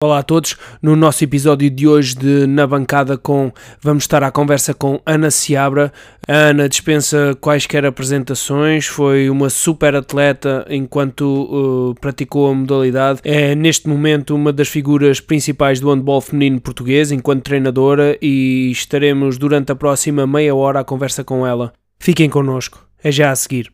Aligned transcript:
Olá 0.00 0.20
a 0.20 0.22
todos, 0.22 0.56
no 0.80 0.94
nosso 0.94 1.24
episódio 1.24 1.68
de 1.68 1.88
hoje 1.88 2.14
de 2.14 2.46
Na 2.46 2.68
Bancada 2.68 3.18
com 3.18 3.50
vamos 3.82 4.04
estar 4.04 4.22
à 4.22 4.30
conversa 4.30 4.72
com 4.72 5.00
Ana 5.04 5.28
Seabra. 5.28 5.92
A 6.28 6.32
Ana 6.50 6.68
dispensa 6.68 7.36
quaisquer 7.40 7.84
apresentações, 7.84 8.86
foi 8.86 9.28
uma 9.28 9.50
super 9.50 9.96
atleta 9.96 10.64
enquanto 10.70 11.22
uh, 11.24 11.94
praticou 12.00 12.48
a 12.48 12.54
modalidade. 12.54 13.18
É 13.24 13.56
neste 13.56 13.88
momento 13.88 14.36
uma 14.36 14.52
das 14.52 14.68
figuras 14.68 15.20
principais 15.20 15.80
do 15.80 15.92
handball 15.92 16.20
feminino 16.20 16.60
português 16.60 17.10
enquanto 17.10 17.42
treinadora 17.42 18.16
e 18.22 18.70
estaremos 18.70 19.36
durante 19.36 19.72
a 19.72 19.74
próxima 19.74 20.28
meia 20.28 20.54
hora 20.54 20.78
à 20.78 20.84
conversa 20.84 21.24
com 21.24 21.44
ela. 21.44 21.72
Fiquem 21.98 22.30
connosco, 22.30 22.86
é 23.02 23.10
já 23.10 23.32
a 23.32 23.34
seguir. 23.34 23.72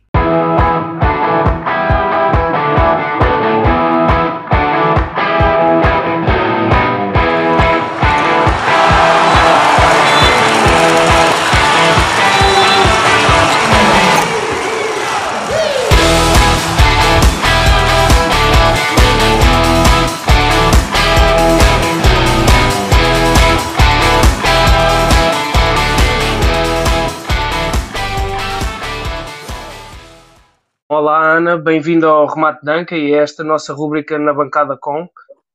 Olá 30.97 31.35
Ana, 31.35 31.57
bem-vindo 31.57 32.07
ao 32.07 32.25
Remate 32.25 32.63
Danca 32.63 32.95
e 32.95 33.13
a 33.13 33.17
esta 33.17 33.43
nossa 33.43 33.73
rúbrica 33.73 34.17
na 34.17 34.33
bancada 34.33 34.77
com. 34.79 35.05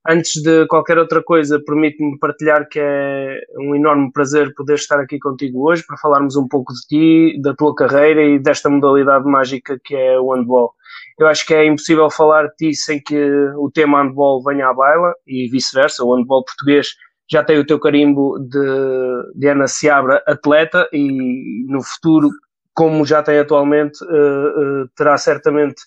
Antes 0.07 0.43
de 0.43 0.67
qualquer 0.67 0.99
outra 0.99 1.23
coisa, 1.23 1.59
permite-me 1.65 2.19
partilhar 2.19 2.69
que 2.69 2.79
é 2.79 3.41
um 3.59 3.75
enorme 3.75 4.13
prazer 4.13 4.53
poder 4.55 4.75
estar 4.75 5.01
aqui 5.01 5.19
contigo 5.19 5.67
hoje 5.67 5.83
para 5.87 5.97
falarmos 5.97 6.37
um 6.37 6.47
pouco 6.47 6.75
de 6.75 6.81
ti, 6.87 7.41
da 7.41 7.55
tua 7.55 7.75
carreira 7.75 8.23
e 8.23 8.39
desta 8.39 8.69
modalidade 8.69 9.25
mágica 9.25 9.81
que 9.83 9.97
é 9.97 10.21
o 10.21 10.31
handball. 10.35 10.75
Eu 11.19 11.27
acho 11.27 11.47
que 11.47 11.55
é 11.55 11.65
impossível 11.65 12.11
falar 12.11 12.49
de 12.49 12.57
ti 12.57 12.75
sem 12.75 13.01
que 13.03 13.19
o 13.57 13.71
tema 13.73 14.03
handball 14.03 14.43
venha 14.45 14.69
à 14.69 14.75
baila 14.75 15.15
e 15.27 15.49
vice-versa. 15.49 16.05
O 16.05 16.15
handball 16.15 16.45
português 16.45 16.89
já 17.31 17.43
tem 17.43 17.59
o 17.59 17.65
teu 17.65 17.81
carimbo 17.81 18.39
de, 18.41 19.39
de 19.39 19.49
Ana 19.49 19.67
Seabra 19.67 20.23
atleta 20.27 20.87
e 20.93 21.65
no 21.67 21.83
futuro 21.83 22.29
como 22.75 23.05
já 23.05 23.23
tem 23.23 23.39
atualmente, 23.39 24.03
uh, 24.05 24.83
uh, 24.83 24.89
terá 24.97 25.17
certamente 25.17 25.83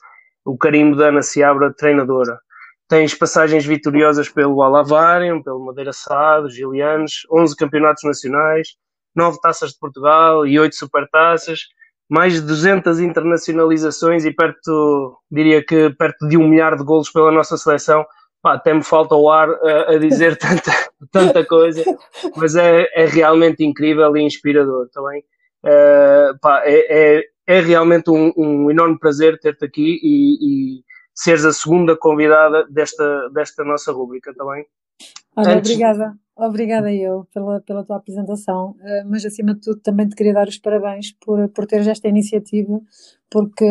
o 0.45 0.57
carimbo 0.57 0.95
da 0.95 1.07
Ana 1.07 1.21
Seabra, 1.21 1.73
treinadora. 1.73 2.37
Tens 2.87 3.13
passagens 3.13 3.65
vitoriosas 3.65 4.29
pelo 4.29 4.61
Alavarium, 4.61 5.41
pelo 5.41 5.65
Madeira 5.65 5.93
Sado, 5.93 6.49
Gilianos, 6.49 7.25
11 7.31 7.55
campeonatos 7.55 8.03
nacionais, 8.03 8.75
9 9.15 9.39
taças 9.41 9.71
de 9.71 9.79
Portugal 9.79 10.45
e 10.45 10.59
8 10.59 10.75
supertaças, 10.75 11.61
mais 12.09 12.33
de 12.33 12.41
200 12.41 12.99
internacionalizações 12.99 14.25
e 14.25 14.31
perto, 14.31 15.17
diria 15.31 15.63
que 15.65 15.89
perto 15.91 16.27
de 16.27 16.37
um 16.37 16.47
milhar 16.47 16.75
de 16.75 16.83
golos 16.83 17.09
pela 17.09 17.31
nossa 17.31 17.57
seleção. 17.57 18.05
Pá, 18.41 18.55
até 18.55 18.73
me 18.73 18.83
falta 18.83 19.15
o 19.15 19.31
ar 19.31 19.49
a, 19.49 19.93
a 19.93 19.97
dizer 19.97 20.35
tanta, 20.37 20.71
tanta 21.11 21.45
coisa, 21.45 21.81
mas 22.35 22.55
é, 22.55 22.85
é 22.93 23.05
realmente 23.05 23.63
incrível 23.63 24.15
e 24.17 24.21
inspirador 24.21 24.89
também. 24.89 25.21
Tá 25.21 25.27
Uh, 25.63 26.37
pá, 26.41 26.61
é, 26.65 27.19
é, 27.19 27.23
é, 27.47 27.61
realmente 27.61 28.09
um, 28.09 28.33
um 28.35 28.69
enorme 28.69 28.99
prazer 28.99 29.39
ter-te 29.39 29.63
aqui 29.63 29.99
e, 30.03 30.79
e, 30.79 30.83
seres 31.15 31.45
a 31.45 31.53
segunda 31.53 31.95
convidada 31.95 32.65
desta, 32.69 33.29
desta 33.29 33.63
nossa 33.63 33.93
rúbrica, 33.93 34.33
também. 34.35 34.65
Tá 35.33 35.41
Olha, 35.41 35.55
Antes... 35.55 35.71
obrigada, 35.71 36.17
obrigada 36.35 36.93
eu 36.93 37.25
pela, 37.33 37.61
pela 37.61 37.85
tua 37.85 37.95
apresentação, 37.95 38.71
uh, 38.71 39.09
mas 39.09 39.25
acima 39.25 39.53
de 39.53 39.61
tudo 39.61 39.79
também 39.79 40.07
te 40.09 40.15
queria 40.15 40.33
dar 40.33 40.49
os 40.49 40.57
parabéns 40.57 41.13
por, 41.13 41.47
por 41.49 41.65
teres 41.65 41.87
esta 41.87 42.09
iniciativa, 42.09 42.81
porque 43.31 43.65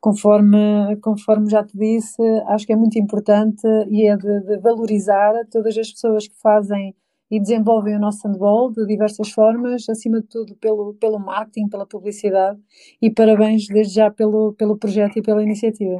conforme, 0.00 0.96
conforme 1.02 1.50
já 1.50 1.62
te 1.62 1.76
disse, 1.76 2.22
acho 2.48 2.66
que 2.66 2.72
é 2.72 2.76
muito 2.76 2.98
importante 2.98 3.66
e 3.90 4.06
é 4.06 4.16
de, 4.16 4.40
de 4.40 4.58
valorizar 4.58 5.32
todas 5.50 5.76
as 5.76 5.90
pessoas 5.90 6.26
que 6.26 6.40
fazem 6.40 6.94
e 7.34 7.40
desenvolvem 7.40 7.96
o 7.96 7.98
nosso 7.98 8.28
handball 8.28 8.70
de 8.70 8.86
diversas 8.86 9.30
formas, 9.30 9.88
acima 9.88 10.20
de 10.20 10.28
tudo 10.28 10.54
pelo, 10.54 10.94
pelo 10.94 11.18
marketing, 11.18 11.68
pela 11.68 11.84
publicidade 11.84 12.60
e 13.02 13.10
parabéns 13.10 13.66
desde 13.66 13.94
já 13.94 14.08
pelo, 14.08 14.52
pelo 14.52 14.78
projeto 14.78 15.18
e 15.18 15.22
pela 15.22 15.42
iniciativa. 15.42 15.98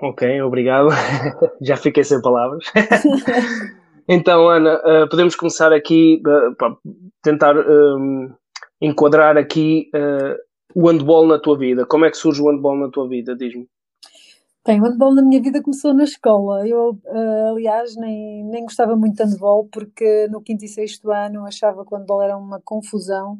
Ok, 0.00 0.40
obrigado. 0.40 0.88
já 1.60 1.76
fiquei 1.76 2.02
sem 2.02 2.22
palavras. 2.22 2.64
então, 4.08 4.48
Ana, 4.48 4.76
uh, 4.76 5.08
podemos 5.10 5.36
começar 5.36 5.70
aqui 5.70 6.22
uh, 6.26 6.54
para 6.56 6.74
tentar 7.22 7.54
um, 7.58 8.32
enquadrar 8.80 9.36
aqui 9.36 9.90
uh, 9.94 10.34
o 10.74 10.88
handball 10.88 11.26
na 11.26 11.38
tua 11.38 11.58
vida. 11.58 11.84
Como 11.84 12.06
é 12.06 12.10
que 12.10 12.16
surge 12.16 12.40
o 12.40 12.50
handball 12.50 12.78
na 12.78 12.88
tua 12.88 13.06
vida? 13.06 13.36
Diz-me. 13.36 13.68
Bem, 14.66 14.80
o 14.80 14.84
handball 14.84 15.14
na 15.14 15.20
minha 15.20 15.42
vida 15.42 15.62
começou 15.62 15.92
na 15.92 16.04
escola. 16.04 16.66
Eu, 16.66 16.98
uh, 17.04 17.50
aliás, 17.50 17.96
nem, 17.96 18.42
nem 18.44 18.62
gostava 18.64 18.96
muito 18.96 19.14
de 19.14 19.22
handball 19.22 19.68
porque 19.70 20.26
no 20.28 20.40
quinto 20.40 20.64
e 20.64 20.68
sexto 20.68 21.10
ano 21.10 21.44
achava 21.44 21.84
que 21.84 21.94
o 21.94 21.98
handball 21.98 22.22
era 22.22 22.34
uma 22.34 22.58
confusão 22.62 23.34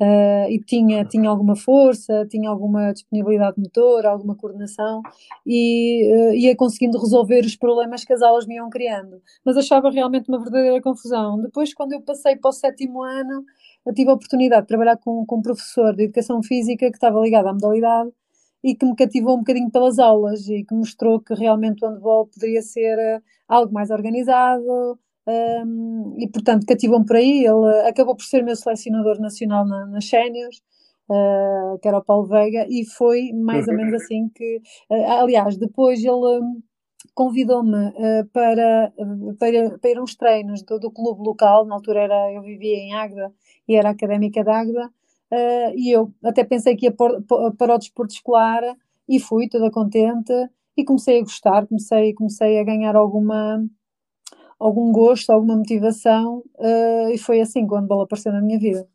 uh, 0.00 0.48
e 0.48 0.60
tinha, 0.64 1.04
tinha 1.04 1.28
alguma 1.28 1.56
força, 1.56 2.24
tinha 2.30 2.48
alguma 2.48 2.92
disponibilidade 2.92 3.60
motor, 3.60 4.06
alguma 4.06 4.36
coordenação 4.36 5.02
e 5.44 6.30
uh, 6.30 6.34
ia 6.34 6.54
conseguindo 6.54 6.96
resolver 6.96 7.40
os 7.40 7.56
problemas 7.56 8.04
que 8.04 8.12
as 8.12 8.22
aulas 8.22 8.46
me 8.46 8.54
iam 8.54 8.70
criando. 8.70 9.20
Mas 9.44 9.56
achava 9.56 9.90
realmente 9.90 10.28
uma 10.28 10.38
verdadeira 10.38 10.80
confusão. 10.80 11.40
Depois, 11.42 11.74
quando 11.74 11.94
eu 11.94 12.02
passei 12.02 12.36
para 12.36 12.50
o 12.50 12.52
sétimo 12.52 13.02
ano, 13.02 13.44
tive 13.96 14.10
a 14.10 14.14
oportunidade 14.14 14.62
de 14.62 14.68
trabalhar 14.68 14.96
com, 14.98 15.26
com 15.26 15.38
um 15.38 15.42
professor 15.42 15.92
de 15.96 16.04
educação 16.04 16.40
física 16.40 16.88
que 16.88 16.96
estava 16.96 17.18
ligado 17.20 17.48
à 17.48 17.52
modalidade 17.52 18.12
e 18.62 18.74
que 18.74 18.84
me 18.84 18.96
cativou 18.96 19.34
um 19.34 19.38
bocadinho 19.38 19.70
pelas 19.70 19.98
aulas 19.98 20.48
e 20.48 20.64
que 20.64 20.74
mostrou 20.74 21.20
que 21.20 21.34
realmente 21.34 21.84
o 21.84 21.88
handball 21.88 22.26
poderia 22.26 22.62
ser 22.62 22.96
uh, 22.98 23.22
algo 23.48 23.72
mais 23.72 23.90
organizado 23.90 24.98
um, 25.26 26.16
e, 26.18 26.28
portanto, 26.28 26.66
cativou-me 26.66 27.06
por 27.06 27.16
aí. 27.16 27.44
Ele 27.44 27.88
acabou 27.88 28.16
por 28.16 28.24
ser 28.24 28.42
meu 28.42 28.56
selecionador 28.56 29.20
nacional 29.20 29.66
na, 29.66 29.86
nas 29.86 30.08
séniores, 30.08 30.56
uh, 31.08 31.78
que 31.80 31.88
era 31.88 31.98
o 31.98 32.04
Paulo 32.04 32.26
Veiga, 32.26 32.66
e 32.68 32.84
foi 32.84 33.32
mais 33.32 33.68
ou 33.68 33.74
menos 33.74 33.94
assim 34.02 34.28
que, 34.34 34.60
uh, 34.90 35.20
aliás, 35.20 35.56
depois 35.56 36.02
ele 36.02 36.10
um, 36.12 36.62
convidou-me 37.14 37.92
para, 38.32 38.92
para, 39.38 39.78
para 39.78 39.90
ir 39.90 39.98
a 39.98 40.02
uns 40.02 40.16
treinos 40.16 40.62
do, 40.62 40.78
do 40.78 40.90
clube 40.90 41.22
local, 41.22 41.64
na 41.66 41.74
altura 41.74 42.00
era, 42.00 42.32
eu 42.32 42.42
vivia 42.42 42.76
em 42.76 42.94
Águeda 42.94 43.32
e 43.68 43.76
era 43.76 43.90
académica 43.90 44.42
de 44.42 44.50
Águeda, 44.50 44.90
Uh, 45.30 45.72
e 45.76 45.90
eu 45.94 46.12
até 46.24 46.42
pensei 46.42 46.74
que 46.74 46.86
ia 46.86 46.92
por, 46.92 47.22
por, 47.22 47.54
para 47.54 47.74
o 47.74 47.78
desporto 47.78 48.14
escolar 48.14 48.62
e 49.08 49.20
fui 49.20 49.48
toda 49.48 49.70
contente 49.70 50.32
e 50.76 50.84
comecei 50.84 51.18
a 51.18 51.22
gostar, 51.22 51.66
comecei, 51.66 52.14
comecei 52.14 52.58
a 52.58 52.64
ganhar 52.64 52.96
alguma 52.96 53.62
algum 54.58 54.90
gosto, 54.90 55.30
alguma 55.30 55.56
motivação 55.56 56.42
uh, 56.56 57.10
e 57.12 57.18
foi 57.18 57.40
assim 57.40 57.66
quando 57.66 57.84
a 57.84 57.88
bola 57.88 58.04
apareceu 58.04 58.32
na 58.32 58.40
minha 58.40 58.58
vida. 58.58 58.86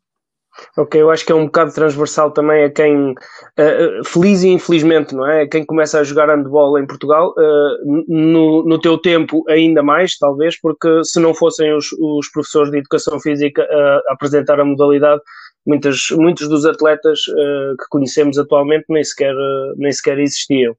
Ok, 0.76 1.00
eu 1.00 1.10
acho 1.10 1.26
que 1.26 1.32
é 1.32 1.34
um 1.34 1.46
bocado 1.46 1.72
transversal 1.72 2.30
também 2.30 2.62
a 2.62 2.70
quem, 2.70 3.10
uh, 3.10 4.04
feliz 4.04 4.44
e 4.44 4.50
infelizmente, 4.50 5.12
não 5.12 5.26
é? 5.26 5.48
Quem 5.48 5.64
começa 5.64 5.98
a 5.98 6.04
jogar 6.04 6.28
handball 6.28 6.78
em 6.78 6.86
Portugal, 6.86 7.34
uh, 7.36 8.04
no, 8.06 8.64
no 8.64 8.80
teu 8.80 8.96
tempo 8.96 9.42
ainda 9.48 9.82
mais, 9.82 10.16
talvez, 10.16 10.60
porque 10.60 11.02
se 11.02 11.18
não 11.18 11.34
fossem 11.34 11.74
os, 11.74 11.90
os 11.92 12.28
professores 12.30 12.70
de 12.70 12.78
educação 12.78 13.18
física 13.18 13.66
a 13.68 14.12
apresentar 14.12 14.60
a 14.60 14.64
modalidade, 14.64 15.20
muitas, 15.66 16.08
muitos 16.10 16.48
dos 16.48 16.64
atletas 16.64 17.26
uh, 17.28 17.76
que 17.76 17.88
conhecemos 17.90 18.38
atualmente 18.38 18.84
nem 18.88 19.02
sequer, 19.02 19.34
uh, 19.34 19.74
nem 19.76 19.92
sequer 19.92 20.18
existiam, 20.18 20.76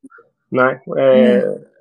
não 0.51 0.65
é? 0.65 0.81
é 0.97 1.75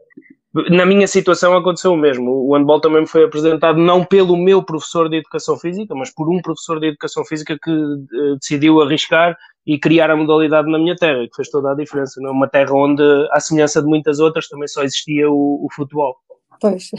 na 0.70 0.86
minha 0.86 1.08
situação 1.08 1.56
aconteceu 1.56 1.92
o 1.92 1.96
mesmo. 1.96 2.30
O 2.30 2.54
handball 2.54 2.80
também 2.80 3.00
me 3.00 3.08
foi 3.08 3.24
apresentado 3.24 3.76
não 3.76 4.04
pelo 4.04 4.36
meu 4.36 4.62
professor 4.62 5.08
de 5.08 5.16
educação 5.16 5.58
física, 5.58 5.94
mas 5.96 6.10
por 6.14 6.30
um 6.30 6.40
professor 6.40 6.78
de 6.78 6.86
educação 6.86 7.24
física 7.24 7.58
que 7.60 7.70
uh, 7.70 8.36
decidiu 8.38 8.80
arriscar 8.80 9.36
e 9.66 9.78
criar 9.78 10.10
a 10.10 10.16
modalidade 10.16 10.70
na 10.70 10.78
minha 10.78 10.94
terra, 10.94 11.26
que 11.26 11.34
fez 11.34 11.50
toda 11.50 11.72
a 11.72 11.74
diferença. 11.74 12.20
Não 12.20 12.30
é 12.30 12.32
uma 12.32 12.48
terra 12.48 12.72
onde, 12.72 13.02
à 13.32 13.40
semelhança 13.40 13.82
de 13.82 13.88
muitas 13.88 14.20
outras, 14.20 14.46
também 14.46 14.68
só 14.68 14.84
existia 14.84 15.28
o, 15.28 15.66
o 15.66 15.68
futebol. 15.74 16.14
Pois, 16.60 16.90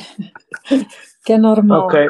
que 1.24 1.34
é 1.34 1.38
normal. 1.38 1.86
Ok. 1.86 2.10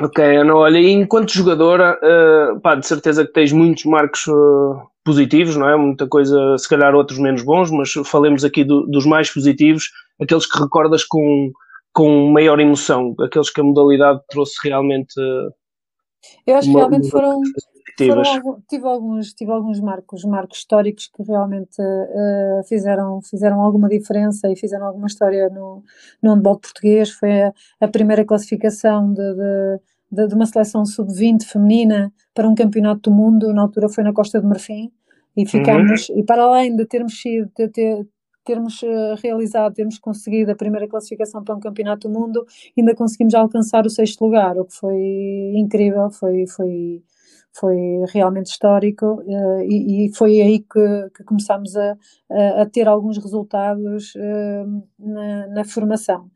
Ok, 0.00 0.24
Ana, 0.24 0.56
olha, 0.56 0.78
enquanto 0.78 1.32
jogadora, 1.32 1.96
uh, 2.02 2.60
pá, 2.60 2.74
de 2.74 2.86
certeza 2.86 3.24
que 3.24 3.32
tens 3.32 3.52
muitos 3.52 3.84
marcos 3.84 4.26
uh, 4.26 4.76
positivos, 5.04 5.54
não 5.54 5.68
é? 5.68 5.76
Muita 5.76 6.08
coisa, 6.08 6.58
se 6.58 6.68
calhar 6.68 6.94
outros 6.96 7.18
menos 7.18 7.42
bons, 7.42 7.70
mas 7.70 7.92
falemos 8.04 8.44
aqui 8.44 8.64
do, 8.64 8.86
dos 8.86 9.06
mais 9.06 9.30
positivos, 9.32 9.90
aqueles 10.20 10.46
que 10.46 10.58
recordas 10.58 11.04
com, 11.04 11.52
com 11.92 12.32
maior 12.32 12.58
emoção, 12.58 13.14
aqueles 13.20 13.50
que 13.50 13.60
a 13.60 13.64
modalidade 13.64 14.20
trouxe 14.28 14.56
realmente. 14.64 15.14
Uh, 15.16 15.52
Eu 16.44 16.56
acho 16.56 16.68
que 16.68 16.76
realmente 16.76 17.10
foram, 17.10 17.40
Foram, 17.96 18.62
tive, 18.68 18.86
alguns, 18.86 19.32
tive 19.32 19.50
alguns 19.52 19.80
marcos, 19.80 20.24
marcos 20.24 20.58
históricos 20.58 21.08
que 21.08 21.22
realmente 21.22 21.80
uh, 21.80 22.64
fizeram, 22.66 23.20
fizeram 23.22 23.60
alguma 23.60 23.88
diferença 23.88 24.50
e 24.50 24.56
fizeram 24.56 24.86
alguma 24.86 25.06
história 25.06 25.48
no, 25.48 25.82
no 26.22 26.34
handball 26.34 26.58
português. 26.58 27.10
Foi 27.10 27.42
a, 27.42 27.52
a 27.80 27.88
primeira 27.88 28.24
classificação 28.24 29.12
de, 29.12 29.34
de, 30.10 30.26
de, 30.26 30.34
uma 30.34 30.46
seleção 30.46 30.84
sub-20 30.84 31.44
feminina 31.44 32.12
para 32.34 32.48
um 32.48 32.54
campeonato 32.54 33.10
do 33.10 33.16
mundo, 33.16 33.52
na 33.52 33.62
altura 33.62 33.88
foi 33.88 34.02
na 34.02 34.12
Costa 34.12 34.40
de 34.40 34.46
Marfim, 34.46 34.90
e 35.36 35.46
ficámos, 35.46 36.08
uhum. 36.08 36.18
e 36.18 36.22
para 36.24 36.42
além 36.42 36.74
de 36.76 36.86
termos 36.86 37.20
sido, 37.20 37.50
de 37.56 37.68
ter, 37.68 38.06
termos 38.44 38.82
uh, 38.82 39.14
realizado, 39.22 39.74
termos 39.74 39.98
conseguido 39.98 40.52
a 40.52 40.56
primeira 40.56 40.86
classificação 40.86 41.42
para 41.42 41.56
um 41.56 41.60
campeonato 41.60 42.08
do 42.08 42.18
mundo, 42.18 42.46
ainda 42.76 42.94
conseguimos 42.94 43.34
alcançar 43.34 43.86
o 43.86 43.90
sexto 43.90 44.24
lugar, 44.24 44.56
o 44.58 44.64
que 44.64 44.74
foi 44.74 45.52
incrível, 45.56 46.10
foi, 46.10 46.46
foi, 46.46 47.02
foi 47.54 47.76
realmente 48.12 48.46
histórico 48.46 49.22
uh, 49.22 49.62
e, 49.62 50.06
e, 50.06 50.14
foi 50.14 50.40
aí 50.40 50.58
que, 50.58 51.10
que 51.16 51.24
começámos 51.24 51.76
a, 51.76 51.96
a, 52.60 52.66
ter 52.66 52.88
alguns 52.88 53.16
resultados 53.16 54.12
uh, 54.16 54.82
na, 54.98 55.46
na, 55.48 55.64
formação. 55.64 56.28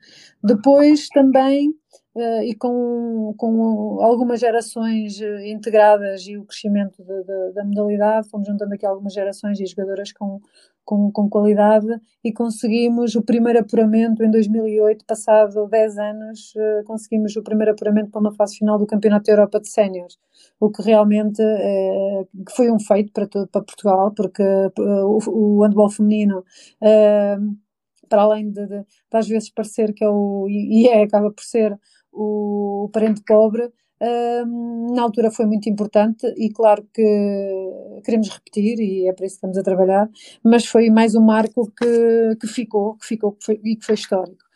Depois 0.42 1.08
também 1.08 1.70
uh, 2.14 2.42
e 2.44 2.54
com, 2.54 3.34
com 3.36 3.98
algumas 4.00 4.38
gerações 4.38 5.20
integradas 5.44 6.22
e 6.26 6.38
o 6.38 6.44
crescimento 6.44 7.02
de, 7.02 7.24
de, 7.24 7.52
da 7.52 7.64
modalidade, 7.64 8.28
fomos 8.28 8.46
juntando 8.46 8.74
aqui 8.74 8.86
algumas 8.86 9.12
gerações 9.12 9.58
e 9.58 9.66
jogadoras 9.66 10.12
com, 10.12 10.40
com, 10.88 11.12
com, 11.12 11.28
qualidade 11.28 11.86
e 12.24 12.32
conseguimos 12.32 13.14
o 13.14 13.20
primeiro 13.20 13.58
apuramento 13.58 14.24
em 14.24 14.30
2008, 14.30 15.04
passado 15.04 15.68
10 15.68 15.98
anos, 15.98 16.54
uh, 16.56 16.82
conseguimos 16.86 17.36
o 17.36 17.42
primeiro 17.42 17.72
apuramento 17.72 18.10
para 18.10 18.20
uma 18.22 18.32
fase 18.32 18.56
final 18.56 18.78
do 18.78 18.86
Campeonato 18.86 19.26
da 19.26 19.32
Europa 19.32 19.60
de 19.60 19.68
Séniores, 19.68 20.16
o 20.58 20.70
que 20.70 20.80
realmente 20.80 21.42
uh, 21.42 22.26
foi 22.56 22.72
um 22.72 22.80
feito 22.80 23.12
para, 23.12 23.26
para 23.26 23.62
Portugal, 23.62 24.12
porque 24.16 24.42
uh, 24.42 25.18
o, 25.28 25.58
o 25.58 25.62
handball 25.62 25.90
feminino 25.90 26.42
para 28.08 28.22
além 28.22 28.50
de, 28.50 28.66
de, 28.66 28.78
de, 28.78 28.86
às 29.12 29.28
vezes 29.28 29.50
parecer 29.50 29.92
que 29.92 30.02
é 30.02 30.08
o, 30.08 30.46
e 30.48 30.88
é, 30.88 31.02
acaba 31.02 31.30
por 31.30 31.44
ser 31.44 31.78
o 32.10 32.88
parente 32.94 33.22
pobre, 33.26 33.70
na 34.00 35.02
altura 35.02 35.30
foi 35.30 35.46
muito 35.46 35.68
importante 35.68 36.26
e 36.36 36.50
claro 36.50 36.86
que 36.92 38.00
queremos 38.04 38.28
repetir 38.28 38.78
e 38.78 39.08
é 39.08 39.12
para 39.12 39.26
isso 39.26 39.34
que 39.34 39.38
estamos 39.38 39.58
a 39.58 39.62
trabalhar, 39.62 40.08
mas 40.42 40.66
foi 40.66 40.88
mais 40.90 41.14
um 41.14 41.24
marco 41.24 41.70
que, 41.76 42.36
que 42.40 42.46
ficou, 42.46 42.96
que 42.96 43.06
ficou 43.06 43.32
que 43.32 43.44
foi, 43.44 43.60
e 43.64 43.76
que 43.76 43.84
foi 43.84 43.94
histórico. 43.94 44.48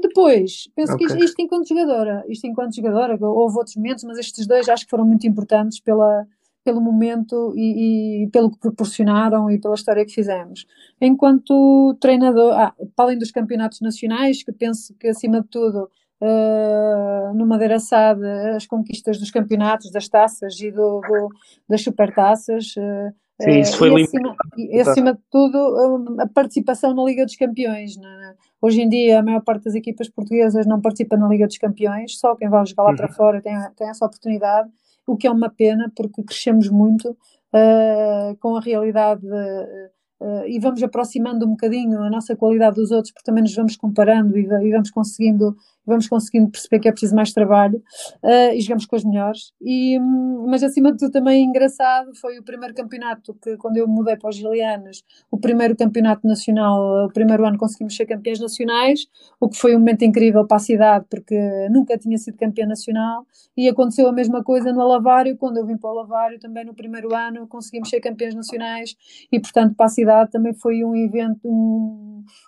Depois, 0.00 0.68
penso 0.74 0.92
okay. 0.94 1.06
que 1.06 1.24
isto, 1.24 1.40
enquanto 1.40 1.68
jogadora, 1.68 2.24
isto 2.28 2.46
enquanto 2.46 2.76
jogadora, 2.76 3.16
houve 3.20 3.56
outros 3.56 3.76
momentos, 3.76 4.04
mas 4.04 4.18
estes 4.18 4.46
dois 4.46 4.68
acho 4.68 4.84
que 4.84 4.90
foram 4.90 5.06
muito 5.06 5.26
importantes 5.26 5.80
pela, 5.80 6.26
pelo 6.62 6.80
momento 6.80 7.54
e, 7.56 8.24
e, 8.24 8.30
pelo 8.30 8.50
que 8.50 8.58
proporcionaram 8.58 9.50
e 9.50 9.58
pela 9.58 9.74
história 9.74 10.04
que 10.04 10.12
fizemos. 10.12 10.66
Enquanto 11.00 11.96
treinador, 11.98 12.52
ah, 12.54 12.74
para 12.94 13.06
além 13.06 13.18
dos 13.18 13.30
campeonatos 13.30 13.80
nacionais, 13.80 14.42
que 14.42 14.52
penso 14.52 14.94
que 14.98 15.08
acima 15.08 15.40
de 15.40 15.48
tudo 15.48 15.88
uh, 16.20 17.34
no 17.34 17.46
Madeira 17.46 17.78
Sade 17.78 18.24
as 18.54 18.66
conquistas 18.66 19.18
dos 19.18 19.30
campeonatos, 19.30 19.90
das 19.90 20.08
taças 20.08 20.58
e 20.60 20.70
do, 20.70 21.00
do 21.00 21.28
das 21.68 21.82
supertaças. 21.82 22.74
Uh, 22.76 23.14
Sim, 23.40 23.60
isso 23.60 23.76
foi 23.76 23.90
e 23.90 24.02
acima, 24.02 24.36
e 24.56 24.80
acima 24.80 25.12
de 25.12 25.20
tudo, 25.30 26.16
a 26.18 26.26
participação 26.26 26.94
na 26.94 27.04
Liga 27.04 27.24
dos 27.24 27.36
Campeões. 27.36 27.94
É? 27.98 28.34
Hoje 28.62 28.80
em 28.80 28.88
dia, 28.88 29.18
a 29.18 29.22
maior 29.22 29.42
parte 29.42 29.64
das 29.64 29.74
equipas 29.74 30.08
portuguesas 30.08 30.66
não 30.66 30.80
participa 30.80 31.18
na 31.18 31.28
Liga 31.28 31.46
dos 31.46 31.58
Campeões, 31.58 32.18
só 32.18 32.34
quem 32.34 32.48
vai 32.48 32.64
jogar 32.64 32.84
lá 32.84 32.90
uhum. 32.90 32.96
para 32.96 33.08
fora 33.12 33.42
tem, 33.42 33.54
tem 33.76 33.90
essa 33.90 34.06
oportunidade, 34.06 34.70
o 35.06 35.16
que 35.16 35.26
é 35.26 35.30
uma 35.30 35.50
pena, 35.50 35.92
porque 35.94 36.22
crescemos 36.22 36.70
muito 36.70 37.10
uh, 37.10 38.36
com 38.40 38.56
a 38.56 38.60
realidade. 38.60 39.20
De, 39.20 39.96
Uh, 40.18 40.46
e 40.46 40.58
vamos 40.58 40.82
aproximando 40.82 41.44
um 41.44 41.50
bocadinho 41.50 42.02
a 42.02 42.08
nossa 42.08 42.34
qualidade 42.34 42.76
dos 42.76 42.90
outros, 42.90 43.12
porque 43.12 43.26
também 43.26 43.42
nos 43.42 43.54
vamos 43.54 43.76
comparando 43.76 44.38
e, 44.38 44.44
e 44.46 44.70
vamos 44.70 44.90
conseguindo 44.90 45.54
vamos 45.86 46.08
conseguindo 46.08 46.50
perceber 46.50 46.80
que 46.80 46.88
é 46.88 46.90
preciso 46.90 47.14
mais 47.14 47.32
trabalho 47.32 47.82
uh, 48.22 48.52
e 48.54 48.60
jogamos 48.60 48.86
com 48.86 48.96
os 48.96 49.04
melhores. 49.04 49.52
E, 49.60 49.98
um, 50.00 50.46
mas 50.48 50.62
acima 50.62 50.92
de 50.92 50.98
tudo 50.98 51.12
também 51.12 51.44
engraçado 51.44 52.14
foi 52.14 52.38
o 52.38 52.42
primeiro 52.42 52.74
campeonato 52.74 53.34
que 53.34 53.56
quando 53.56 53.76
eu 53.76 53.86
mudei 53.86 54.16
para 54.16 54.30
os 54.30 54.36
Gilianos, 54.36 55.04
o 55.30 55.38
primeiro 55.38 55.76
campeonato 55.76 56.26
nacional, 56.26 57.06
o 57.06 57.12
primeiro 57.12 57.46
ano 57.46 57.58
conseguimos 57.58 57.96
ser 57.96 58.06
campeões 58.06 58.40
nacionais, 58.40 59.06
o 59.40 59.48
que 59.48 59.56
foi 59.56 59.76
um 59.76 59.78
momento 59.78 60.02
incrível 60.02 60.46
para 60.46 60.56
a 60.56 60.60
cidade 60.60 61.06
porque 61.08 61.68
nunca 61.70 61.96
tinha 61.96 62.18
sido 62.18 62.36
campeã 62.36 62.66
nacional 62.66 63.26
e 63.56 63.68
aconteceu 63.68 64.08
a 64.08 64.12
mesma 64.12 64.42
coisa 64.42 64.72
no 64.72 64.80
Alavário, 64.80 65.36
quando 65.36 65.58
eu 65.58 65.66
vim 65.66 65.76
para 65.76 65.88
o 65.88 65.98
Alavário 65.98 66.38
também 66.38 66.64
no 66.64 66.74
primeiro 66.74 67.14
ano 67.14 67.46
conseguimos 67.46 67.88
ser 67.88 68.00
campeões 68.00 68.34
nacionais 68.34 68.96
e 69.30 69.40
portanto 69.40 69.74
para 69.74 69.86
a 69.86 69.90
cidade 69.90 70.30
também 70.30 70.54
foi 70.54 70.84
um 70.84 70.94
evento, 70.94 71.48
um, 71.48 72.05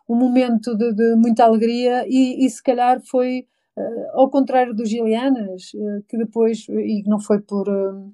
um 0.08 0.16
momento 0.16 0.76
de, 0.76 0.92
de 0.92 1.14
muita 1.16 1.44
alegria 1.44 2.04
e, 2.08 2.44
e 2.44 2.50
se 2.50 2.62
calhar 2.62 3.00
foi 3.00 3.46
uh, 3.76 4.20
ao 4.20 4.30
contrário 4.30 4.74
dos 4.74 4.88
Gilianas, 4.88 5.72
uh, 5.74 6.02
que 6.08 6.16
depois, 6.16 6.66
e 6.68 7.02
não 7.06 7.20
foi 7.20 7.40
por, 7.40 7.68
uh, 7.68 8.12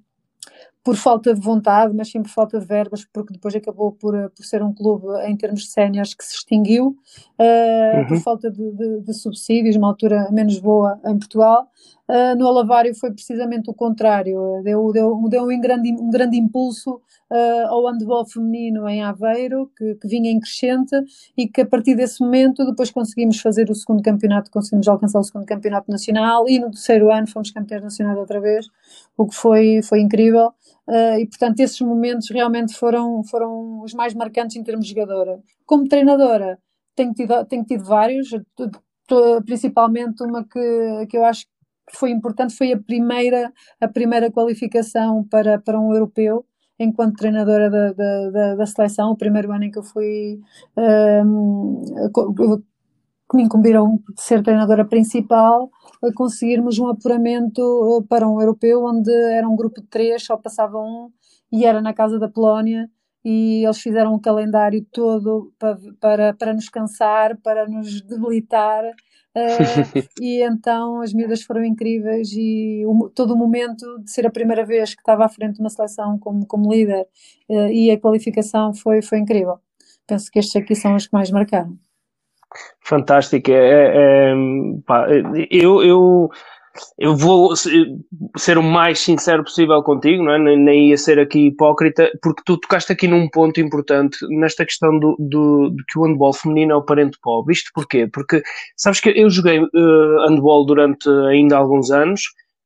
por 0.82 0.96
falta 0.96 1.32
de 1.32 1.40
vontade, 1.40 1.94
mas 1.96 2.10
sim 2.10 2.22
por 2.22 2.28
falta 2.28 2.60
de 2.60 2.66
verbas, 2.66 3.06
porque 3.10 3.32
depois 3.32 3.54
acabou 3.54 3.92
por, 3.92 4.14
por 4.30 4.44
ser 4.44 4.62
um 4.62 4.72
clube 4.72 5.06
em 5.26 5.36
termos 5.36 5.62
de 5.62 5.70
séniores 5.70 6.14
que 6.14 6.24
se 6.24 6.34
extinguiu, 6.34 6.96
uhum. 7.38 8.06
por 8.06 8.18
falta 8.18 8.50
de, 8.50 8.70
de, 8.72 9.00
de, 9.00 9.14
subsídios, 9.14 9.76
uma 9.76 9.88
altura 9.88 10.28
menos 10.30 10.58
boa 10.58 11.00
em 11.06 11.18
Portugal. 11.18 11.70
No 12.36 12.46
Alavário 12.46 12.94
foi 12.94 13.10
precisamente 13.10 13.70
o 13.70 13.74
contrário, 13.74 14.60
deu, 14.62 14.92
deu, 14.92 15.28
deu 15.28 15.44
um, 15.44 15.60
grande, 15.60 15.90
um 15.92 16.10
grande 16.10 16.36
impulso 16.36 17.00
uh, 17.30 17.66
ao 17.68 17.86
handball 17.86 18.26
feminino 18.26 18.88
em 18.88 19.02
Aveiro, 19.02 19.70
que, 19.76 19.94
que, 19.96 20.08
vinha 20.08 20.30
em 20.30 20.38
crescente 20.38 20.94
e 21.36 21.48
que 21.48 21.62
a 21.62 21.66
partir 21.66 21.94
desse 21.94 22.20
momento 22.20 22.64
depois 22.64 22.90
conseguimos 22.90 23.40
fazer 23.40 23.70
o 23.70 23.74
segundo 23.74 24.02
campeonato, 24.02 24.50
conseguimos 24.50 24.86
alcançar 24.86 25.18
o 25.18 25.24
segundo 25.24 25.46
campeonato 25.46 25.90
nacional 25.90 26.48
e 26.48 26.58
no 26.58 26.70
terceiro 26.70 27.10
ano 27.10 27.26
fomos 27.26 27.50
campeões 27.50 27.82
nacionais 27.82 28.18
outra 28.18 28.40
vez, 28.40 28.66
o 29.16 29.26
que 29.26 29.34
foi, 29.34 29.80
foi 29.82 30.00
incrível. 30.00 30.52
Uh, 30.86 31.18
e 31.18 31.26
portanto 31.26 31.60
esses 31.60 31.80
momentos 31.80 32.28
realmente 32.30 32.74
foram, 32.74 33.24
foram 33.24 33.80
os 33.82 33.94
mais 33.94 34.12
marcantes 34.12 34.56
em 34.56 34.62
termos 34.62 34.86
de 34.86 34.92
jogadora. 34.92 35.40
Como 35.64 35.88
treinadora, 35.88 36.58
tenho 36.94 37.14
tido, 37.14 37.44
tenho 37.46 37.64
tido 37.64 37.84
vários, 37.84 38.28
principalmente 39.46 40.22
uma 40.22 40.44
que, 40.44 41.06
que 41.08 41.16
eu 41.16 41.24
acho 41.24 41.46
foi 41.92 42.10
importante, 42.10 42.56
foi 42.56 42.72
a 42.72 42.80
primeira, 42.80 43.52
a 43.80 43.88
primeira 43.88 44.30
qualificação 44.30 45.24
para, 45.24 45.58
para 45.58 45.78
um 45.78 45.92
europeu, 45.92 46.44
enquanto 46.78 47.16
treinadora 47.16 47.70
da, 47.70 47.92
da, 47.92 48.30
da, 48.30 48.54
da, 48.56 48.66
seleção, 48.66 49.10
o 49.10 49.16
primeiro 49.16 49.52
ano 49.52 49.64
em 49.64 49.70
que 49.70 49.78
eu 49.78 49.82
fui 49.82 50.40
um, 51.26 51.82
que 53.30 53.36
me 53.36 53.42
incumbiram 53.42 54.00
de 54.14 54.22
ser 54.22 54.42
treinadora 54.42 54.84
principal, 54.84 55.70
conseguirmos 56.14 56.78
um 56.78 56.88
apuramento 56.88 57.60
uh, 57.62 58.02
para 58.06 58.28
um 58.28 58.40
europeu 58.40 58.84
onde 58.84 59.12
era 59.32 59.48
um 59.48 59.56
grupo 59.56 59.80
de 59.80 59.86
três, 59.86 60.24
só 60.24 60.36
passava 60.36 60.78
um 60.78 61.10
e 61.52 61.64
era 61.64 61.80
na 61.80 61.94
casa 61.94 62.18
da 62.18 62.28
Polónia 62.28 62.88
e 63.24 63.64
eles 63.64 63.80
fizeram 63.80 64.14
um 64.14 64.20
calendário 64.20 64.84
todo 64.92 65.52
para, 65.58 65.78
para, 66.00 66.34
para 66.34 66.52
nos 66.52 66.68
cansar, 66.68 67.36
para 67.42 67.66
nos 67.66 68.02
debilitar 68.02 68.84
Uh, 69.34 69.98
e 70.22 70.42
então 70.42 71.00
as 71.00 71.12
miúdas 71.12 71.42
foram 71.42 71.64
incríveis 71.64 72.30
e 72.32 72.84
o, 72.86 73.10
todo 73.10 73.34
o 73.34 73.36
momento 73.36 73.98
de 73.98 74.10
ser 74.10 74.24
a 74.26 74.30
primeira 74.30 74.64
vez 74.64 74.94
que 74.94 75.00
estava 75.00 75.24
à 75.24 75.28
frente 75.28 75.54
de 75.56 75.60
uma 75.60 75.70
seleção 75.70 76.16
como, 76.20 76.46
como 76.46 76.72
líder 76.72 77.04
uh, 77.48 77.66
e 77.66 77.90
a 77.90 77.98
qualificação 77.98 78.72
foi, 78.72 79.02
foi 79.02 79.18
incrível. 79.18 79.58
Penso 80.06 80.30
que 80.30 80.38
estes 80.38 80.54
aqui 80.54 80.76
são 80.76 80.94
os 80.94 81.08
que 81.08 81.12
mais 81.12 81.32
marcaram. 81.32 81.76
Fantástico. 82.80 83.50
É, 83.50 83.56
é, 83.56 84.32
é 84.32 85.48
eu, 85.50 85.82
eu 85.82 86.30
eu 86.98 87.16
vou 87.16 87.54
ser 88.36 88.58
o 88.58 88.62
mais 88.62 88.98
sincero 89.00 89.44
possível 89.44 89.82
contigo, 89.82 90.22
não 90.22 90.32
é? 90.32 90.38
nem, 90.38 90.56
nem 90.58 90.88
ia 90.90 90.98
ser 90.98 91.18
aqui 91.18 91.48
hipócrita, 91.48 92.10
porque 92.22 92.42
tu 92.44 92.56
tocaste 92.58 92.92
aqui 92.92 93.06
num 93.06 93.28
ponto 93.28 93.60
importante 93.60 94.18
nesta 94.38 94.64
questão 94.64 94.98
do, 94.98 95.16
do, 95.18 95.70
de 95.70 95.84
que 95.88 95.98
o 95.98 96.04
handball 96.04 96.32
feminino 96.32 96.72
é 96.72 96.76
o 96.76 96.82
parente 96.82 97.18
pobre. 97.22 97.54
Isto 97.54 97.70
porquê? 97.74 98.08
Porque 98.12 98.42
sabes 98.76 99.00
que 99.00 99.10
eu 99.10 99.30
joguei 99.30 99.60
uh, 99.60 100.28
handball 100.28 100.66
durante 100.66 101.08
ainda 101.30 101.56
alguns 101.56 101.90
anos 101.90 102.22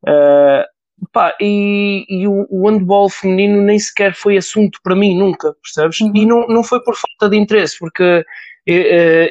uh, 0.07 0.65
pá, 1.13 1.35
e, 1.41 2.05
e 2.09 2.27
o, 2.27 2.47
o, 2.51 2.69
handball 2.69 3.09
feminino 3.09 3.63
nem 3.63 3.79
sequer 3.79 4.15
foi 4.15 4.37
assunto 4.37 4.79
para 4.83 4.97
mim, 4.97 5.17
nunca, 5.17 5.55
percebes? 5.63 6.01
Uhum. 6.01 6.13
E 6.15 6.27
não, 6.27 6.47
não 6.49 6.63
foi 6.63 6.83
por 6.83 6.95
falta 6.95 7.31
de 7.31 7.41
interesse, 7.41 7.79
porque 7.79 8.25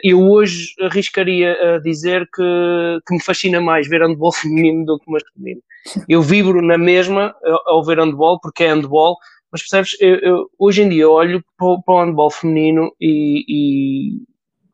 eu 0.04 0.20
hoje 0.20 0.74
arriscaria 0.82 1.76
a 1.76 1.80
dizer 1.80 2.28
que, 2.34 3.00
que 3.06 3.14
me 3.14 3.22
fascina 3.22 3.62
mais 3.62 3.88
ver 3.88 4.02
handball 4.02 4.32
feminino 4.34 4.86
do 4.86 5.00
que 5.00 5.12
masculino. 5.12 5.62
Eu 6.10 6.22
vibro 6.22 6.62
na 6.62 6.78
mesma 6.78 7.36
ao 7.66 7.84
ver 7.84 8.00
handball, 8.00 8.40
porque 8.42 8.64
é 8.64 8.74
handball, 8.74 9.16
mas 9.52 9.62
percebes, 9.62 9.96
eu, 10.02 10.16
eu, 10.16 10.50
hoje 10.58 10.82
em 10.82 10.90
dia 10.90 11.10
olho 11.10 11.44
para, 11.58 11.78
para 11.86 11.94
o 11.94 12.04
handball 12.04 12.30
feminino 12.30 12.92
e, 13.00 13.46
e 13.48 14.22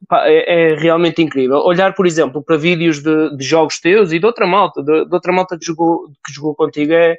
pá, 0.07 0.27
é, 0.27 0.71
é, 0.71 0.75
realmente 0.75 1.21
incrível. 1.21 1.57
Olhar, 1.59 1.93
por 1.93 2.05
exemplo, 2.05 2.43
para 2.43 2.57
vídeos 2.57 3.01
de, 3.01 3.35
de 3.35 3.43
jogos 3.43 3.79
teus 3.79 4.11
e 4.11 4.19
de 4.19 4.25
outra 4.25 4.47
malta, 4.47 4.81
de, 4.81 5.05
de 5.05 5.13
outra 5.13 5.31
malta 5.31 5.57
que 5.57 5.65
jogou, 5.65 6.07
que 6.25 6.33
jogou 6.33 6.55
contigo 6.55 6.93
é, 6.93 7.17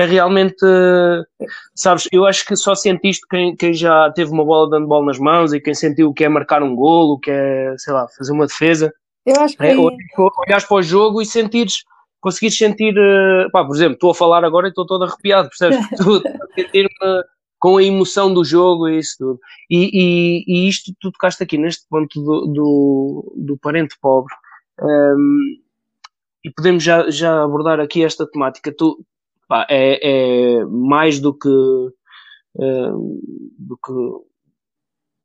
é 0.00 0.06
realmente, 0.06 0.64
sabes, 1.74 2.08
eu 2.12 2.24
acho 2.26 2.44
que 2.44 2.56
só 2.56 2.74
sentiste 2.74 3.26
quem, 3.28 3.54
quem 3.56 3.74
já 3.74 4.10
teve 4.10 4.30
uma 4.30 4.44
bola 4.44 4.68
de 4.68 4.78
handball 4.78 5.04
nas 5.04 5.18
mãos 5.18 5.52
e 5.52 5.60
quem 5.60 5.74
sentiu 5.74 6.08
o 6.08 6.14
que 6.14 6.24
é 6.24 6.28
marcar 6.28 6.62
um 6.62 6.74
golo, 6.74 7.14
o 7.14 7.18
que 7.18 7.30
é, 7.30 7.74
sei 7.78 7.92
lá, 7.92 8.06
fazer 8.16 8.32
uma 8.32 8.46
defesa. 8.46 8.92
Eu 9.26 9.40
acho 9.40 9.56
que. 9.56 9.64
É, 9.64 9.76
olhares 9.76 10.64
para 10.66 10.76
o 10.76 10.82
jogo 10.82 11.20
e 11.20 11.26
sentires, 11.26 11.84
conseguires 12.20 12.56
sentir, 12.56 12.94
eh, 12.96 13.48
pá, 13.52 13.64
por 13.64 13.74
exemplo, 13.74 13.94
estou 13.94 14.10
a 14.10 14.14
falar 14.14 14.44
agora 14.44 14.66
e 14.66 14.70
estou 14.70 14.86
todo 14.86 15.04
arrepiado, 15.04 15.48
percebes? 15.48 15.78
Estou 15.92 16.16
a 16.18 16.54
sentir-me 16.54 17.24
com 17.58 17.76
a 17.76 17.82
emoção 17.82 18.32
do 18.32 18.42
jogo 18.42 18.88
e 18.88 18.98
isso 18.98 19.16
tudo. 19.18 19.38
E, 19.68 19.90
e, 19.92 20.44
e 20.46 20.68
isto 20.68 20.92
tu 20.98 21.12
tocaste 21.12 21.42
aqui 21.42 21.58
neste 21.58 21.86
ponto 21.88 22.20
do, 22.20 22.46
do, 22.46 23.34
do 23.36 23.58
parente 23.58 23.96
pobre. 24.00 24.34
Um, 24.80 25.60
e 26.42 26.50
podemos 26.50 26.82
já, 26.82 27.10
já 27.10 27.42
abordar 27.42 27.78
aqui 27.80 28.02
esta 28.02 28.26
temática. 28.26 28.74
Tu, 28.76 29.04
pá, 29.50 29.66
é, 29.68 29.98
é, 30.60 30.64
mais 30.64 31.18
do 31.18 31.36
que, 31.36 31.48
uh, 31.48 33.20
do 33.58 33.76
que 33.84 33.92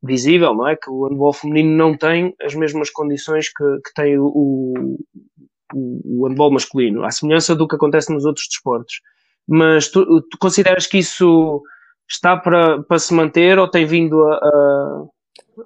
visível, 0.02 0.56
não 0.56 0.68
é? 0.68 0.76
Que 0.76 0.90
o 0.90 1.08
handball 1.08 1.32
feminino 1.32 1.78
não 1.78 1.96
tem 1.96 2.36
as 2.42 2.56
mesmas 2.56 2.90
condições 2.90 3.50
que, 3.50 3.64
que 3.86 3.94
tem 3.94 4.18
o, 4.18 4.26
o, 4.26 4.98
o 5.74 6.28
handball 6.28 6.52
masculino, 6.52 7.06
à 7.06 7.12
semelhança 7.12 7.56
do 7.56 7.68
que 7.68 7.76
acontece 7.76 8.12
nos 8.12 8.26
outros 8.26 8.48
desportos. 8.50 9.00
Mas 9.48 9.90
tu, 9.90 10.04
tu 10.22 10.38
consideras 10.40 10.88
que 10.88 10.98
isso 10.98 11.62
está 12.10 12.36
para, 12.36 12.82
para 12.82 12.98
se 12.98 13.14
manter 13.14 13.60
ou 13.60 13.70
tem 13.70 13.86
vindo 13.86 14.24
a, 14.24 15.06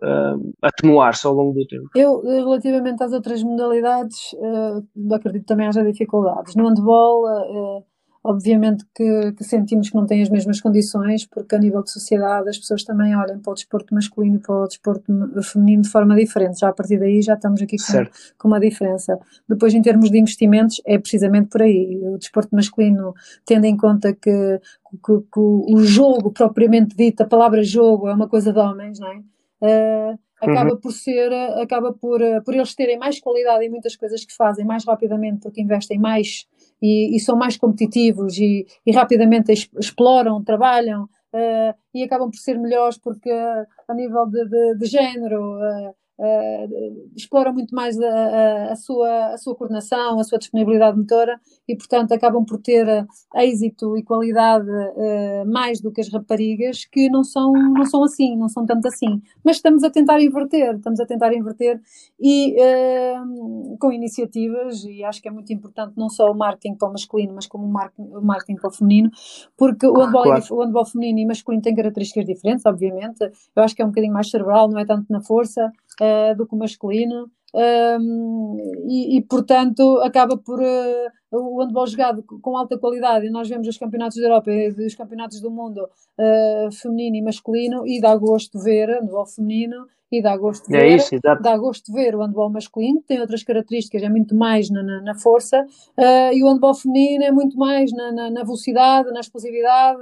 a, 0.03 0.35
atenuar-se 0.63 1.25
ao 1.25 1.33
longo 1.33 1.53
do 1.53 1.65
tempo? 1.65 1.87
Eu, 1.95 2.19
relativamente 2.21 3.01
às 3.01 3.13
outras 3.13 3.41
modalidades, 3.41 4.33
uh, 4.33 5.13
acredito 5.13 5.45
também 5.45 5.67
haja 5.67 5.81
dificuldades. 5.81 6.55
No 6.55 6.67
handball, 6.67 7.23
uh, 7.23 7.85
Obviamente 8.21 8.85
que, 8.93 9.31
que, 9.31 9.43
sentimos 9.45 9.89
que 9.89 9.95
não 9.95 10.05
tem 10.05 10.21
as 10.21 10.29
mesmas 10.29 10.59
condições, 10.59 11.25
porque 11.25 11.55
a 11.55 11.59
nível 11.59 11.81
de 11.81 11.89
sociedade 11.89 12.49
as 12.49 12.57
pessoas 12.57 12.83
também 12.83 13.15
olham 13.15 13.39
para 13.39 13.51
o 13.51 13.53
desporto 13.53 13.95
masculino 13.95 14.35
e 14.35 14.39
para 14.39 14.55
o 14.55 14.67
desporto 14.67 15.03
feminino 15.41 15.83
de 15.83 15.89
forma 15.89 16.15
diferente. 16.15 16.59
Já 16.59 16.69
a 16.69 16.73
partir 16.73 16.99
daí 16.99 17.21
já 17.21 17.35
estamos 17.35 17.61
aqui 17.61 17.77
com, 17.77 18.05
com, 18.37 18.47
uma 18.49 18.59
diferença. 18.59 19.17
Depois, 19.47 19.73
em 19.73 19.81
termos 19.81 20.11
de 20.11 20.19
investimentos, 20.19 20.81
é 20.85 20.99
precisamente 20.99 21.47
por 21.47 21.61
aí. 21.61 21.97
O 22.03 22.17
desporto 22.17 22.53
masculino, 22.53 23.13
tendo 23.45 23.65
em 23.65 23.77
conta 23.77 24.11
que, 24.13 24.59
que, 25.05 25.19
que 25.31 25.39
o 25.39 25.77
jogo 25.83 26.31
propriamente 26.31 26.97
dito, 26.97 27.21
a 27.21 27.25
palavra 27.25 27.63
jogo, 27.63 28.09
é 28.09 28.13
uma 28.13 28.27
coisa 28.27 28.51
de 28.51 28.59
homens, 28.59 28.99
não 28.99 29.07
é? 29.07 29.23
Uh, 29.61 30.19
acaba 30.41 30.71
uhum. 30.71 30.79
por 30.79 30.91
ser, 30.91 31.31
acaba 31.61 31.93
por, 31.93 32.19
por 32.43 32.53
eles 32.53 32.73
terem 32.75 32.97
mais 32.97 33.19
qualidade 33.19 33.65
em 33.65 33.69
muitas 33.69 33.95
coisas 33.95 34.25
que 34.25 34.33
fazem 34.33 34.65
mais 34.65 34.85
rapidamente 34.85 35.41
porque 35.41 35.61
investem 35.61 35.99
mais 35.99 36.47
e, 36.81 37.15
e 37.15 37.19
são 37.19 37.35
mais 37.35 37.57
competitivos 37.57 38.37
e, 38.37 38.65
e 38.85 38.91
rapidamente 38.91 39.51
exploram, 39.51 40.43
trabalham 40.43 41.03
uh, 41.03 41.73
e 41.93 42.03
acabam 42.03 42.29
por 42.29 42.37
ser 42.37 42.57
melhores 42.57 42.97
porque 42.97 43.31
uh, 43.31 43.65
a 43.87 43.93
nível 43.93 44.25
de, 44.27 44.45
de, 44.45 44.77
de 44.77 44.85
género 44.85 45.57
uh, 45.57 45.93
uh, 46.19 47.09
exploram 47.15 47.53
muito 47.53 47.73
mais 47.73 47.99
a, 47.99 48.71
a, 48.71 48.75
sua, 48.75 49.33
a 49.33 49.37
sua 49.37 49.55
coordenação, 49.55 50.19
a 50.19 50.23
sua 50.23 50.37
disponibilidade 50.37 50.97
motora 50.97 51.39
e, 51.67 51.75
portanto, 51.75 52.11
acabam 52.11 52.43
por 52.45 52.59
ter 52.59 52.87
eh, 52.87 53.05
êxito 53.37 53.97
e 53.97 54.03
qualidade 54.03 54.69
uh, 54.69 55.45
mais 55.47 55.79
do 55.79 55.91
que 55.91 56.01
as 56.01 56.11
raparigas 56.11 56.85
que 56.85 57.09
não 57.09 57.23
são, 57.23 57.51
não 57.53 57.85
são 57.85 58.03
assim, 58.03 58.35
não 58.35 58.49
são 58.49 58.65
tanto 58.65 58.87
assim. 58.87 59.21
Mas 59.43 59.57
estamos 59.57 59.83
a 59.83 59.89
tentar 59.89 60.21
inverter, 60.21 60.75
estamos 60.75 60.99
a 60.99 61.05
tentar 61.05 61.33
inverter 61.33 61.79
e 62.19 62.55
uh, 62.55 63.77
com 63.79 63.91
iniciativas, 63.91 64.83
e 64.83 65.03
acho 65.03 65.21
que 65.21 65.27
é 65.27 65.31
muito 65.31 65.53
importante 65.53 65.93
não 65.95 66.09
só 66.09 66.31
o 66.31 66.35
marketing 66.35 66.75
para 66.75 66.89
o 66.89 66.91
masculino, 66.91 67.33
mas 67.33 67.47
como 67.47 67.65
o 67.65 67.71
marketing, 67.71 68.09
o 68.11 68.21
marketing 68.21 68.55
para 68.55 68.69
o 68.69 68.73
feminino, 68.73 69.09
porque 69.57 69.87
o 69.87 69.93
handball, 69.93 70.23
claro. 70.23 70.43
o 70.51 70.63
handball 70.63 70.85
feminino 70.85 71.19
e 71.19 71.25
masculino 71.25 71.61
têm 71.61 71.75
características 71.75 72.25
diferentes, 72.25 72.65
obviamente. 72.65 73.21
Eu 73.55 73.63
acho 73.63 73.75
que 73.75 73.81
é 73.81 73.85
um 73.85 73.89
bocadinho 73.89 74.13
mais 74.13 74.29
cerebral, 74.29 74.69
não 74.69 74.79
é 74.79 74.85
tanto 74.85 75.05
na 75.09 75.21
força 75.21 75.71
uh, 76.01 76.08
do 76.37 76.45
que 76.47 76.55
o 76.55 76.57
masculino. 76.57 77.29
Um, 77.51 78.57
e, 78.87 79.17
e, 79.17 79.21
portanto 79.23 79.99
acaba 80.03 80.37
por 80.37 80.59
uh, 80.59 81.11
o 81.31 81.59
handball 81.59 81.87
jogado 81.87 82.21
com 82.21 82.55
alta 82.55 82.77
qualidade 82.77 83.25
e 83.25 83.31
nós 83.31 83.49
vemos 83.49 83.67
os 83.67 83.75
campeonatos 83.75 84.17
da 84.17 84.23
Europa 84.25 84.51
e 84.51 84.85
os 84.85 84.93
campeonatos 84.93 85.41
do 85.41 85.49
mundo 85.49 85.83
uh, 85.83 86.71
feminino 86.71 87.15
e 87.15 87.21
masculino 87.23 87.87
e 87.87 87.99
dá 87.99 88.15
gosto 88.15 88.59
ver 88.59 88.89
handball 88.89 89.25
feminino 89.25 89.87
e 90.11 90.21
dá 90.21 90.35
gosto 90.35 90.67
de 90.67 90.75
é 90.75 90.79
ver, 90.79 90.95
isso, 90.95 91.19
dá 91.21 91.57
gosto 91.57 91.85
de 91.85 91.93
ver 91.93 92.15
o 92.15 92.19
handball 92.19 92.49
masculino, 92.49 93.01
tem 93.07 93.19
outras 93.19 93.43
características, 93.43 94.01
é 94.01 94.09
muito 94.09 94.35
mais 94.35 94.69
na, 94.69 94.81
na, 94.81 95.01
na 95.01 95.15
força, 95.15 95.61
uh, 95.61 96.33
e 96.33 96.43
o 96.43 96.47
handball 96.47 96.73
feminino 96.73 97.23
é 97.23 97.31
muito 97.31 97.57
mais 97.57 97.91
na, 97.91 98.11
na, 98.11 98.29
na 98.31 98.43
velocidade, 98.43 99.11
na 99.11 99.19
explosividade, 99.19 99.99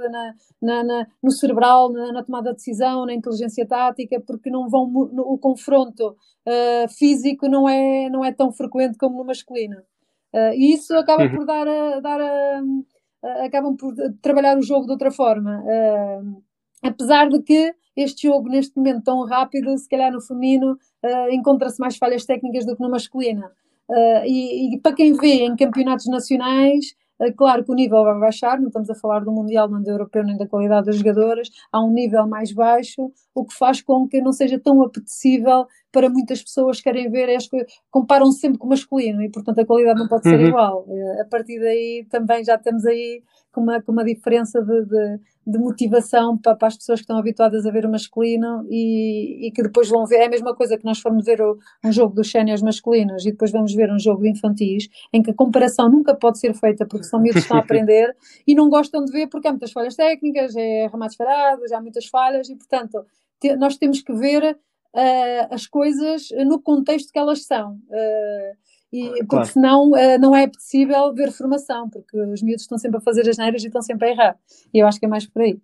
na, 0.60 1.06
no 1.22 1.30
cerebral, 1.30 1.92
na, 1.92 2.22
tomada 2.22 2.50
de 2.50 2.56
decisão, 2.56 3.04
na 3.04 3.14
inteligência 3.14 3.66
tática, 3.66 4.20
porque 4.20 4.50
não 4.50 4.68
vão 4.68 4.88
no, 4.88 5.22
o 5.22 5.38
confronto 5.38 6.08
uh, 6.08 6.88
físico 6.88 7.48
não 7.48 7.68
é, 7.68 8.08
não 8.08 8.24
é 8.24 8.32
tão 8.32 8.50
frequente 8.50 8.96
como 8.96 9.18
no 9.18 9.24
masculino. 9.24 9.76
Uh, 10.32 10.52
e 10.54 10.74
isso 10.74 10.94
acaba 10.96 11.24
uhum. 11.24 11.36
por 11.36 11.46
dar 11.46 11.68
a, 11.68 12.00
dar 12.00 12.20
a, 12.20 12.62
a, 13.24 13.44
acabam 13.44 13.76
por 13.76 13.94
trabalhar 14.20 14.58
o 14.58 14.62
jogo 14.62 14.86
de 14.86 14.92
outra 14.92 15.10
forma. 15.10 15.62
Apesar 16.82 17.28
de 17.28 17.42
que 17.42 17.74
este 17.96 18.28
jogo, 18.28 18.48
neste 18.48 18.76
momento 18.76 19.02
tão 19.02 19.24
rápido, 19.24 19.76
se 19.76 19.88
calhar 19.88 20.12
no 20.12 20.20
feminino 20.20 20.78
uh, 21.04 21.32
encontra-se 21.32 21.80
mais 21.80 21.96
falhas 21.96 22.24
técnicas 22.24 22.64
do 22.64 22.76
que 22.76 22.82
no 22.82 22.90
masculino. 22.90 23.46
Uh, 23.88 24.24
e, 24.24 24.74
e, 24.74 24.80
para 24.80 24.94
quem 24.94 25.14
vê 25.14 25.44
em 25.44 25.56
campeonatos 25.56 26.06
nacionais, 26.06 26.94
uh, 27.20 27.34
claro 27.36 27.64
que 27.64 27.72
o 27.72 27.74
nível 27.74 28.04
vai 28.04 28.20
baixar, 28.20 28.60
não 28.60 28.68
estamos 28.68 28.88
a 28.88 28.94
falar 28.94 29.24
do 29.24 29.32
Mundial, 29.32 29.68
nem 29.68 29.82
do 29.82 29.90
Europeu, 29.90 30.22
nem 30.22 30.36
da 30.36 30.46
qualidade 30.46 30.86
das 30.86 30.96
jogadoras, 30.96 31.48
há 31.72 31.82
um 31.82 31.90
nível 31.90 32.24
mais 32.28 32.52
baixo, 32.52 33.10
o 33.34 33.44
que 33.44 33.54
faz 33.54 33.82
com 33.82 34.06
que 34.06 34.20
não 34.20 34.32
seja 34.32 34.60
tão 34.60 34.80
apetecível 34.82 35.66
para 35.90 36.08
muitas 36.08 36.40
pessoas 36.40 36.76
que 36.76 36.84
querem 36.84 37.10
ver, 37.10 37.28
é 37.28 37.38
comparam 37.90 38.30
-se 38.30 38.40
sempre 38.40 38.58
com 38.58 38.66
o 38.66 38.70
masculino 38.70 39.22
e, 39.22 39.28
portanto, 39.28 39.58
a 39.58 39.66
qualidade 39.66 39.98
não 39.98 40.06
pode 40.06 40.22
ser 40.22 40.38
uhum. 40.38 40.46
igual. 40.46 40.86
a 41.20 41.24
partir 41.24 41.58
daí 41.58 42.06
também 42.08 42.44
já 42.44 42.54
estamos 42.54 42.84
aí 42.86 43.22
com 43.58 43.62
uma, 43.62 43.82
com 43.82 43.90
uma 43.90 44.04
diferença 44.04 44.62
de, 44.62 44.84
de, 44.84 45.20
de 45.46 45.58
motivação 45.58 46.38
para, 46.38 46.54
para, 46.54 46.68
as 46.68 46.76
pessoas 46.76 47.00
que 47.00 47.04
estão 47.04 47.18
habituadas 47.18 47.66
a 47.66 47.70
ver 47.70 47.84
o 47.84 47.90
masculino 47.90 48.64
e, 48.70 49.48
e, 49.48 49.50
que 49.50 49.62
depois 49.62 49.88
vão 49.88 50.06
ver. 50.06 50.18
É 50.18 50.26
a 50.26 50.30
mesma 50.30 50.54
coisa 50.54 50.78
que 50.78 50.84
nós 50.84 51.00
formos 51.00 51.24
ver 51.24 51.42
o, 51.42 51.58
um 51.84 51.90
jogo 51.90 52.14
dos 52.14 52.30
séniores 52.30 52.62
masculinos 52.62 53.26
e 53.26 53.32
depois 53.32 53.50
vamos 53.50 53.74
ver 53.74 53.92
um 53.92 53.98
jogo 53.98 54.22
de 54.22 54.30
infantis, 54.30 54.88
em 55.12 55.22
que 55.22 55.32
a 55.32 55.34
comparação 55.34 55.90
nunca 55.90 56.14
pode 56.14 56.38
ser 56.38 56.54
feita 56.54 56.86
porque 56.86 57.04
são 57.04 57.20
miúdos 57.20 57.42
que 57.42 57.46
estão 57.46 57.56
a 57.56 57.60
aprender 57.60 58.14
e 58.46 58.54
não 58.54 58.70
gostam 58.70 59.04
de 59.04 59.10
ver 59.10 59.26
porque 59.26 59.48
há 59.48 59.50
muitas 59.50 59.72
falhas 59.72 59.96
técnicas, 59.96 60.54
é 60.54 60.86
remates 60.86 61.16
parados, 61.16 61.72
há 61.72 61.80
muitas 61.80 62.06
falhas 62.06 62.48
e, 62.48 62.54
portanto, 62.54 63.04
te, 63.40 63.56
nós 63.56 63.76
temos 63.76 64.00
que 64.00 64.12
ver 64.12 64.52
uh, 64.52 65.54
as 65.54 65.66
coisas 65.66 66.28
no 66.46 66.60
contexto 66.60 67.12
que 67.12 67.18
elas 67.18 67.44
são. 67.44 67.72
Uh, 67.88 68.77
e, 68.92 69.08
porque 69.08 69.26
claro. 69.26 69.46
senão 69.46 69.90
uh, 69.90 70.18
não 70.18 70.34
é 70.34 70.46
possível 70.46 71.12
ver 71.12 71.30
formação, 71.30 71.90
porque 71.90 72.18
os 72.18 72.42
miúdos 72.42 72.62
estão 72.62 72.78
sempre 72.78 72.98
a 72.98 73.00
fazer 73.00 73.28
as 73.28 73.36
neiras 73.36 73.62
e 73.62 73.66
estão 73.66 73.82
sempre 73.82 74.08
a 74.08 74.10
errar. 74.10 74.36
E 74.72 74.78
eu 74.78 74.86
acho 74.86 74.98
que 74.98 75.04
é 75.04 75.08
mais 75.08 75.26
por 75.26 75.42
aí. 75.42 75.60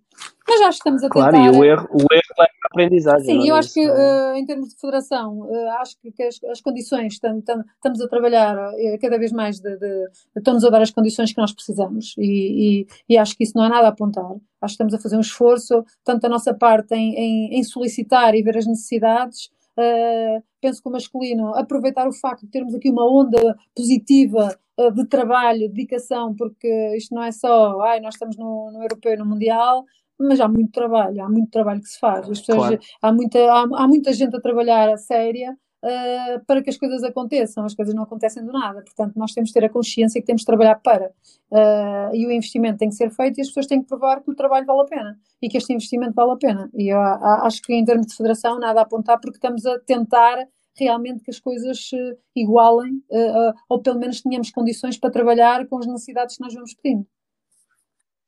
Mas 0.47 0.61
acho 0.61 0.69
que 0.79 0.89
estamos 0.89 1.03
a 1.03 1.09
tentar... 1.09 1.31
Claro, 1.31 1.55
e 1.55 1.57
o 1.57 1.63
erro, 1.63 1.87
o 1.91 2.13
erro 2.13 2.35
é 2.39 2.43
a 2.43 2.67
aprendizagem. 2.71 3.25
Sim, 3.25 3.47
é? 3.47 3.51
eu 3.51 3.55
acho 3.55 3.73
que 3.73 3.89
uh, 3.89 4.35
em 4.35 4.45
termos 4.45 4.69
de 4.69 4.79
federação, 4.79 5.39
uh, 5.39 5.69
acho 5.79 5.97
que, 5.99 6.23
as, 6.23 6.39
as, 6.51 6.61
condições, 6.61 7.13
estamos 7.13 8.01
a 8.01 8.07
trabalhar 8.07 8.55
cada 9.01 9.17
vez 9.17 9.31
mais, 9.31 9.59
de, 9.59 9.75
de, 9.75 10.07
estamos 10.37 10.63
a 10.63 10.69
dar 10.69 10.83
as 10.83 10.91
condições 10.91 11.33
que 11.33 11.41
nós 11.41 11.51
precisamos 11.51 12.13
e, 12.19 12.81
e, 12.81 12.87
e, 13.09 13.17
acho 13.17 13.35
que 13.35 13.43
isso 13.43 13.53
não 13.55 13.63
há 13.63 13.69
nada 13.69 13.87
a 13.87 13.89
apontar. 13.89 14.23
Acho 14.23 14.73
que 14.73 14.83
estamos 14.83 14.93
a 14.93 14.99
fazer 14.99 15.17
um 15.17 15.21
esforço, 15.21 15.83
tanto 16.03 16.21
da 16.21 16.29
nossa 16.29 16.53
parte 16.53 16.93
em, 16.93 17.15
em, 17.15 17.59
em 17.59 17.63
solicitar 17.63 18.35
e 18.35 18.43
ver 18.43 18.57
as 18.57 18.67
necessidades, 18.67 19.49
Uh, 19.77 20.41
penso 20.61 20.81
que 20.81 20.87
o 20.87 20.91
masculino, 20.91 21.53
aproveitar 21.55 22.07
o 22.07 22.13
facto 22.13 22.45
de 22.45 22.51
termos 22.51 22.73
aqui 22.73 22.89
uma 22.89 23.05
onda 23.05 23.57
positiva 23.75 24.57
uh, 24.79 24.91
de 24.91 25.05
trabalho, 25.05 25.69
dedicação, 25.69 26.33
porque 26.35 26.95
isto 26.95 27.13
não 27.13 27.23
é 27.23 27.31
só, 27.31 27.81
ai, 27.81 27.99
nós 27.99 28.15
estamos 28.15 28.37
no, 28.37 28.71
no 28.71 28.81
europeu 28.81 29.13
e 29.13 29.17
no 29.17 29.25
mundial, 29.25 29.83
mas 30.17 30.39
há 30.39 30.47
muito 30.47 30.71
trabalho, 30.71 31.21
há 31.23 31.29
muito 31.29 31.49
trabalho 31.49 31.81
que 31.81 31.89
se 31.89 31.99
faz. 31.99 32.29
As 32.29 32.39
pessoas, 32.39 32.67
claro. 32.67 32.79
há, 33.01 33.11
muita, 33.11 33.39
há, 33.39 33.61
há, 33.61 33.87
muita 33.87 34.13
gente 34.13 34.35
a 34.35 34.41
trabalhar 34.41 34.89
a 34.89 34.97
séria 34.97 35.57
uh, 35.85 36.45
para 36.45 36.63
que 36.63 36.69
as 36.69 36.77
coisas 36.77 37.03
aconteçam. 37.03 37.63
As 37.63 37.75
coisas 37.75 37.93
não 37.93 38.03
acontecem 38.03 38.43
do 38.43 38.51
nada. 38.51 38.81
Portanto, 38.81 39.15
nós 39.15 39.31
temos 39.31 39.51
que 39.51 39.59
ter 39.59 39.65
a 39.65 39.69
consciência 39.69 40.19
que 40.19 40.25
temos 40.25 40.41
de 40.41 40.45
trabalhar 40.45 40.75
para. 40.81 41.11
Uh, 41.51 42.13
e 42.13 42.25
o 42.25 42.31
investimento 42.31 42.79
tem 42.79 42.89
que 42.89 42.95
ser 42.95 43.11
feito 43.11 43.37
e 43.37 43.41
as 43.41 43.47
pessoas 43.47 43.67
têm 43.67 43.81
que 43.81 43.87
provar 43.87 44.21
que 44.21 44.31
o 44.31 44.35
trabalho 44.35 44.65
vale 44.65 44.81
a 44.81 44.85
pena 44.85 45.19
e 45.41 45.47
que 45.47 45.57
este 45.57 45.71
investimento 45.71 46.13
vale 46.13 46.31
a 46.31 46.37
pena. 46.37 46.69
E 46.73 46.91
eu 46.91 46.99
acho 46.99 47.61
que 47.61 47.73
em 47.73 47.85
termos 47.85 48.07
de 48.07 48.15
federação 48.15 48.59
nada 48.59 48.79
a 48.79 48.83
apontar 48.83 49.19
porque 49.19 49.37
estamos 49.37 49.65
a 49.65 49.79
tentar 49.79 50.47
realmente 50.77 51.23
que 51.23 51.31
as 51.31 51.39
coisas 51.39 51.87
se 51.87 52.17
igualem 52.35 52.95
uh, 53.09 53.53
ou 53.69 53.81
pelo 53.81 53.97
menos 53.97 54.21
tenhamos 54.21 54.51
condições 54.51 54.97
para 54.97 55.09
trabalhar 55.09 55.65
com 55.67 55.77
as 55.77 55.87
necessidades 55.87 56.35
que 56.35 56.43
nós 56.43 56.53
vamos 56.53 56.73
pedindo. 56.73 57.07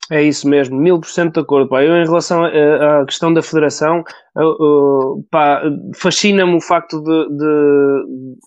É 0.09 0.21
isso 0.21 0.47
mesmo, 0.47 0.77
mil 0.77 0.99
por 0.99 1.09
cento 1.09 1.33
de 1.33 1.39
acordo. 1.41 1.69
Pá. 1.69 1.83
Eu, 1.83 1.95
em 1.97 2.05
relação 2.05 2.45
à 2.45 3.05
questão 3.05 3.33
da 3.33 3.41
federação, 3.41 4.03
fascina-me 5.95 6.55
o 6.55 6.61
facto 6.61 7.01
de, 7.01 7.27
de, 7.29 8.37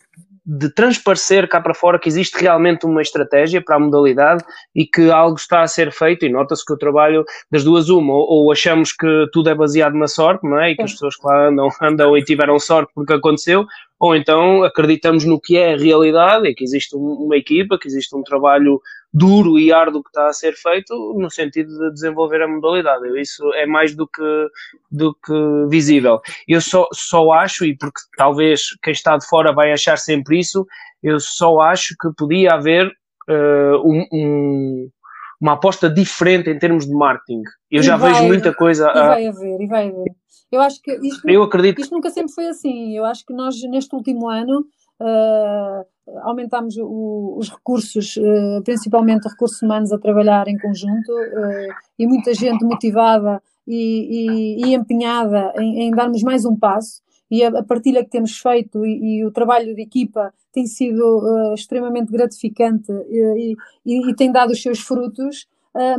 de 0.47 0.75
transparecer 0.75 1.47
cá 1.49 1.61
para 1.61 1.75
fora 1.75 1.99
que 1.99 2.09
existe 2.09 2.40
realmente 2.40 2.87
uma 2.87 3.02
estratégia 3.02 3.62
para 3.62 3.76
a 3.76 3.79
modalidade 3.79 4.43
e 4.75 4.87
que 4.87 5.11
algo 5.11 5.37
está 5.37 5.62
a 5.62 5.67
ser 5.67 5.93
feito 5.93 6.25
e 6.25 6.31
nota-se 6.31 6.64
que 6.64 6.73
o 6.73 6.79
trabalho 6.79 7.25
das 7.50 7.62
duas 7.62 7.90
uma, 7.90 8.14
ou, 8.14 8.45
ou, 8.45 8.52
achamos 8.52 8.93
que 8.93 9.26
tudo 9.31 9.50
é 9.50 9.55
baseado 9.55 9.95
na 9.95 10.09
sorte, 10.09 10.49
não 10.49 10.59
é? 10.59 10.71
E 10.71 10.76
que 10.76 10.83
as 10.83 10.93
pessoas 10.93 11.17
que 11.17 11.26
lá 11.26 11.49
andam, 11.49 11.69
andam 11.83 12.17
e 12.17 12.25
tiveram 12.25 12.59
sorte 12.59 12.90
porque 12.95 13.12
aconteceu, 13.12 13.67
ou 14.00 14.16
então 14.16 14.64
acreditamos 14.64 15.26
no 15.26 15.38
que 15.38 15.59
é 15.59 15.75
a 15.75 15.76
realidade 15.76 16.49
e 16.49 16.54
que 16.54 16.64
existe 16.64 16.97
uma 16.97 17.37
equipa, 17.37 17.78
que 17.78 17.87
existe 17.87 18.16
um 18.16 18.23
trabalho 18.23 18.80
duro 19.12 19.59
e 19.59 19.71
árduo 19.71 20.02
que 20.02 20.09
está 20.09 20.28
a 20.28 20.33
ser 20.33 20.54
feito 20.54 20.95
no 21.19 21.30
sentido 21.30 21.69
de 21.69 21.92
desenvolver 21.92 22.40
a 22.40 22.49
modalidade. 22.49 23.21
Isso 23.21 23.52
é 23.54 23.66
mais 23.66 23.95
do 23.95 24.07
que, 24.09 24.49
do 24.90 25.12
que 25.14 25.69
visível. 25.69 26.19
Eu 26.49 26.62
só, 26.62 26.88
só 26.95 27.30
acho, 27.33 27.66
e 27.66 27.76
porque 27.76 28.00
talvez 28.16 28.62
quem 28.83 28.92
está 28.92 29.19
de 29.19 29.28
fora 29.28 29.52
vai 29.52 29.71
achar 29.71 29.99
sempre 29.99 30.38
isso, 30.38 30.66
eu 31.02 31.21
só 31.21 31.61
acho 31.61 31.95
que 32.00 32.09
podia 32.16 32.54
haver 32.54 32.87
uh, 33.28 33.76
um, 33.85 34.07
um, 34.11 34.90
uma 35.38 35.52
aposta 35.52 35.90
diferente 35.90 36.49
em 36.49 36.59
termos 36.59 36.87
de 36.87 36.92
marketing. 36.95 37.42
Eu 37.71 37.80
e 37.80 37.85
já 37.85 37.99
vejo 37.99 38.23
muita 38.23 38.54
coisa. 38.54 38.87
E 38.87 38.99
a... 38.99 39.09
vai 39.09 39.26
haver, 39.26 39.61
e 39.61 39.66
vai 39.66 39.88
haver. 39.88 40.21
Eu 40.50 40.61
acho 40.61 40.83
que 40.83 40.92
isto, 40.92 41.28
eu 41.28 41.42
acredito 41.42 41.80
isto 41.80 41.95
nunca 41.95 42.11
sempre 42.11 42.33
foi 42.33 42.49
assim. 42.49 42.97
Eu 42.97 43.04
acho 43.04 43.25
que 43.25 43.33
nós, 43.33 43.62
neste 43.62 43.95
último 43.95 44.28
ano, 44.28 44.66
uh, 45.00 45.87
aumentámos 46.23 46.76
o, 46.76 47.37
os 47.38 47.49
recursos, 47.49 48.16
uh, 48.16 48.62
principalmente 48.64 49.28
recursos 49.28 49.62
humanos, 49.62 49.92
a 49.92 49.99
trabalhar 49.99 50.49
em 50.49 50.59
conjunto 50.59 51.12
uh, 51.12 51.75
e 51.99 52.07
muita 52.07 52.35
gente 52.35 52.64
motivada 52.64 53.40
e, 53.66 54.57
e, 54.66 54.66
e 54.66 54.75
empenhada 54.75 55.52
em, 55.59 55.83
em, 55.83 55.90
darmos 55.92 56.23
mais 56.23 56.45
um 56.45 56.57
passo. 56.57 57.00
E 57.30 57.45
a, 57.45 57.49
a 57.49 57.62
partilha 57.62 58.02
que 58.02 58.11
temos 58.11 58.37
feito 58.38 58.85
e, 58.85 59.21
e, 59.21 59.25
o 59.25 59.30
trabalho 59.30 59.73
de 59.73 59.83
equipa 59.83 60.35
tem 60.52 60.66
sido 60.66 61.54
extremamente 61.54 62.11
gratificante 62.11 62.90
e, 63.09 63.54
e, 63.87 64.14
tem 64.16 64.33
dado 64.33 64.50
os 64.50 64.61
seus 64.61 64.80
frutos, 64.80 65.47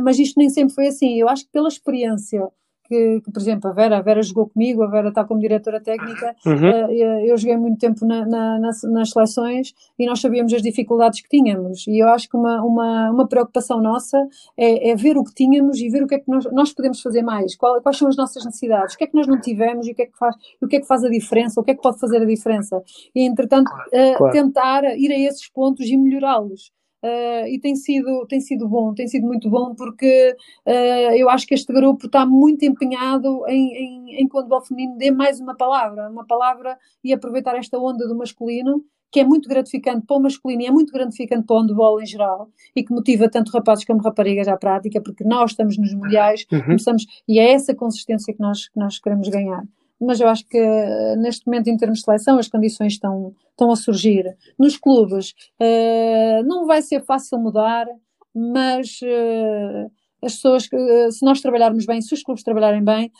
mas 0.02 0.18
isto 0.18 0.38
nem 0.38 0.50
sempre 0.50 0.74
foi 0.74 0.88
assim. 0.88 1.18
Eu 1.18 1.30
acho 1.30 1.46
que 1.46 1.50
pela 1.50 1.68
experiência 1.68 2.46
que, 2.92 3.20
que, 3.22 3.32
por 3.32 3.40
exemplo, 3.40 3.70
a 3.70 3.72
Vera, 3.72 3.96
a 3.96 4.02
Vera 4.02 4.22
jogou 4.22 4.50
comigo, 4.50 4.82
a 4.82 4.86
Vera 4.86 5.08
está 5.08 5.24
como 5.24 5.40
diretora 5.40 5.80
técnica, 5.80 6.36
uhum. 6.44 6.86
uh, 6.86 6.92
eu 7.24 7.36
joguei 7.38 7.56
muito 7.56 7.78
tempo 7.78 8.04
na, 8.04 8.26
na, 8.26 8.58
nas, 8.58 8.82
nas, 8.82 9.10
seleções 9.10 9.72
e 9.98 10.04
nós 10.06 10.20
sabíamos 10.20 10.52
as 10.52 10.60
dificuldades 10.60 11.22
que 11.22 11.28
tínhamos 11.28 11.86
e 11.86 12.02
eu 12.02 12.08
acho 12.08 12.28
que 12.28 12.36
uma, 12.36 12.62
uma, 12.62 13.10
uma 13.10 13.26
preocupação 13.26 13.80
nossa 13.80 14.18
é, 14.58 14.90
é, 14.90 14.94
ver 14.94 15.16
o 15.16 15.24
que 15.24 15.32
tínhamos 15.32 15.78
e 15.80 15.88
ver 15.88 16.02
o 16.02 16.06
que 16.06 16.16
é 16.16 16.18
que 16.18 16.30
nós, 16.30 16.44
nós 16.52 16.72
podemos 16.72 17.00
fazer 17.00 17.22
mais, 17.22 17.56
Qual, 17.56 17.80
quais 17.80 17.96
são 17.96 18.08
as 18.08 18.16
nossas 18.16 18.44
necessidades, 18.44 18.94
o 18.94 18.98
que 18.98 19.04
é 19.04 19.06
que 19.06 19.14
nós 19.14 19.26
não 19.26 19.40
tivemos 19.40 19.86
e 19.86 19.92
o 19.92 19.94
que 19.94 20.02
é 20.02 20.06
que 20.06 20.18
faz, 20.18 20.36
o 20.60 20.66
que 20.66 20.76
é 20.76 20.80
que 20.80 20.86
faz 20.86 21.02
a 21.02 21.08
diferença, 21.08 21.60
o 21.60 21.64
que 21.64 21.70
é 21.70 21.74
que 21.74 21.82
pode 21.82 21.98
fazer 21.98 22.20
a 22.20 22.26
diferença 22.26 22.82
e 23.14 23.24
entretanto 23.24 23.68
uh, 23.70 24.18
claro. 24.18 24.32
tentar 24.32 24.84
ir 24.98 25.10
a 25.10 25.18
esses 25.18 25.48
pontos 25.48 25.86
e 25.86 25.96
melhorá-los. 25.96 26.70
Uh, 27.02 27.46
e 27.48 27.58
tem 27.58 27.74
sido, 27.74 28.24
tem 28.28 28.40
sido 28.40 28.68
bom, 28.68 28.94
tem 28.94 29.08
sido 29.08 29.26
muito 29.26 29.50
bom 29.50 29.74
porque 29.74 30.36
uh, 30.64 31.14
eu 31.16 31.28
acho 31.28 31.44
que 31.48 31.54
este 31.54 31.72
grupo 31.72 32.06
está 32.06 32.24
muito 32.24 32.64
empenhado 32.64 33.44
em, 33.48 33.72
em, 33.74 34.20
em 34.22 34.28
quando 34.28 34.52
o 34.52 34.60
feminino 34.60 34.96
dê 34.96 35.10
mais 35.10 35.40
uma 35.40 35.56
palavra, 35.56 36.08
uma 36.08 36.24
palavra 36.24 36.78
e 37.02 37.12
aproveitar 37.12 37.56
esta 37.56 37.76
onda 37.76 38.06
do 38.06 38.16
masculino 38.16 38.84
que 39.12 39.20
é 39.20 39.24
muito 39.24 39.48
gratificante 39.48 40.06
para 40.06 40.16
o 40.16 40.20
masculino 40.20 40.62
e 40.62 40.66
é 40.66 40.70
muito 40.70 40.92
gratificante 40.92 41.44
para 41.44 41.56
o 41.56 41.60
handball 41.60 42.00
em 42.00 42.06
geral 42.06 42.48
e 42.74 42.82
que 42.82 42.94
motiva 42.94 43.28
tanto 43.28 43.50
rapazes 43.50 43.84
como 43.84 44.00
raparigas 44.00 44.48
à 44.48 44.56
prática, 44.56 45.02
porque 45.02 45.22
nós 45.22 45.50
estamos 45.50 45.76
nos 45.76 45.92
mundiais, 45.92 46.46
uhum. 46.50 46.62
começamos, 46.62 47.04
e 47.28 47.38
é 47.38 47.52
essa 47.52 47.74
consistência 47.74 48.32
que 48.32 48.40
nós, 48.40 48.68
que 48.68 48.78
nós 48.78 48.98
queremos 48.98 49.28
ganhar 49.28 49.62
mas 50.02 50.20
eu 50.20 50.28
acho 50.28 50.46
que 50.48 50.58
eh, 50.58 51.16
neste 51.16 51.46
momento, 51.46 51.68
em 51.68 51.76
termos 51.76 52.00
de 52.00 52.04
seleção, 52.04 52.38
as 52.38 52.48
condições 52.48 52.94
estão, 52.94 53.34
estão 53.50 53.70
a 53.70 53.76
surgir. 53.76 54.36
Nos 54.58 54.76
clubes, 54.76 55.30
uh, 55.60 56.42
não 56.44 56.66
vai 56.66 56.82
ser 56.82 57.04
fácil 57.04 57.38
mudar, 57.38 57.86
mas 58.34 59.00
uh, 59.02 59.90
as 60.22 60.34
pessoas, 60.34 60.68
uh, 60.72 61.12
se 61.12 61.24
nós 61.24 61.40
trabalharmos 61.40 61.86
bem, 61.86 62.00
se 62.00 62.14
os 62.14 62.22
clubes 62.22 62.42
trabalharem 62.42 62.84
bem, 62.84 63.10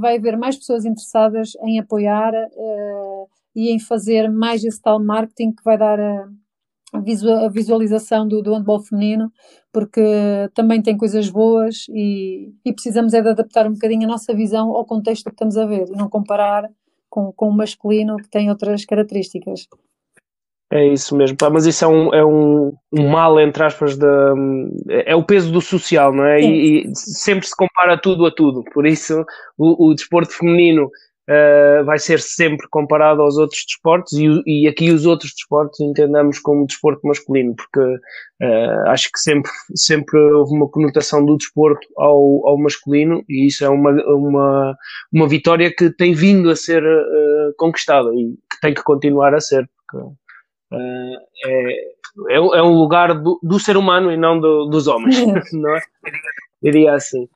vai 0.00 0.16
haver 0.16 0.36
mais 0.36 0.56
pessoas 0.56 0.84
interessadas 0.84 1.52
em 1.64 1.78
apoiar 1.78 2.32
e 3.54 3.70
em 3.70 3.78
fazer 3.78 4.30
mais 4.30 4.64
esse 4.64 4.80
tal 4.80 5.02
marketing 5.02 5.52
que 5.52 5.64
vai 5.64 5.78
dar 5.78 5.98
visualização 7.50 8.26
do, 8.26 8.42
do 8.42 8.54
handball 8.54 8.80
feminino, 8.80 9.32
porque 9.72 10.00
também 10.54 10.82
tem 10.82 10.96
coisas 10.96 11.28
boas 11.28 11.86
e, 11.88 12.52
e, 12.64 12.72
precisamos 12.72 13.14
é 13.14 13.22
de 13.22 13.28
adaptar 13.28 13.66
um 13.66 13.72
bocadinho 13.72 14.04
a 14.04 14.12
nossa 14.12 14.34
visão 14.34 14.70
ao 14.70 14.84
contexto 14.84 15.24
que 15.24 15.32
estamos 15.32 15.56
a 15.56 15.66
ver 15.66 15.86
e 15.88 15.96
não 15.96 16.08
comparar 16.08 16.68
com, 17.08 17.32
com 17.32 17.48
o 17.48 17.56
masculino 17.56 18.16
que 18.16 18.28
tem 18.28 18.48
outras 18.50 18.84
características. 18.84 19.66
É 20.72 20.86
isso 20.86 21.16
mesmo, 21.16 21.36
mas 21.52 21.66
isso 21.66 21.84
é 21.84 21.88
um, 21.88 22.14
é 22.14 22.24
um, 22.24 22.72
um 22.92 23.08
mal, 23.08 23.38
entre 23.38 23.62
aspas, 23.62 23.96
de, 23.96 24.06
é 24.88 25.14
o 25.14 25.22
peso 25.22 25.52
do 25.52 25.60
social, 25.60 26.12
não 26.12 26.24
é? 26.24 26.40
E, 26.40 26.86
e, 26.86 26.96
sempre 26.96 27.46
se 27.46 27.54
compara 27.54 27.96
tudo 27.96 28.26
a 28.26 28.34
tudo, 28.34 28.64
por 28.72 28.84
isso 28.86 29.24
o, 29.56 29.90
o 29.90 29.94
desporto 29.94 30.32
feminino 30.32 30.90
uh, 31.28 31.84
vai 31.84 31.98
ser 31.98 32.20
sempre 32.20 32.66
comparado 32.68 33.22
aos 33.22 33.36
outros 33.36 33.64
desportos 33.66 34.12
e, 34.12 34.42
e, 34.46 34.68
aqui 34.68 34.90
os 34.90 35.06
outros 35.06 35.32
desportos 35.32 35.80
entendamos 35.80 36.38
como 36.38 36.66
desporto 36.66 37.06
masculino, 37.06 37.54
porque 37.54 37.80
uh, 37.80 38.88
acho 38.88 39.10
que 39.12 39.18
sempre, 39.18 39.50
sempre 39.74 40.18
houve 40.18 40.54
uma 40.54 40.68
conotação 40.68 41.24
do 41.24 41.36
desporto 41.36 41.86
ao, 41.96 42.46
ao 42.46 42.58
masculino 42.58 43.24
e 43.28 43.46
isso 43.46 43.64
é 43.64 43.68
uma, 43.68 43.90
uma, 44.06 44.76
uma 45.12 45.28
vitória 45.28 45.72
que 45.74 45.90
tem 45.90 46.12
vindo 46.12 46.50
a 46.50 46.56
ser 46.56 46.82
uh, 46.82 47.54
conquistada 47.56 48.10
e 48.14 48.34
que 48.50 48.60
tem 48.60 48.74
que 48.74 48.82
continuar 48.82 49.34
a 49.34 49.40
ser, 49.40 49.68
porque 49.76 50.14
é, 50.72 52.30
é, 52.30 52.36
é, 52.36 52.62
um 52.62 52.74
lugar 52.74 53.14
do, 53.14 53.38
do 53.42 53.58
ser 53.58 53.76
humano 53.76 54.10
e 54.10 54.16
não 54.16 54.38
do, 54.38 54.66
dos 54.66 54.86
homens, 54.86 55.16
não 55.52 55.76
é? 55.76 55.80
Diria 56.62 56.94
assim. 56.94 57.28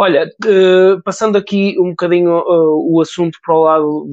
Olha, 0.00 0.30
uh, 0.46 1.02
passando 1.02 1.36
aqui 1.36 1.74
um 1.76 1.90
bocadinho 1.90 2.30
uh, 2.30 2.94
o 2.94 3.00
assunto 3.00 3.36
para 3.44 3.52
o 3.52 3.64
lado 3.64 4.06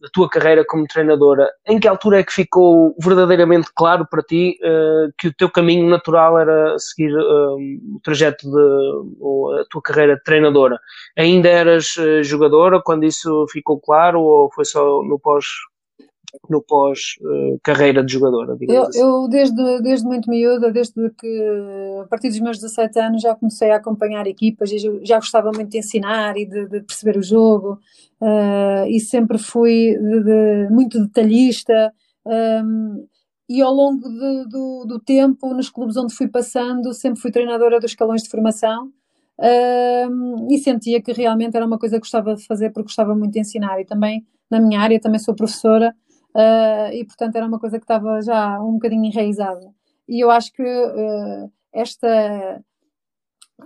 da 0.00 0.08
tua 0.12 0.30
carreira 0.30 0.64
como 0.64 0.86
treinadora, 0.86 1.50
em 1.66 1.80
que 1.80 1.88
altura 1.88 2.20
é 2.20 2.22
que 2.22 2.32
ficou 2.32 2.94
verdadeiramente 3.02 3.66
claro 3.74 4.06
para 4.08 4.22
ti 4.22 4.56
uh, 4.62 5.12
que 5.18 5.26
o 5.26 5.34
teu 5.34 5.50
caminho 5.50 5.90
natural 5.90 6.38
era 6.38 6.78
seguir 6.78 7.12
o 7.12 8.00
trajeto 8.04 8.48
de 8.48 9.18
ou 9.18 9.58
a 9.58 9.64
tua 9.68 9.82
carreira 9.82 10.14
de 10.14 10.22
treinadora? 10.22 10.78
Ainda 11.18 11.48
eras 11.48 11.96
jogadora 12.22 12.80
quando 12.80 13.02
isso 13.02 13.46
ficou 13.50 13.80
claro 13.80 14.20
ou 14.20 14.52
foi 14.52 14.64
só 14.64 15.02
no 15.02 15.18
pós 15.18 15.46
no 16.48 16.62
pós-carreira 16.62 18.04
de 18.04 18.12
jogadora? 18.12 18.56
Eu, 18.60 18.82
assim. 18.82 19.00
eu, 19.00 19.28
desde, 19.28 19.80
desde 19.82 20.06
muito 20.06 20.28
miúda, 20.30 20.70
desde 20.72 21.10
que 21.10 21.42
a 22.02 22.06
partir 22.06 22.28
dos 22.28 22.40
meus 22.40 22.58
17 22.58 22.98
anos 22.98 23.22
já 23.22 23.34
comecei 23.34 23.70
a 23.70 23.76
acompanhar 23.76 24.26
equipas 24.26 24.70
e 24.70 24.78
já 25.04 25.16
gostava 25.16 25.50
muito 25.54 25.70
de 25.70 25.78
ensinar 25.78 26.36
e 26.36 26.46
de, 26.46 26.66
de 26.66 26.80
perceber 26.80 27.16
o 27.16 27.22
jogo 27.22 27.78
uh, 28.20 28.86
e 28.88 29.00
sempre 29.00 29.38
fui 29.38 29.96
de, 29.98 30.22
de, 30.22 30.68
muito 30.70 31.00
detalhista. 31.00 31.92
Um, 32.26 33.06
e 33.48 33.60
ao 33.60 33.72
longo 33.72 34.08
do, 34.48 34.84
do 34.86 35.00
tempo, 35.00 35.52
nos 35.52 35.68
clubes 35.68 35.96
onde 35.96 36.14
fui 36.14 36.28
passando, 36.28 36.94
sempre 36.94 37.20
fui 37.20 37.32
treinadora 37.32 37.80
dos 37.80 37.90
escalões 37.90 38.22
de 38.22 38.30
formação. 38.30 38.92
Um, 39.40 40.48
e 40.50 40.58
sentia 40.58 41.00
que 41.00 41.12
realmente 41.12 41.56
era 41.56 41.64
uma 41.64 41.78
coisa 41.78 41.96
que 41.96 42.00
gostava 42.00 42.34
de 42.36 42.46
fazer 42.46 42.70
porque 42.70 42.88
gostava 42.88 43.14
muito 43.14 43.32
de 43.32 43.40
ensinar 43.40 43.80
e 43.80 43.86
também 43.86 44.26
na 44.50 44.60
minha 44.60 44.78
área 44.78 45.00
também 45.00 45.18
sou 45.18 45.34
professora 45.34 45.94
uh, 46.34 46.92
e 46.92 47.04
portanto 47.04 47.36
era 47.36 47.46
uma 47.46 47.58
coisa 47.58 47.78
que 47.78 47.84
estava 47.84 48.20
já 48.22 48.60
um 48.60 48.74
bocadinho 48.74 49.04
enraizada. 49.04 49.72
E 50.08 50.22
eu 50.24 50.30
acho 50.30 50.52
que 50.52 50.62
uh, 50.62 51.50
esta 51.72 52.62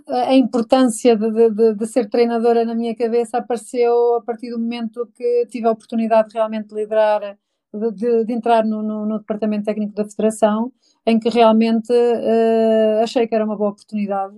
a 0.08 0.34
importância 0.34 1.16
de, 1.16 1.50
de, 1.50 1.74
de, 1.74 1.86
ser 1.86 2.08
treinadora 2.08 2.64
na 2.64 2.74
minha 2.74 2.94
cabeça 2.94 3.38
apareceu 3.38 4.16
a 4.16 4.22
partir 4.22 4.50
do 4.50 4.58
momento 4.58 5.08
que 5.14 5.46
tive 5.46 5.66
a 5.66 5.70
oportunidade 5.70 6.28
de 6.28 6.34
realmente 6.34 6.74
liderar, 6.74 7.38
de, 7.72 8.24
de 8.24 8.32
entrar 8.32 8.64
no, 8.64 8.82
no, 8.82 9.06
no, 9.06 9.18
departamento 9.18 9.64
técnico 9.64 9.94
da 9.94 10.04
Federação, 10.04 10.72
em 11.06 11.18
que 11.18 11.28
realmente 11.28 11.92
uh, 11.92 13.02
achei 13.02 13.26
que 13.26 13.34
era 13.34 13.44
uma 13.44 13.56
boa 13.56 13.70
oportunidade 13.70 14.34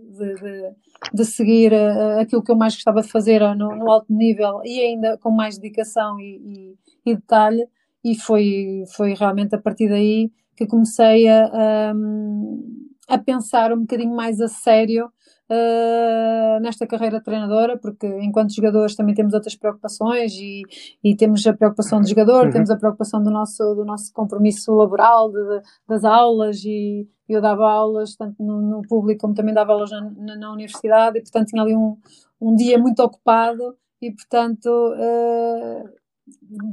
de, 1.12 1.24
seguir 1.24 1.72
uh, 1.72 2.20
aquilo 2.20 2.42
que 2.42 2.50
eu 2.50 2.56
mais 2.56 2.74
gostava 2.74 3.02
de 3.02 3.08
fazer 3.08 3.40
no, 3.54 3.76
no 3.76 3.90
alto 3.90 4.12
nível 4.12 4.60
e 4.64 4.80
ainda 4.80 5.18
com 5.18 5.30
mais 5.30 5.58
dedicação 5.58 6.18
e, 6.18 6.76
e, 7.04 7.10
e 7.10 7.14
detalhe, 7.14 7.68
e 8.06 8.14
foi, 8.14 8.84
foi 8.96 9.14
realmente 9.14 9.56
a 9.56 9.60
partir 9.60 9.88
daí 9.88 10.30
que 10.56 10.64
comecei 10.64 11.28
a, 11.28 11.44
a, 11.44 11.94
a 13.08 13.18
pensar 13.18 13.72
um 13.72 13.80
bocadinho 13.80 14.14
mais 14.14 14.40
a 14.40 14.46
sério 14.46 15.06
uh, 15.50 16.60
nesta 16.60 16.86
carreira 16.86 17.18
de 17.18 17.24
treinadora, 17.24 17.76
porque 17.76 18.06
enquanto 18.22 18.54
jogadores 18.54 18.94
também 18.94 19.12
temos 19.12 19.34
outras 19.34 19.56
preocupações 19.56 20.34
e, 20.34 20.62
e 21.02 21.16
temos 21.16 21.44
a 21.48 21.52
preocupação 21.52 22.00
do 22.00 22.08
jogador, 22.08 22.46
uhum. 22.46 22.52
temos 22.52 22.70
a 22.70 22.76
preocupação 22.76 23.20
do 23.20 23.30
nosso, 23.30 23.74
do 23.74 23.84
nosso 23.84 24.12
compromisso 24.12 24.72
laboral, 24.72 25.32
de, 25.32 25.62
das 25.88 26.04
aulas 26.04 26.64
e 26.64 27.08
eu 27.28 27.40
dava 27.40 27.68
aulas 27.68 28.14
tanto 28.14 28.40
no, 28.40 28.62
no 28.62 28.82
público 28.82 29.22
como 29.22 29.34
também 29.34 29.52
dava 29.52 29.72
aulas 29.72 29.90
na, 29.90 30.00
na, 30.16 30.36
na, 30.36 30.52
universidade 30.52 31.18
e 31.18 31.22
portanto 31.22 31.48
tinha 31.48 31.60
ali 31.60 31.74
um, 31.74 31.96
um 32.40 32.54
dia 32.54 32.78
muito 32.78 33.00
ocupado 33.00 33.76
e 34.00 34.12
portanto 34.12 34.68
uh, 34.68 35.88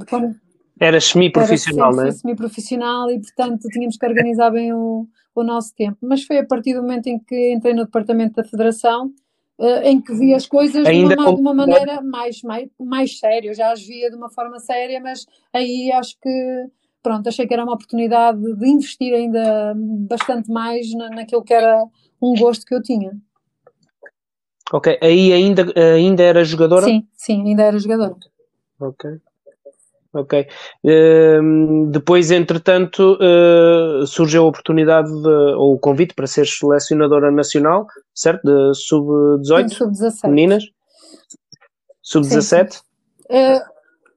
quando, 0.08 0.36
Era 0.80 1.00
semi-profissional, 1.00 1.92
não 1.94 2.04
é? 2.04 2.12
semi-profissional 2.12 3.10
e, 3.10 3.20
portanto, 3.20 3.68
tínhamos 3.68 3.96
que 3.96 4.06
organizar 4.06 4.50
bem 4.50 4.72
o, 4.72 5.06
o 5.34 5.42
nosso 5.44 5.74
tempo. 5.74 5.98
Mas 6.02 6.24
foi 6.24 6.38
a 6.38 6.46
partir 6.46 6.74
do 6.74 6.82
momento 6.82 7.06
em 7.06 7.18
que 7.18 7.52
entrei 7.52 7.72
no 7.72 7.84
departamento 7.84 8.34
da 8.34 8.44
Federação 8.44 9.12
uh, 9.58 9.82
em 9.84 10.00
que 10.00 10.12
vi 10.14 10.34
as 10.34 10.46
coisas 10.46 10.84
de 10.84 11.04
uma, 11.04 11.14
de 11.14 11.40
uma, 11.40 11.54
maneira 11.54 12.00
mais, 12.02 12.42
mais, 12.42 12.68
mais 12.78 13.18
séria. 13.18 13.50
Eu 13.50 13.54
já 13.54 13.72
as 13.72 13.82
via 13.82 14.10
de 14.10 14.16
uma 14.16 14.30
forma 14.30 14.58
séria, 14.58 15.00
mas 15.00 15.24
aí 15.52 15.92
acho 15.92 16.16
que, 16.20 16.66
pronto, 17.02 17.28
achei 17.28 17.46
que 17.46 17.54
era 17.54 17.62
uma 17.62 17.74
oportunidade 17.74 18.40
de 18.40 18.68
investir 18.68 19.14
ainda 19.14 19.74
bastante 20.08 20.50
mais 20.50 20.92
na, 20.94 21.08
naquilo 21.10 21.44
que 21.44 21.54
era 21.54 21.84
um 22.20 22.34
gosto 22.34 22.66
que 22.66 22.74
eu 22.74 22.82
tinha. 22.82 23.12
Ok, 24.72 24.98
aí 25.00 25.32
ainda, 25.32 25.66
ainda 25.94 26.22
era 26.22 26.42
jogadora? 26.42 26.86
Sim, 26.86 27.06
sim, 27.12 27.46
ainda 27.46 27.62
era 27.62 27.78
jogadora. 27.78 28.16
Ok. 28.80 29.20
Ok. 30.14 30.46
Uh, 30.84 31.86
depois, 31.90 32.30
entretanto, 32.30 33.18
uh, 33.20 34.06
surgiu 34.06 34.44
a 34.44 34.46
oportunidade 34.46 35.10
de, 35.10 35.54
ou 35.56 35.74
o 35.74 35.78
convite 35.78 36.14
para 36.14 36.26
ser 36.26 36.46
selecionadora 36.46 37.32
nacional, 37.32 37.86
certo? 38.14 38.42
De 38.44 38.74
sub-18? 38.74 39.68
Sub-17. 39.70 40.28
Meninas? 40.28 40.64
Sub-17? 42.00 42.80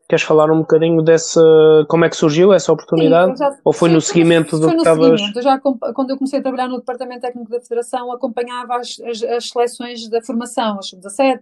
Queres 0.10 0.24
falar 0.24 0.50
um 0.50 0.60
bocadinho 0.60 1.02
dessa. 1.02 1.42
Como 1.90 2.06
é 2.06 2.10
que 2.10 2.16
surgiu 2.16 2.54
essa 2.54 2.72
oportunidade? 2.72 3.38
Sim, 3.38 3.44
já, 3.44 3.58
Ou 3.66 3.74
foi 3.74 3.90
sim, 3.90 3.96
no 3.96 4.02
seguimento 4.02 4.52
foi, 4.52 4.60
do 4.62 4.70
que 4.70 4.76
estavas. 4.78 5.22
Eu 5.36 5.42
já, 5.42 5.60
quando 5.60 6.12
eu 6.12 6.18
comecei 6.18 6.40
a 6.40 6.42
trabalhar 6.42 6.70
no 6.70 6.78
Departamento 6.78 7.22
Técnico 7.22 7.52
da 7.52 7.60
Federação, 7.60 8.10
acompanhava 8.14 8.78
as, 8.78 8.98
as, 9.02 9.22
as 9.22 9.50
seleções 9.50 10.08
da 10.08 10.22
formação, 10.22 10.80
as 10.80 10.88
sub-17, 10.88 11.42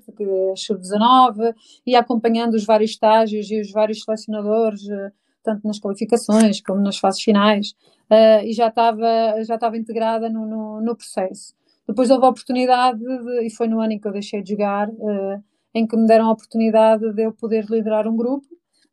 as 0.51 0.61
sub-19, 0.61 1.53
ia 1.85 1.99
acompanhando 1.99 2.55
os 2.55 2.65
vários 2.65 2.91
estágios 2.91 3.51
e 3.51 3.61
os 3.61 3.71
vários 3.71 4.01
selecionadores, 4.03 4.89
eh, 4.89 5.11
tanto 5.43 5.67
nas 5.67 5.79
qualificações 5.79 6.59
como 6.59 6.81
nas 6.81 6.97
fases 6.97 7.21
finais, 7.21 7.75
uh, 8.11 8.43
e 8.43 8.51
já 8.51 8.69
estava, 8.69 9.43
já 9.43 9.55
estava 9.55 9.77
integrada 9.77 10.27
no, 10.27 10.45
no, 10.47 10.81
no 10.81 10.95
processo. 10.95 11.53
Depois 11.87 12.09
houve 12.09 12.25
a 12.25 12.29
oportunidade, 12.29 12.97
de, 12.97 13.45
e 13.45 13.49
foi 13.51 13.67
no 13.67 13.79
ano 13.79 13.93
em 13.93 13.99
que 13.99 14.07
eu 14.07 14.11
deixei 14.11 14.41
de 14.41 14.49
jogar, 14.49 14.89
uh, 14.89 15.43
em 15.75 15.85
que 15.85 15.97
me 15.97 16.07
deram 16.07 16.29
a 16.29 16.31
oportunidade 16.31 17.13
de 17.13 17.23
eu 17.23 17.33
poder 17.33 17.65
liderar 17.69 18.07
um 18.07 18.15
grupo 18.15 18.47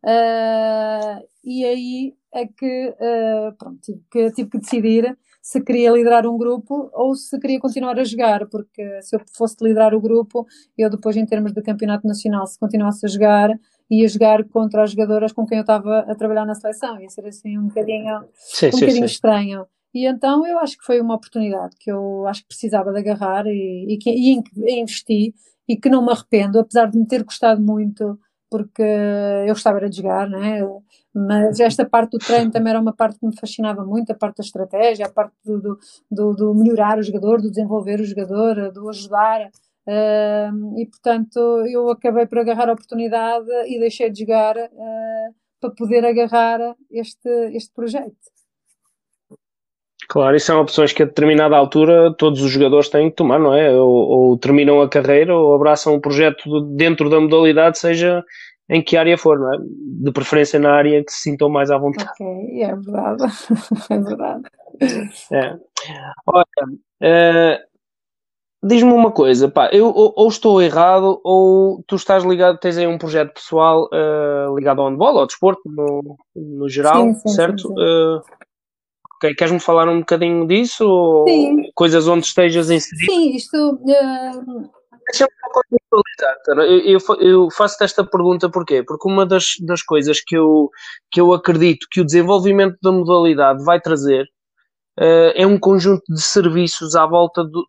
Uh, 0.04 1.22
e 1.44 1.64
aí 1.64 2.14
é 2.34 2.44
que, 2.46 2.88
uh, 2.88 3.56
pronto, 3.56 3.78
tive 3.80 4.00
que, 4.10 4.32
tive 4.32 4.50
que 4.50 4.58
decidir 4.58 5.16
se 5.40 5.60
queria 5.60 5.90
liderar 5.90 6.26
um 6.26 6.36
grupo 6.36 6.90
ou 6.92 7.14
se 7.14 7.38
queria 7.38 7.60
continuar 7.60 7.98
a 7.98 8.04
jogar, 8.04 8.46
porque 8.48 9.00
se 9.02 9.16
eu 9.16 9.20
fosse 9.36 9.56
liderar 9.60 9.94
o 9.94 10.00
grupo, 10.00 10.46
eu 10.76 10.90
depois, 10.90 11.16
em 11.16 11.26
termos 11.26 11.52
de 11.52 11.62
campeonato 11.62 12.06
nacional, 12.06 12.46
se 12.46 12.58
continuasse 12.58 13.06
a 13.06 13.08
jogar, 13.08 13.50
ia 13.90 14.08
jogar 14.08 14.44
contra 14.48 14.82
as 14.82 14.92
jogadoras 14.92 15.32
com 15.32 15.46
quem 15.46 15.58
eu 15.58 15.62
estava 15.62 16.00
a 16.00 16.14
trabalhar 16.14 16.46
na 16.46 16.54
seleção, 16.54 17.00
ia 17.00 17.08
ser 17.08 17.26
assim 17.26 17.58
um 17.58 17.66
bocadinho, 17.66 18.24
sim, 18.34 18.68
um 18.68 18.72
sim, 18.72 18.80
bocadinho 18.80 19.08
sim. 19.08 19.14
estranho. 19.14 19.66
E 19.94 20.06
então 20.08 20.46
eu 20.46 20.58
acho 20.58 20.78
que 20.78 20.84
foi 20.84 21.00
uma 21.00 21.14
oportunidade 21.14 21.76
que 21.78 21.90
eu 21.90 22.26
acho 22.26 22.42
que 22.42 22.48
precisava 22.48 22.92
de 22.92 22.98
agarrar 22.98 23.44
e, 23.46 23.86
e, 23.88 23.98
que, 23.98 24.10
e, 24.10 24.40
investi 24.80 25.34
e 25.72 25.76
que 25.76 25.88
não 25.88 26.04
me 26.04 26.12
arrependo, 26.12 26.58
apesar 26.58 26.86
de 26.90 26.98
me 26.98 27.06
ter 27.06 27.24
gostado 27.24 27.60
muito 27.62 28.18
porque 28.50 28.82
eu 28.82 29.54
gostava 29.54 29.88
de 29.88 29.96
jogar, 29.96 30.28
né? 30.28 30.60
mas 31.14 31.58
esta 31.58 31.88
parte 31.88 32.10
do 32.10 32.18
treino 32.18 32.50
também 32.50 32.70
era 32.70 32.80
uma 32.80 32.92
parte 32.92 33.18
que 33.18 33.26
me 33.26 33.34
fascinava 33.34 33.82
muito, 33.82 34.12
a 34.12 34.14
parte 34.14 34.36
da 34.36 34.44
estratégia, 34.44 35.06
a 35.06 35.10
parte 35.10 35.34
do, 35.42 35.78
do, 36.10 36.34
do 36.34 36.54
melhorar 36.54 36.98
o 36.98 37.02
jogador, 37.02 37.40
do 37.40 37.48
desenvolver 37.48 37.98
o 37.98 38.04
jogador, 38.04 38.70
do 38.70 38.90
ajudar. 38.90 39.48
Uh, 39.86 40.78
e 40.78 40.86
portanto 40.86 41.38
eu 41.66 41.90
acabei 41.90 42.26
por 42.26 42.38
agarrar 42.38 42.68
a 42.68 42.74
oportunidade 42.74 43.50
e 43.66 43.80
deixei 43.80 44.10
de 44.10 44.20
jogar 44.20 44.56
uh, 44.56 45.34
para 45.58 45.70
poder 45.70 46.04
agarrar 46.04 46.76
este, 46.90 47.30
este 47.54 47.72
projeto. 47.72 48.31
Claro, 50.12 50.36
isso 50.36 50.44
são 50.44 50.60
opções 50.60 50.92
que 50.92 51.02
a 51.02 51.06
determinada 51.06 51.56
altura 51.56 52.12
todos 52.18 52.42
os 52.42 52.50
jogadores 52.50 52.90
têm 52.90 53.08
que 53.08 53.16
tomar, 53.16 53.38
não 53.38 53.54
é? 53.54 53.72
Ou, 53.72 53.88
ou 53.88 54.36
terminam 54.36 54.82
a 54.82 54.86
carreira 54.86 55.34
ou 55.34 55.54
abraçam 55.54 55.94
um 55.94 56.00
projeto 56.00 56.60
dentro 56.76 57.08
da 57.08 57.18
modalidade, 57.18 57.78
seja 57.78 58.22
em 58.68 58.82
que 58.82 58.94
área 58.94 59.16
for, 59.16 59.38
não 59.38 59.54
é? 59.54 59.56
De 59.58 60.12
preferência 60.12 60.60
na 60.60 60.70
área 60.74 61.02
que 61.02 61.10
se 61.10 61.22
sintam 61.22 61.48
mais 61.48 61.70
à 61.70 61.78
vontade. 61.78 62.10
Ok, 62.10 62.60
é 62.60 62.76
verdade. 62.76 63.22
é 63.88 63.98
verdade. 63.98 64.42
É. 65.32 65.56
Olha, 66.26 66.44
uh, 67.56 67.58
diz-me 68.62 68.92
uma 68.92 69.12
coisa, 69.12 69.48
pá, 69.48 69.70
eu 69.72 69.86
ou, 69.86 70.12
ou, 70.14 70.28
estou 70.28 70.60
errado 70.60 71.22
ou 71.24 71.82
tu 71.86 71.96
estás 71.96 72.22
ligado, 72.22 72.58
tens 72.58 72.76
aí 72.76 72.86
um 72.86 72.98
projeto 72.98 73.32
pessoal 73.32 73.88
uh, 73.90 74.54
ligado 74.54 74.82
ao 74.82 74.90
handball, 74.90 75.20
ao 75.20 75.26
desporto 75.26 75.62
no, 75.64 76.18
no 76.36 76.68
geral, 76.68 77.02
sim, 77.02 77.14
sim, 77.14 77.28
certo? 77.30 77.68
Sim, 77.68 77.74
uh, 77.78 78.41
Ok, 79.22 79.36
queres-me 79.36 79.60
falar 79.60 79.88
um 79.88 80.00
bocadinho 80.00 80.48
disso? 80.48 80.84
Ou 80.84 81.28
Sim. 81.28 81.70
coisas 81.76 82.08
onde 82.08 82.26
estejas 82.26 82.70
inserido? 82.70 83.12
Sim, 83.12 83.36
isto. 83.36 83.56
Uh... 83.56 84.68
Deixa-me 85.06 85.30
contextualizar, 85.52 86.66
eu, 86.68 86.98
eu, 86.98 87.20
eu 87.20 87.50
faço 87.50 87.82
esta 87.82 88.04
pergunta 88.04 88.50
porquê? 88.50 88.82
Porque 88.82 89.08
uma 89.08 89.26
das, 89.26 89.54
das 89.60 89.82
coisas 89.82 90.20
que 90.20 90.36
eu, 90.36 90.70
que 91.10 91.20
eu 91.20 91.32
acredito 91.32 91.86
que 91.90 92.00
o 92.00 92.04
desenvolvimento 92.04 92.76
da 92.82 92.90
modalidade 92.90 93.64
vai 93.64 93.80
trazer 93.80 94.24
uh, 94.98 95.32
é 95.34 95.46
um 95.46 95.58
conjunto 95.58 96.02
de 96.08 96.20
serviços 96.20 96.94
à 96.94 97.04
volta 97.04 97.44
do, 97.44 97.66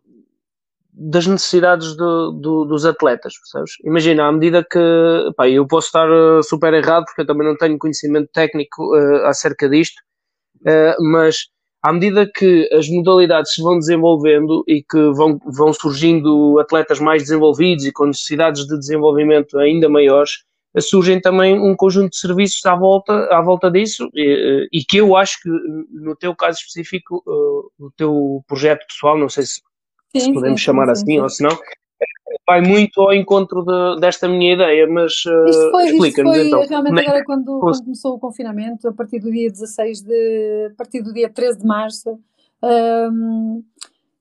das 0.92 1.26
necessidades 1.26 1.96
do, 1.96 2.30
do, 2.32 2.64
dos 2.64 2.86
atletas, 2.86 3.34
percebes? 3.38 3.72
Imagina, 3.84 4.26
à 4.26 4.32
medida 4.32 4.64
que 4.64 4.78
pá, 5.36 5.48
eu 5.48 5.66
posso 5.66 5.88
estar 5.88 6.08
uh, 6.08 6.42
super 6.42 6.72
errado 6.72 7.04
porque 7.04 7.22
eu 7.22 7.26
também 7.26 7.46
não 7.46 7.56
tenho 7.56 7.78
conhecimento 7.78 8.30
técnico 8.32 8.96
uh, 8.96 9.26
acerca 9.26 9.68
disto, 9.68 10.00
mas 11.00 11.48
à 11.84 11.92
medida 11.92 12.26
que 12.26 12.66
as 12.72 12.88
modalidades 12.88 13.52
se 13.52 13.62
vão 13.62 13.78
desenvolvendo 13.78 14.64
e 14.66 14.82
que 14.82 15.10
vão, 15.12 15.38
vão 15.44 15.70
surgindo 15.70 16.58
atletas 16.58 16.98
mais 16.98 17.24
desenvolvidos 17.24 17.84
e 17.84 17.92
com 17.92 18.06
necessidades 18.06 18.66
de 18.66 18.78
desenvolvimento 18.78 19.58
ainda 19.58 19.86
maiores, 19.86 20.44
surgem 20.80 21.20
também 21.20 21.58
um 21.58 21.76
conjunto 21.76 22.10
de 22.10 22.16
serviços 22.16 22.64
à 22.64 22.74
volta, 22.74 23.12
à 23.30 23.42
volta 23.42 23.70
disso 23.70 24.08
e, 24.14 24.66
e 24.72 24.82
que 24.82 24.96
eu 24.96 25.14
acho 25.14 25.38
que 25.42 25.50
no 25.92 26.16
teu 26.16 26.34
caso 26.34 26.58
específico, 26.58 27.22
uh, 27.26 27.86
o 27.86 27.90
teu 27.96 28.42
projeto 28.48 28.86
pessoal, 28.86 29.18
não 29.18 29.28
sei 29.28 29.44
se, 29.44 29.60
sim, 30.16 30.20
se 30.20 30.32
podemos 30.32 30.60
sim, 30.60 30.64
chamar 30.64 30.86
sim, 30.86 30.92
assim 30.92 31.20
ou 31.20 31.28
se 31.28 31.42
não, 31.42 31.56
vai 32.46 32.60
muito 32.60 33.00
ao 33.00 33.14
encontro 33.14 33.64
de, 33.64 34.00
desta 34.00 34.28
minha 34.28 34.54
ideia, 34.54 34.86
mas 34.86 35.24
uh, 35.26 35.80
explica-nos 35.80 36.36
então. 36.36 36.66
Realmente 36.66 37.00
agora 37.00 37.24
quando, 37.24 37.58
quando, 37.60 37.84
começou 37.84 38.14
o 38.14 38.18
confinamento, 38.18 38.88
a 38.88 38.92
partir 38.92 39.20
do 39.20 39.30
dia 39.30 39.50
16 39.50 40.02
de, 40.02 40.70
a 40.72 40.76
partir 40.76 41.02
do 41.02 41.12
dia 41.12 41.30
13 41.30 41.60
de 41.60 41.66
março, 41.66 42.18
um, 42.62 43.62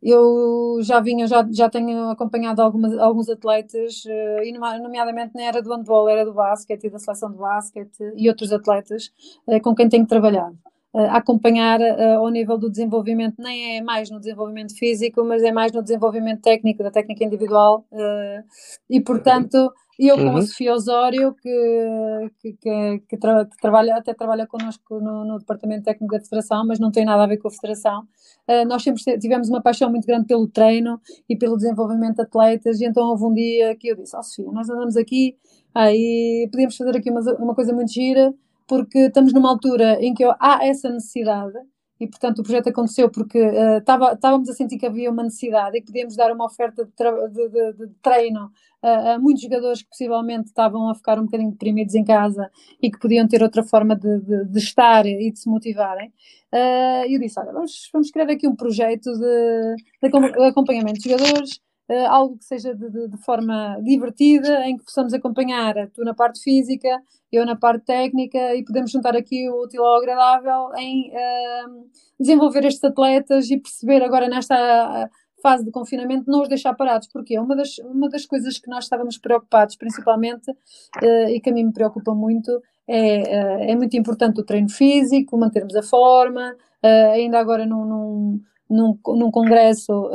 eu 0.02 0.80
já 0.82 1.00
vinha, 1.00 1.26
já, 1.28 1.48
já 1.50 1.70
tenho 1.70 2.10
acompanhado 2.10 2.62
algumas, 2.62 2.98
alguns 2.98 3.30
atletas, 3.30 4.04
uh, 4.06 4.44
e 4.44 4.52
nomeadamente 4.52 5.32
nem 5.34 5.48
era 5.48 5.62
do 5.62 5.74
handball, 5.74 6.10
era 6.10 6.26
do 6.26 6.34
basquete 6.34 6.86
e 6.86 6.90
da 6.90 7.00
seleção 7.00 7.32
de 7.32 7.38
basquete 7.38 8.14
e 8.16 8.28
outros 8.28 8.52
atletas 8.52 9.12
uh, 9.48 9.62
com 9.62 9.74
quem 9.74 9.88
tenho 9.88 10.06
trabalhado 10.06 10.58
a 10.94 11.18
acompanhar 11.18 11.80
uh, 11.80 12.20
ao 12.20 12.30
nível 12.30 12.58
do 12.58 12.70
desenvolvimento, 12.70 13.36
nem 13.40 13.78
é 13.78 13.82
mais 13.82 14.12
no 14.12 14.20
desenvolvimento 14.20 14.78
físico, 14.78 15.24
mas 15.26 15.42
é 15.42 15.52
mais 15.52 15.72
no 15.72 15.82
desenvolvimento 15.82 16.42
técnico, 16.42 16.84
da 16.84 16.92
técnica 16.92 17.24
individual. 17.24 17.86
Uh, 17.92 18.44
e, 18.88 19.02
portanto, 19.02 19.74
eu 19.98 20.16
com 20.16 20.24
uhum. 20.24 20.38
a 20.38 20.42
Sofia 20.44 20.74
Osório, 20.74 21.34
que, 21.34 22.30
que, 22.40 22.54
que, 22.54 23.04
que, 23.10 23.18
tra 23.18 23.46
que, 23.46 23.58
trabalha, 23.60 23.96
até 23.96 24.14
trabalha 24.14 24.46
connosco 24.46 25.00
no, 25.00 25.26
no, 25.26 25.40
Departamento 25.40 25.84
Técnico 25.84 26.14
da 26.14 26.22
Federação, 26.22 26.66
mas 26.66 26.80
não 26.80 26.92
tem 26.92 27.06
nada 27.06 27.24
a 27.24 27.28
ver 27.28 27.38
com 27.38 27.48
a 27.48 27.52
Federação, 27.52 28.02
uh, 28.48 28.66
nós 28.68 28.84
sempre 28.84 29.02
tivemos 29.18 29.50
uma 29.50 29.62
paixão 29.62 29.90
muito 29.90 30.06
grande 30.06 30.28
pelo 30.28 30.48
treino 30.48 31.00
e 31.28 31.36
pelo 31.36 31.58
desenvolvimento 31.58 32.18
de 32.18 32.22
atletas, 32.22 32.80
e 32.80 32.86
então 32.86 33.04
houve 33.10 33.24
um 33.24 33.34
dia 33.34 33.76
que 33.76 33.88
eu 33.88 33.96
disse, 33.96 34.16
ó 34.16 34.20
oh, 34.20 34.24
Sofia, 34.24 34.52
nós 34.52 34.70
andamos 34.70 34.96
aqui, 34.96 35.38
aí 35.74 36.48
podíamos 36.52 36.76
fazer 36.76 36.96
aqui 36.98 37.10
uma, 37.10 37.22
uma 37.40 37.56
coisa 37.56 37.74
muito 37.74 37.92
gira, 37.92 38.34
porque 38.68 39.00
estamos 39.00 39.34
numa 39.34 39.50
altura 39.50 39.98
em 40.02 40.14
que 40.14 40.24
há 40.24 40.60
essa 40.66 40.90
necessidade 40.90 41.58
e, 42.00 42.08
portanto, 42.08 42.40
o 42.40 42.44
projeto 42.44 42.70
aconteceu 42.70 43.10
porque 43.10 43.40
uh, 43.40 43.78
estávamos 43.78 44.50
a 44.50 44.54
sentir 44.54 44.78
que 44.78 44.86
havia 44.86 45.10
uma 45.10 45.24
necessidade 45.24 45.78
e 45.78 45.80
que 45.80 45.88
podíamos 45.88 46.16
dar 46.16 46.34
uma 46.34 46.46
oferta 46.46 46.84
de, 46.84 46.92
de, 46.92 47.50
de, 47.50 47.74
de 47.74 47.94
treino 48.02 48.52
a, 48.82 49.14
a 49.14 49.20
muitos 49.20 49.42
jogadores 49.42 49.82
que 49.82 49.90
possivelmente 49.90 50.48
estavam 50.48 50.90
a 50.90 50.96
ficar 50.96 51.18
um 51.18 51.26
bocadinho 51.26 51.52
deprimidos 51.52 51.96
em 51.96 52.04
casa 52.04 52.52
e 52.82 52.92
que 52.92 53.00
podiam 53.00 53.28
ter 53.28 53.42
outra 53.42 53.64
forma 53.64 53.96
de, 53.96 54.58
estar 54.58 55.06
e 55.06 55.32
de 55.32 55.40
se 55.40 55.50
motivarem. 55.50 56.10
Uh, 56.52 57.08
e 57.08 57.16
eu 57.16 57.20
disse: 57.20 57.40
olha, 57.40 57.54
vamos, 57.54 57.90
vamos 57.94 58.12
criar 58.12 58.30
aqui 58.30 58.48
um 58.48 58.56
projeto 58.56 59.10
de, 59.18 59.76
acompanhamento 60.46 61.00
de 61.00 61.10
jogadores 61.10 61.62
uh, 61.90 62.08
algo 62.08 62.38
que 62.38 62.46
seja 62.46 62.74
de, 62.74 62.90
de, 62.90 63.08
de, 63.10 63.18
forma 63.18 63.80
divertida, 63.84 64.66
em 64.68 64.78
que 64.78 64.84
possamos 64.84 65.14
acompanhar 65.14 65.90
tu 65.94 66.04
na 66.04 66.14
parte 66.14 66.42
física, 66.42 67.02
eu 67.32 67.46
na 67.46 67.56
parte 67.56 67.86
técnica 67.86 68.56
e 68.56 68.64
podemos 68.64 68.92
juntar 68.92 69.16
aqui 69.16 69.50
o 69.50 69.64
útil 69.64 69.84
ao 69.84 69.98
agradável 69.98 70.70
em 70.78 71.10
uh, 71.10 71.88
desenvolver 72.20 72.66
estes 72.66 72.84
atletas 72.84 73.50
e 73.50 73.58
perceber 73.58 74.04
agora 74.04 74.28
nesta 74.28 75.10
fase 75.42 75.66
de 75.66 75.72
confinamento 75.72 76.32
não 76.32 76.42
os 76.42 76.48
deixar 76.48 76.74
parados, 76.74 77.10
porque 77.12 77.38
uma 77.38 77.54
das, 77.54 77.78
uma 77.80 78.08
das 78.08 78.26
coisas 78.26 78.58
que 78.58 78.70
nós 78.70 78.86
estávamos 78.86 79.18
preocupados, 79.18 79.76
principalmente, 79.76 80.50
uh, 80.50 81.30
e 81.30 81.42
que 81.42 81.50
a 81.50 81.54
mim 81.54 81.66
me 81.66 81.74
preocupa 81.74 82.16
muito, 82.16 82.62
é, 82.88 83.72
é 83.72 83.76
muito 83.76 83.96
importante 83.98 84.40
o 84.40 84.44
treino 84.44 84.70
físico, 84.70 85.38
mantermos 85.38 85.76
a 85.76 85.82
forma, 85.82 86.54
ainda 87.14 87.40
agora 87.40 87.66
num, 87.66 87.86
num, 87.86 88.42
num, 88.70 89.00
num 89.16 89.32
congresso 89.32 90.10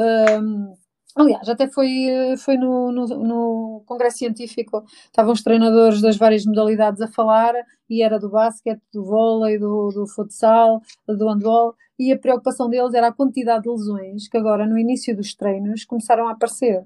Aliás, 1.16 1.48
até 1.48 1.66
foi, 1.68 2.36
foi 2.38 2.56
no, 2.56 2.92
no, 2.92 3.06
no, 3.06 3.82
Congresso 3.86 4.18
Científico, 4.18 4.84
estavam 5.06 5.32
os 5.32 5.42
treinadores 5.42 6.00
das 6.00 6.16
várias 6.16 6.44
modalidades 6.44 7.00
a 7.00 7.08
falar, 7.08 7.54
e 7.88 8.02
era 8.02 8.18
do 8.18 8.28
basquete, 8.28 8.82
do 8.92 9.04
vôlei, 9.04 9.58
do, 9.58 9.88
do 9.88 10.06
futsal, 10.06 10.80
do 11.08 11.28
handball, 11.28 11.74
e 11.98 12.12
a 12.12 12.18
preocupação 12.18 12.70
deles 12.70 12.94
era 12.94 13.08
a 13.08 13.12
quantidade 13.12 13.64
de 13.64 13.70
lesões 13.70 14.28
que 14.28 14.36
agora, 14.36 14.66
no 14.66 14.78
início 14.78 15.16
dos 15.16 15.34
treinos, 15.34 15.84
começaram 15.84 16.28
a 16.28 16.32
aparecer. 16.32 16.80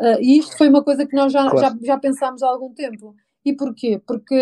Uh, 0.00 0.20
e 0.20 0.38
isto 0.38 0.56
foi 0.56 0.68
uma 0.68 0.82
coisa 0.82 1.06
que 1.06 1.14
nós 1.14 1.32
já, 1.32 1.48
claro. 1.48 1.60
já, 1.60 1.76
já 1.80 1.98
pensámos 1.98 2.42
há 2.42 2.48
algum 2.48 2.72
tempo. 2.72 3.14
E 3.48 3.56
porquê? 3.56 3.98
Porque 4.06 4.34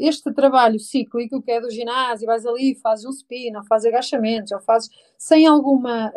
este 0.00 0.30
trabalho 0.34 0.78
cíclico, 0.78 1.40
que 1.40 1.50
é 1.50 1.62
do 1.62 1.70
ginásio, 1.70 2.26
vais 2.26 2.44
ali, 2.44 2.74
fazes 2.74 3.06
um 3.06 3.10
spin, 3.10 3.56
ou 3.56 3.64
fazes 3.64 3.86
agachamentos, 3.86 4.52
ou 4.52 4.60
fazes 4.60 4.90
sem 5.16 5.46
alguma 5.46 6.12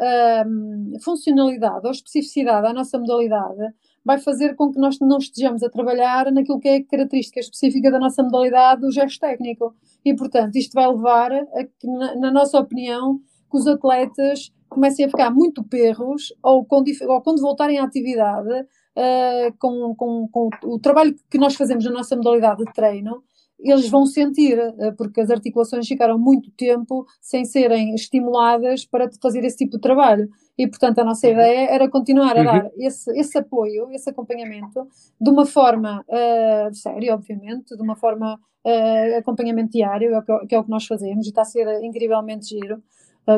um, 0.45 0.91
funcionalidade 1.01 1.85
ou 1.85 1.91
especificidade 1.91 2.67
à 2.67 2.73
nossa 2.73 2.99
modalidade, 2.99 3.73
vai 4.03 4.19
fazer 4.19 4.55
com 4.55 4.73
que 4.73 4.77
nós 4.77 4.99
não 4.99 5.19
estejamos 5.19 5.63
a 5.63 5.69
trabalhar 5.69 6.29
naquilo 6.33 6.59
que 6.59 6.67
é 6.67 6.83
característica 6.83 7.39
específica 7.39 7.89
da 7.89 7.97
nossa 7.97 8.21
modalidade, 8.21 8.85
o 8.85 8.91
gesto 8.91 9.21
técnico. 9.21 9.73
E, 10.03 10.13
portanto, 10.13 10.57
isto 10.57 10.73
vai 10.73 10.85
levar 10.85 11.31
a 11.31 11.63
que, 11.63 11.87
na, 11.87 12.15
na 12.17 12.29
nossa 12.31 12.59
opinião, 12.59 13.21
que 13.49 13.57
os 13.57 13.65
atletas 13.67 14.51
comecem 14.67 15.05
a 15.05 15.09
ficar 15.09 15.31
muito 15.31 15.63
perros 15.63 16.33
ou, 16.43 16.65
com, 16.65 16.83
ou 17.07 17.21
quando 17.21 17.39
voltarem 17.39 17.79
à 17.79 17.85
atividade 17.85 18.67
uh, 18.97 19.53
com, 19.59 19.95
com, 19.95 20.27
com, 20.27 20.49
o 20.63 20.79
trabalho 20.79 21.15
que 21.29 21.37
nós 21.37 21.55
fazemos 21.55 21.83
na 21.85 21.91
nossa 21.91 22.15
modalidade 22.15 22.63
de 22.63 22.73
treino, 22.73 23.23
eles 23.59 23.87
vão 23.87 24.05
sentir, 24.05 24.57
uh, 24.59 24.95
porque 24.97 25.21
as 25.21 25.29
articulações 25.29 25.87
ficaram 25.87 26.17
muito 26.17 26.51
tempo 26.51 27.05
sem 27.21 27.45
serem 27.45 27.95
estimuladas 27.95 28.85
para 28.85 29.09
fazer 29.21 29.43
esse 29.43 29.57
tipo 29.57 29.73
de 29.73 29.81
trabalho. 29.81 30.29
E, 30.57 30.67
portanto, 30.67 30.99
a 30.99 31.03
nossa 31.03 31.27
uhum. 31.27 31.33
ideia 31.33 31.69
era 31.69 31.89
continuar 31.89 32.37
a 32.37 32.39
uhum. 32.39 32.45
dar 32.45 32.71
esse, 32.77 33.11
esse 33.17 33.37
apoio, 33.37 33.89
esse 33.91 34.09
acompanhamento, 34.09 34.87
de 35.19 35.29
uma 35.29 35.45
forma 35.45 36.03
uh, 36.07 36.73
séria, 36.73 37.15
obviamente, 37.15 37.75
de 37.75 37.81
uma 37.81 37.95
forma 37.95 38.35
uh, 38.35 39.17
acompanhamento 39.17 39.71
diário, 39.71 40.11
que 40.47 40.53
é 40.53 40.59
o 40.59 40.63
que 40.63 40.69
nós 40.69 40.85
fazemos, 40.85 41.25
e 41.25 41.29
está 41.29 41.41
a 41.41 41.45
ser 41.45 41.67
incrivelmente 41.83 42.47
giro 42.47 42.83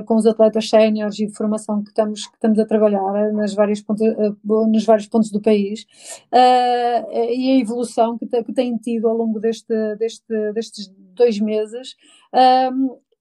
com 0.06 0.16
os 0.16 0.26
atletas 0.26 0.70
séniores 0.70 1.20
e 1.20 1.30
formação 1.30 1.84
que 1.84 1.90
estamos, 1.90 2.28
que 2.28 2.36
estamos 2.36 2.60
a 2.60 2.66
trabalhar 2.66 3.00
uh, 3.00 3.34
nas 3.34 3.54
várias 3.54 3.82
pontos, 3.82 4.02
uh, 4.08 4.68
nos 4.68 4.86
vários 4.86 5.08
pontos 5.08 5.32
do 5.32 5.42
país 5.42 5.86
e 6.32 7.52
a 7.52 7.60
evolução 7.60 8.18
que, 8.18 8.26
que 8.26 8.54
tem 8.54 8.76
tido 8.78 9.08
ao 9.08 9.16
longo 9.16 9.40
deste, 9.40 9.96
deste, 9.98 10.52
destes 10.54 10.92
dois 11.16 11.40
meses. 11.40 11.96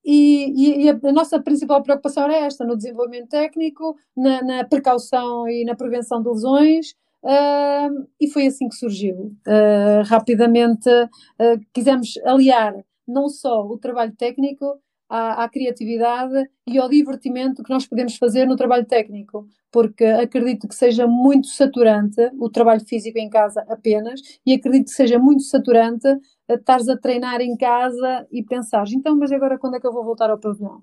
E, 0.05 0.85
e, 0.85 0.90
a 0.90 1.12
nossa 1.12 1.40
principal 1.40 1.83
preocupação 1.83 2.24
era 2.24 2.44
esta, 2.44 2.64
no 2.64 2.77
desenvolvimento 2.77 3.31
técnico, 3.31 3.96
na, 4.14 4.42
na 4.42 4.64
precaução 4.64 5.48
e 5.48 5.64
na 5.64 5.74
prevenção 5.74 6.22
de 6.22 6.29
lesões, 6.29 6.90
uh, 7.22 8.07
e 8.20 8.29
foi 8.29 8.46
assim 8.46 8.68
que 8.68 8.74
surgiu. 8.74 9.35
Uh, 9.46 10.03
rapidamente 10.05 10.90
uh, 10.90 11.59
quisemos 11.72 12.18
aliar 12.27 12.74
não 13.09 13.31
só 13.31 13.66
o 13.66 13.79
trabalho 13.79 14.14
técnico, 14.14 14.79
à, 15.14 15.44
à, 15.44 15.48
criatividade 15.48 16.50
e 16.66 16.77
ao 16.77 16.88
divertimento 16.88 17.62
que 17.62 17.70
nós 17.70 17.87
podemos 17.87 18.16
fazer 18.16 18.46
no 18.46 18.57
trabalho 18.57 18.85
técnico, 18.85 19.46
porque 19.70 20.05
acredito 20.05 20.66
que 20.66 20.74
seja 20.74 21.07
muito 21.07 21.46
saturante 21.46 22.20
o 22.40 22.50
trabalho 22.50 22.85
físico 22.85 23.16
em 23.16 23.31
casa 23.31 23.64
apenas, 23.68 24.20
e 24.44 24.53
acredito 24.53 24.87
que 24.87 24.96
seja 24.96 25.16
muito 25.16 25.44
saturante 25.44 26.09
estares 26.48 26.88
a 26.88 26.96
treinar 26.96 27.40
em 27.40 27.57
casa 27.57 28.27
e 28.33 28.42
pensares, 28.42 28.92
então, 28.92 29.16
mas 29.16 29.31
agora 29.31 29.57
quando 29.57 29.77
é 29.77 29.81
que 29.81 29.87
eu 29.87 29.92
vou 29.92 30.05
voltar 30.05 30.31
ao 30.31 30.38
pavilhão? 30.38 30.83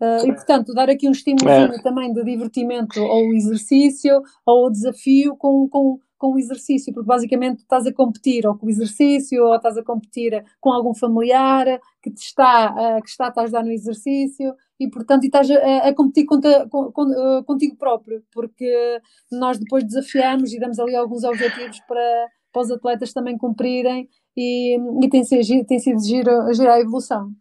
Uh, 0.00 0.26
e 0.26 0.32
portanto, 0.32 0.72
dar 0.72 0.88
aqui 0.88 1.08
um 1.08 1.12
estímulo 1.12 1.48
é. 1.48 1.82
também 1.82 2.12
de 2.12 2.24
divertimento 2.24 3.00
ao 3.00 3.32
exercício, 3.32 4.22
ao 4.46 4.70
desafio 4.70 5.36
com, 5.36 5.68
com, 5.68 5.98
com 6.24 6.32
o 6.32 6.38
exercício, 6.38 6.90
porque 6.90 7.06
basicamente 7.06 7.58
estás 7.58 7.86
a 7.86 7.92
competir 7.92 8.46
ou 8.46 8.56
com 8.56 8.64
o 8.64 8.70
exercício, 8.70 9.44
ou 9.44 9.54
estás 9.54 9.76
a 9.76 9.82
competir 9.84 10.42
com 10.58 10.72
algum 10.72 10.94
familiar 10.94 11.78
que 12.02 12.10
te 12.10 12.22
está, 12.22 12.72
uh, 12.72 13.02
que 13.02 13.10
está 13.10 13.30
a 13.36 13.42
ajudar 13.42 13.62
no 13.62 13.70
exercício 13.70 14.54
e, 14.80 14.88
portanto, 14.88 15.24
estás 15.24 15.50
a, 15.50 15.88
a 15.88 15.94
competir 15.94 16.24
contra, 16.24 16.66
com, 16.70 16.90
com, 16.90 17.02
uh, 17.02 17.44
contigo 17.44 17.76
próprio, 17.76 18.24
porque 18.32 19.02
nós 19.30 19.58
depois 19.58 19.84
desafiamos 19.84 20.54
e 20.54 20.58
damos 20.58 20.78
ali 20.78 20.96
alguns 20.96 21.24
objetivos 21.24 21.78
para, 21.86 22.28
para 22.50 22.62
os 22.62 22.70
atletas 22.70 23.12
também 23.12 23.36
cumprirem 23.36 24.08
e, 24.34 24.78
e 25.02 25.08
tem, 25.10 25.24
sido, 25.24 25.66
tem 25.66 25.78
sido 25.78 26.02
giro, 26.02 26.54
giro 26.54 26.70
a 26.70 26.80
evolução. 26.80 27.32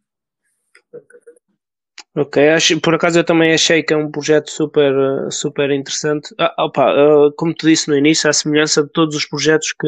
Ok, 2.15 2.47
acho, 2.49 2.80
por 2.80 2.93
acaso 2.93 3.17
eu 3.17 3.23
também 3.23 3.54
achei 3.54 3.82
que 3.82 3.91
é 3.91 3.97
um 3.97 4.12
projeto 4.12 4.52
super, 4.52 4.93
super 5.32 5.71
interessante. 5.71 6.34
Ah, 6.39 6.65
opa, 6.65 6.86
ah, 6.91 7.32
como 7.36 7.54
te 7.54 7.65
disse 7.65 7.89
no 7.89 7.97
início, 7.97 8.30
a 8.30 8.34
semelhança 8.34 8.84
de 8.84 8.89
todos 8.89 9.15
os 9.15 9.26
projetos 9.26 9.73
que, 9.73 9.88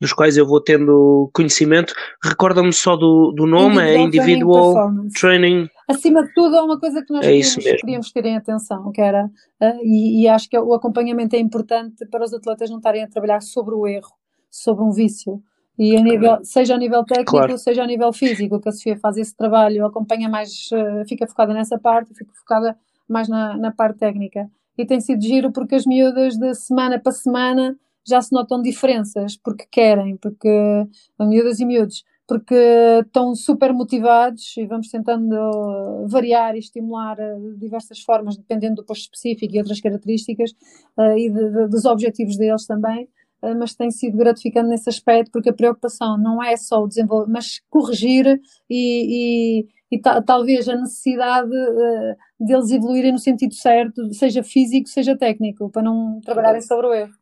dos 0.00 0.12
quais 0.12 0.36
eu 0.36 0.46
vou 0.46 0.62
tendo 0.62 1.28
conhecimento, 1.34 1.92
recorda-me 2.22 2.72
só 2.72 2.94
do, 2.94 3.32
do 3.32 3.46
nome, 3.46 3.82
é 3.82 3.96
Individual, 3.96 4.78
é 4.78 4.90
Individual 4.90 5.10
Training, 5.18 5.68
Acima 5.90 6.22
de 6.22 6.32
tudo, 6.32 6.54
é 6.54 6.62
uma 6.62 6.78
coisa 6.78 7.04
que 7.04 7.12
nós 7.12 7.26
é 7.26 7.30
queríamos, 7.30 7.80
queríamos 7.80 8.12
ter 8.12 8.24
em 8.24 8.36
atenção, 8.36 8.92
que 8.92 9.00
era, 9.00 9.24
uh, 9.24 9.78
e, 9.82 10.22
e 10.22 10.28
acho 10.28 10.48
que 10.48 10.56
o 10.56 10.72
acompanhamento 10.72 11.34
é 11.34 11.40
importante 11.40 12.06
para 12.06 12.24
os 12.24 12.32
atletas 12.32 12.70
não 12.70 12.76
estarem 12.76 13.02
a 13.02 13.08
trabalhar 13.08 13.40
sobre 13.40 13.74
o 13.74 13.88
erro, 13.88 14.12
sobre 14.48 14.84
um 14.84 14.92
vício. 14.92 15.42
E 15.80 15.96
a 15.96 16.02
nível, 16.02 16.44
seja 16.44 16.74
a 16.74 16.76
nível 16.76 17.02
técnico, 17.04 17.30
claro. 17.30 17.56
seja 17.56 17.82
a 17.82 17.86
nível 17.86 18.12
físico, 18.12 18.60
que 18.60 18.68
a 18.68 18.72
Sofia 18.72 18.98
faz 18.98 19.16
esse 19.16 19.34
trabalho, 19.34 19.86
acompanha 19.86 20.28
mais, 20.28 20.68
uh, 20.72 21.08
fica 21.08 21.26
focada 21.26 21.54
nessa 21.54 21.78
parte, 21.78 22.12
fica 22.12 22.30
focada 22.34 22.76
mais 23.08 23.30
na, 23.30 23.56
na 23.56 23.72
parte 23.72 23.98
técnica. 24.00 24.46
E 24.76 24.84
tem 24.84 25.00
sido 25.00 25.22
giro 25.22 25.50
porque 25.50 25.76
as 25.76 25.86
miúdas 25.86 26.36
de 26.36 26.54
semana 26.54 26.98
para 26.98 27.12
semana 27.12 27.78
já 28.06 28.20
se 28.20 28.30
notam 28.30 28.60
diferenças, 28.60 29.38
porque 29.38 29.64
querem, 29.70 30.18
porque 30.18 30.86
miúdas 31.18 31.60
e 31.60 31.64
miúdos, 31.64 32.04
porque 32.28 32.54
estão 33.02 33.34
super 33.34 33.72
motivados 33.72 34.54
e 34.58 34.66
vamos 34.66 34.88
tentando 34.90 36.06
variar 36.08 36.56
e 36.56 36.58
estimular 36.58 37.18
eh, 37.18 37.38
de 37.38 37.56
diversas 37.56 38.00
formas, 38.00 38.36
dependendo 38.36 38.76
do 38.76 38.84
posto 38.84 39.04
específico 39.04 39.54
e 39.54 39.58
outras 39.58 39.80
características 39.80 40.50
uh, 40.98 41.16
e 41.16 41.30
de, 41.30 41.50
de, 41.50 41.68
dos 41.68 41.86
objetivos 41.86 42.36
deles 42.36 42.66
também. 42.66 43.08
Eh, 43.42 43.54
mas 43.54 43.74
tem 43.74 43.90
sido 43.90 44.16
gratificante 44.16 44.68
nesse 44.68 44.88
aspecto, 44.88 45.30
porque 45.32 45.48
a 45.48 45.54
preocupação 45.54 46.18
não 46.18 46.42
é 46.42 46.56
só 46.56 46.82
o 46.82 46.88
desenvolver, 46.88 47.30
mas 47.30 47.60
corrigir 47.70 48.40
e, 48.68 49.60
e, 49.60 49.68
e 49.90 50.00
ta, 50.00 50.20
talvez 50.20 50.68
a 50.68 50.76
necessidade 50.76 51.50
uh, 51.50 52.16
deles 52.38 52.70
evoluírem 52.70 53.12
no 53.12 53.18
sentido 53.18 53.54
certo, 53.54 54.12
seja 54.12 54.42
físico, 54.42 54.88
seja 54.88 55.16
técnico, 55.16 55.70
para 55.70 55.82
não 55.82 56.20
trabalharem 56.20 56.60
sobre 56.60 56.86
o 56.86 56.94
erro. 56.94 57.12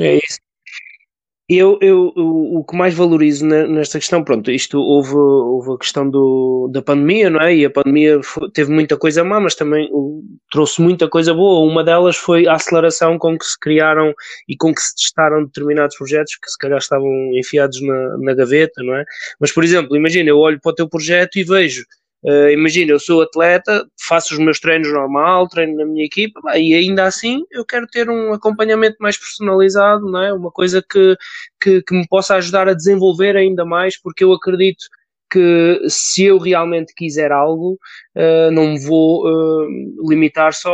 É 0.00 0.16
isso. 0.16 0.43
Eu, 1.46 1.78
eu, 1.82 2.10
o, 2.16 2.60
o 2.60 2.64
que 2.64 2.74
mais 2.74 2.94
valorizo 2.94 3.44
nesta 3.44 3.98
questão, 3.98 4.24
pronto, 4.24 4.50
isto 4.50 4.78
houve, 4.78 5.14
houve 5.14 5.72
a 5.74 5.78
questão 5.78 6.08
do, 6.08 6.70
da 6.72 6.80
pandemia, 6.80 7.28
não 7.28 7.38
é? 7.38 7.54
E 7.54 7.66
a 7.66 7.70
pandemia 7.70 8.22
foi, 8.22 8.50
teve 8.50 8.72
muita 8.72 8.96
coisa 8.96 9.22
má, 9.22 9.38
mas 9.38 9.54
também 9.54 9.90
trouxe 10.50 10.80
muita 10.80 11.06
coisa 11.06 11.34
boa. 11.34 11.70
Uma 11.70 11.84
delas 11.84 12.16
foi 12.16 12.46
a 12.46 12.54
aceleração 12.54 13.18
com 13.18 13.36
que 13.36 13.44
se 13.44 13.60
criaram 13.60 14.14
e 14.48 14.56
com 14.56 14.74
que 14.74 14.80
se 14.80 14.94
testaram 14.96 15.44
determinados 15.44 15.98
projetos 15.98 16.34
que 16.42 16.50
se 16.50 16.56
calhar 16.56 16.78
estavam 16.78 17.10
enfiados 17.34 17.78
na, 17.82 18.16
na 18.18 18.34
gaveta, 18.34 18.82
não 18.82 18.96
é? 18.96 19.04
Mas, 19.38 19.52
por 19.52 19.62
exemplo, 19.62 19.94
imagina, 19.94 20.30
eu 20.30 20.38
olho 20.38 20.58
para 20.58 20.72
o 20.72 20.74
teu 20.74 20.88
projeto 20.88 21.36
e 21.36 21.44
vejo 21.44 21.84
Uh, 22.24 22.48
imagina, 22.50 22.92
eu 22.92 22.98
sou 22.98 23.20
atleta, 23.20 23.86
faço 24.08 24.32
os 24.32 24.40
meus 24.40 24.58
treinos 24.58 24.90
normal, 24.90 25.46
treino 25.46 25.76
na 25.76 25.84
minha 25.84 26.06
equipa, 26.06 26.40
e 26.56 26.74
ainda 26.74 27.04
assim 27.04 27.44
eu 27.50 27.66
quero 27.66 27.86
ter 27.86 28.08
um 28.08 28.32
acompanhamento 28.32 28.96
mais 28.98 29.18
personalizado, 29.18 30.10
não 30.10 30.22
é? 30.22 30.32
uma 30.32 30.50
coisa 30.50 30.82
que, 30.82 31.16
que, 31.60 31.82
que 31.82 31.94
me 31.94 32.08
possa 32.08 32.36
ajudar 32.36 32.66
a 32.66 32.74
desenvolver 32.74 33.36
ainda 33.36 33.66
mais, 33.66 34.00
porque 34.00 34.24
eu 34.24 34.32
acredito 34.32 34.84
que 35.30 35.80
se 35.88 36.24
eu 36.24 36.38
realmente 36.38 36.94
quiser 36.94 37.30
algo, 37.30 37.78
uh, 38.16 38.50
não 38.52 38.68
me 38.68 38.80
vou 38.80 39.26
uh, 39.26 40.08
limitar 40.08 40.54
só 40.54 40.72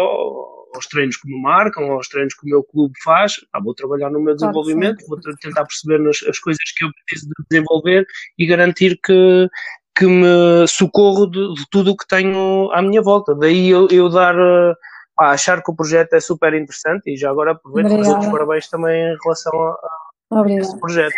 aos 0.75 0.87
treinos 0.87 1.17
que 1.17 1.29
me 1.29 1.41
marcam, 1.41 1.91
aos 1.91 2.09
treinos 2.09 2.35
que 2.35 2.47
o 2.47 2.49
meu 2.49 2.63
clube 2.63 2.95
faz, 3.03 3.35
ah, 3.53 3.61
vou 3.61 3.75
trabalhar 3.75 4.11
no 4.11 4.21
meu 4.21 4.35
desenvolvimento, 4.35 5.05
vou 5.09 5.19
tentar 5.41 5.65
perceber 5.65 5.99
nas, 5.99 6.23
as 6.23 6.39
coisas 6.39 6.63
que 6.77 6.85
eu 6.85 6.91
preciso 7.07 7.29
de 7.29 7.45
desenvolver 7.51 8.07
e 8.39 8.47
garantir 8.47 8.99
que, 9.03 9.49
que 9.97 10.07
me 10.07 10.67
socorro 10.67 11.27
de, 11.27 11.55
de 11.55 11.67
tudo 11.71 11.93
o 11.93 11.97
que 11.97 12.07
tenho 12.07 12.71
à 12.73 12.81
minha 12.83 13.03
volta. 13.03 13.35
Daí 13.35 13.69
eu, 13.69 13.89
eu 13.91 14.09
dar, 14.09 14.35
uh, 14.37 14.75
achar 15.19 15.63
que 15.63 15.71
o 15.71 15.75
projeto 15.75 16.15
é 16.15 16.21
super 16.21 16.55
interessante 16.55 17.13
e 17.13 17.17
já 17.17 17.31
agora 17.31 17.53
aproveito 17.53 17.89
para 17.89 18.03
dar 18.03 18.19
os 18.19 18.27
parabéns 18.27 18.69
também 18.69 19.03
em 19.03 19.17
relação 19.23 19.53
a, 19.63 20.41
a 20.41 20.51
esse 20.51 20.79
projeto. 20.79 21.15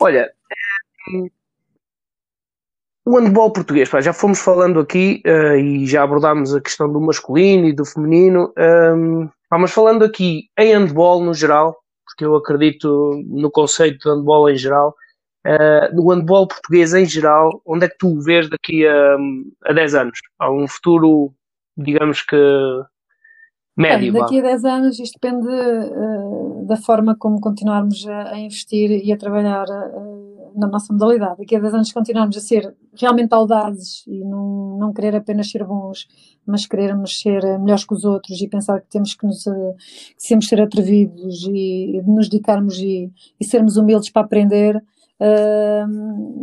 Olha, 0.00 0.32
o 3.04 3.18
handball 3.18 3.52
português, 3.52 3.88
pá, 3.88 4.00
já 4.00 4.12
fomos 4.12 4.40
falando 4.40 4.80
aqui 4.80 5.22
uh, 5.26 5.56
e 5.56 5.86
já 5.86 6.02
abordámos 6.02 6.54
a 6.54 6.60
questão 6.60 6.90
do 6.90 7.00
masculino 7.00 7.66
e 7.66 7.72
do 7.72 7.84
feminino, 7.84 8.52
um, 8.56 9.22
ehm, 9.22 9.30
pá, 9.48 9.58
mas 9.58 9.72
falando 9.72 10.04
aqui 10.04 10.44
em 10.58 10.74
handball 10.74 11.22
no 11.22 11.34
geral, 11.34 11.76
porque 12.06 12.24
eu 12.24 12.36
acredito 12.36 13.22
no 13.26 13.50
conceito 13.50 13.98
de 13.98 14.10
handball 14.10 14.50
em 14.50 14.56
geral, 14.56 14.94
uh, 15.46 15.94
do 15.94 16.08
handball 16.10 16.46
português 16.46 16.94
em 16.94 17.06
geral, 17.06 17.62
onde 17.66 17.86
é 17.86 17.88
que 17.88 17.98
tu 17.98 18.08
o 18.08 18.20
vês 18.20 18.48
daqui 18.48 18.86
a, 18.86 19.16
a 19.66 19.72
10 19.72 19.94
anos? 19.94 20.18
Há 20.38 20.50
um 20.50 20.66
futuro, 20.66 21.32
digamos 21.76 22.22
que 22.22 22.36
médio. 23.76 24.12
Bem, 24.12 24.22
daqui 24.22 24.38
a 24.38 24.42
10 24.42 24.64
anos 24.64 24.98
isto 24.98 25.18
depende 25.20 25.48
uh, 25.48 26.66
da 26.66 26.76
forma 26.76 27.16
como 27.16 27.40
continuarmos 27.40 28.06
a, 28.06 28.34
a, 28.34 28.38
investir 28.38 28.90
e 28.90 29.12
a 29.12 29.16
trabalhar 29.16 29.64
uh, 29.64 30.52
na 30.54 30.66
nossa 30.66 30.92
modalidade. 30.92 31.38
Daqui 31.38 31.56
a 31.56 31.60
10 31.60 31.74
anos 31.74 31.92
continuarmos 31.92 32.36
a 32.36 32.40
ser 32.40 32.74
realmente 32.94 33.32
audazes 33.32 34.04
e 34.06 34.24
não, 34.24 34.76
não 34.78 34.92
querer 34.92 35.16
apenas 35.16 35.50
ser 35.50 35.64
bons, 35.64 36.06
mas 36.46 36.66
querermos 36.66 37.20
ser 37.20 37.42
melhores 37.58 37.84
que 37.84 37.94
os 37.94 38.04
outros 38.04 38.40
e 38.40 38.48
pensar 38.48 38.80
que 38.80 38.88
temos 38.88 39.14
que 39.14 39.26
nos 39.26 39.46
uh, 39.46 39.74
que 40.18 40.28
temos 40.28 40.46
ser 40.46 40.60
atrevidos 40.60 41.46
e, 41.46 41.96
e 41.96 42.02
nos 42.02 42.28
dedicarmos 42.28 42.78
e, 42.78 43.10
e, 43.40 43.44
sermos 43.44 43.76
humildes 43.76 44.10
para 44.10 44.22
aprender, 44.22 44.82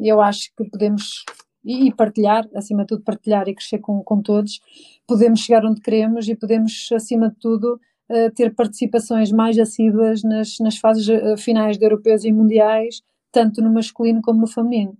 eu 0.03 0.21
acho 0.21 0.51
que 0.55 0.69
podemos 0.69 1.23
e 1.67 1.93
partilhar, 1.93 2.47
acima 2.55 2.83
de 2.83 2.87
tudo 2.87 3.03
partilhar 3.03 3.47
e 3.49 3.53
crescer 3.53 3.79
com, 3.79 4.01
com 4.01 4.21
todos, 4.21 4.61
podemos 5.05 5.41
chegar 5.41 5.65
onde 5.65 5.81
queremos 5.81 6.27
e 6.29 6.35
podemos, 6.35 6.89
acima 6.93 7.29
de 7.29 7.35
tudo, 7.35 7.79
uh, 8.09 8.31
ter 8.33 8.55
participações 8.55 9.31
mais 9.33 9.59
assíduas 9.59 10.23
nas, 10.23 10.59
nas 10.59 10.77
fases 10.77 11.07
uh, 11.09 11.37
finais 11.37 11.77
de 11.77 11.85
europeus 11.85 12.23
e 12.23 12.31
mundiais, 12.31 13.01
tanto 13.33 13.61
no 13.61 13.71
masculino 13.71 14.21
como 14.21 14.39
no 14.39 14.47
feminino. 14.47 14.97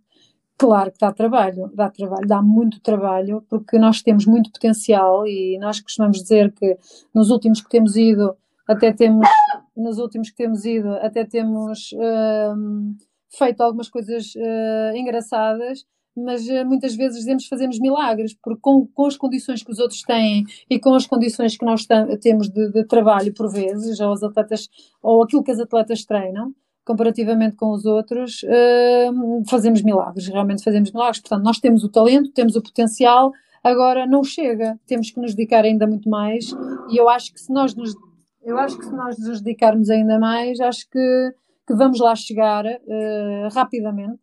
Claro 0.57 0.91
que 0.91 0.97
dá 0.99 1.13
trabalho, 1.13 1.71
dá 1.73 1.89
trabalho, 1.89 2.27
dá 2.27 2.41
muito 2.41 2.81
trabalho, 2.81 3.45
porque 3.47 3.79
nós 3.79 4.01
temos 4.01 4.25
muito 4.25 4.51
potencial 4.51 5.25
e 5.25 5.57
nós 5.59 5.79
costumamos 5.79 6.17
dizer 6.17 6.51
que 6.51 6.77
nos 7.13 7.29
últimos 7.29 7.61
que 7.61 7.69
temos 7.69 7.95
ido, 7.95 8.35
até 8.67 8.91
temos, 8.91 9.27
nos 9.75 9.99
últimos 9.99 10.31
que 10.31 10.35
temos 10.35 10.65
ido, 10.65 10.89
até 10.95 11.23
temos 11.23 11.91
uh, 11.93 12.97
feito 13.29 13.61
algumas 13.61 13.89
coisas 13.89 14.33
engraçadas, 14.95 15.85
mas 16.17 16.49
eh, 16.49 16.63
muitas 16.63 16.95
vezes 16.95 17.19
dizemos 17.19 17.45
fazemos 17.45 17.79
milagres, 17.79 18.35
porque 18.41 18.59
com, 18.59 18.87
com 18.87 19.05
as 19.05 19.15
condições 19.15 19.61
que 19.61 19.71
os 19.71 19.79
outros 19.79 20.01
têm 20.01 20.43
e 20.69 20.79
com 20.79 20.93
as 20.95 21.05
condições 21.05 21.55
que 21.55 21.63
nós 21.63 21.85
temos 22.21 22.49
de, 22.49 22.71
de, 22.71 22.83
trabalho, 22.85 23.33
por 23.33 23.51
vezes, 23.51 23.99
ou, 23.99 24.13
atletas, 24.13 24.67
ou 25.01 25.23
aquilo 25.23 25.43
que 25.43 25.51
as 25.51 25.59
atletas 25.59 26.03
treinam, 26.03 26.53
comparativamente 26.83 27.55
com 27.55 27.71
os 27.71 27.85
outros, 27.85 28.41
uh, 28.43 29.43
fazemos 29.47 29.81
milagres, 29.81 30.27
realmente 30.27 30.63
fazemos 30.63 30.91
milagres. 30.91 31.19
Portanto, 31.19 31.43
nós 31.43 31.59
temos 31.59 31.83
o 31.83 31.89
talento, 31.89 32.31
temos 32.31 32.55
o 32.55 32.61
potencial, 32.61 33.31
agora 33.63 34.07
não 34.07 34.23
chega, 34.23 34.79
temos 34.87 35.11
que 35.11 35.19
nos 35.19 35.35
dedicar 35.35 35.65
ainda 35.65 35.85
muito 35.85 36.09
mais, 36.09 36.45
e 36.89 36.97
eu 36.97 37.09
acho 37.09 37.33
que 37.33 37.41
se 37.41 37.51
nós 37.51 37.75
nos, 37.75 37.93
eu 38.41 38.57
acho 38.57 38.77
que 38.77 38.85
se 38.85 38.93
nós 38.93 39.19
nos 39.19 39.41
dedicarmos 39.41 39.89
ainda 39.89 40.17
mais, 40.17 40.59
acho 40.61 40.89
que, 40.89 41.33
que 41.67 41.75
vamos 41.75 41.99
lá 41.99 42.15
chegar 42.15 42.65
uh, 42.65 43.53
rapidamente 43.53 44.19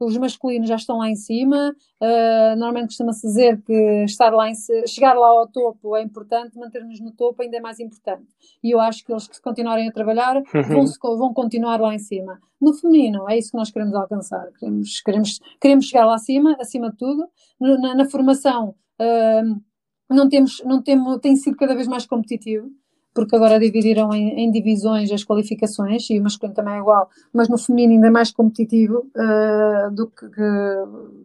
os 0.00 0.16
masculinos 0.16 0.68
já 0.68 0.76
estão 0.76 0.98
lá 0.98 1.10
em 1.10 1.16
cima. 1.16 1.74
Uh, 2.00 2.56
normalmente 2.56 2.88
costuma-se 2.88 3.26
dizer 3.26 3.60
que 3.62 4.04
estar 4.04 4.30
lá 4.30 4.48
em, 4.48 4.54
chegar 4.86 5.14
lá 5.14 5.26
ao 5.26 5.48
topo 5.48 5.96
é 5.96 6.02
importante, 6.02 6.56
manter-nos 6.56 7.00
no 7.00 7.10
topo 7.12 7.42
ainda 7.42 7.56
é 7.56 7.60
mais 7.60 7.80
importante. 7.80 8.28
E 8.62 8.70
eu 8.70 8.80
acho 8.80 9.04
que 9.04 9.12
eles 9.12 9.26
que 9.26 9.40
continuarem 9.40 9.88
a 9.88 9.92
trabalhar 9.92 10.36
uhum. 10.36 10.86
vão, 11.02 11.16
vão 11.18 11.34
continuar 11.34 11.80
lá 11.80 11.94
em 11.94 11.98
cima. 11.98 12.38
No 12.60 12.72
feminino, 12.72 13.28
é 13.28 13.38
isso 13.38 13.50
que 13.50 13.56
nós 13.56 13.70
queremos 13.70 13.94
alcançar. 13.94 14.48
Queremos, 14.58 15.00
queremos, 15.00 15.40
queremos 15.60 15.84
chegar 15.86 16.06
lá 16.06 16.14
acima, 16.14 16.56
acima 16.60 16.90
de 16.90 16.96
tudo. 16.96 17.28
Na, 17.60 17.94
na 17.94 18.04
formação, 18.08 18.74
uh, 19.00 19.60
não 20.08 20.28
temos, 20.28 20.62
não 20.64 20.80
temos, 20.80 21.18
tem 21.18 21.34
sido 21.36 21.56
cada 21.56 21.74
vez 21.74 21.88
mais 21.88 22.06
competitivo 22.06 22.70
porque 23.18 23.34
agora 23.34 23.58
dividiram 23.58 24.14
em, 24.14 24.44
em, 24.44 24.48
divisões 24.48 25.10
as 25.10 25.24
qualificações 25.24 26.08
e 26.08 26.20
o 26.20 26.22
masculino 26.22 26.54
também 26.54 26.74
é 26.74 26.78
igual, 26.78 27.10
mas 27.34 27.48
no 27.48 27.58
feminino 27.58 27.94
ainda 27.94 28.06
é 28.06 28.10
mais 28.10 28.30
competitivo 28.30 29.10
uh, 29.16 29.92
do 29.92 30.06
que, 30.06 30.24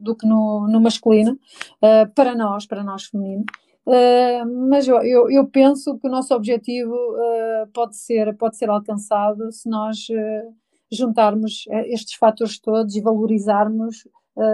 do 0.01 0.15
que 0.15 0.25
no, 0.25 0.67
no 0.67 0.81
masculino, 0.81 1.33
uh, 1.33 2.11
para 2.15 2.33
nós, 2.33 2.65
para 2.65 2.83
nós 2.83 3.03
feminino. 3.03 3.45
Uh, 3.85 4.69
mas 4.69 4.87
eu, 4.87 5.03
eu, 5.03 5.29
eu, 5.29 5.45
penso 5.45 5.99
que 5.99 6.07
o 6.07 6.09
nosso 6.09 6.33
objetivo 6.33 6.97
pode, 7.73 7.95
ser, 7.95 8.35
pode 8.37 8.57
ser 8.57 8.71
alcançado 8.71 9.51
se 9.51 9.69
nós 9.69 10.07
juntarmos 10.91 11.65
estes 11.85 12.15
fatores 12.15 12.57
todos 12.57 12.95
e 12.95 13.01
valorizarmos 13.01 14.07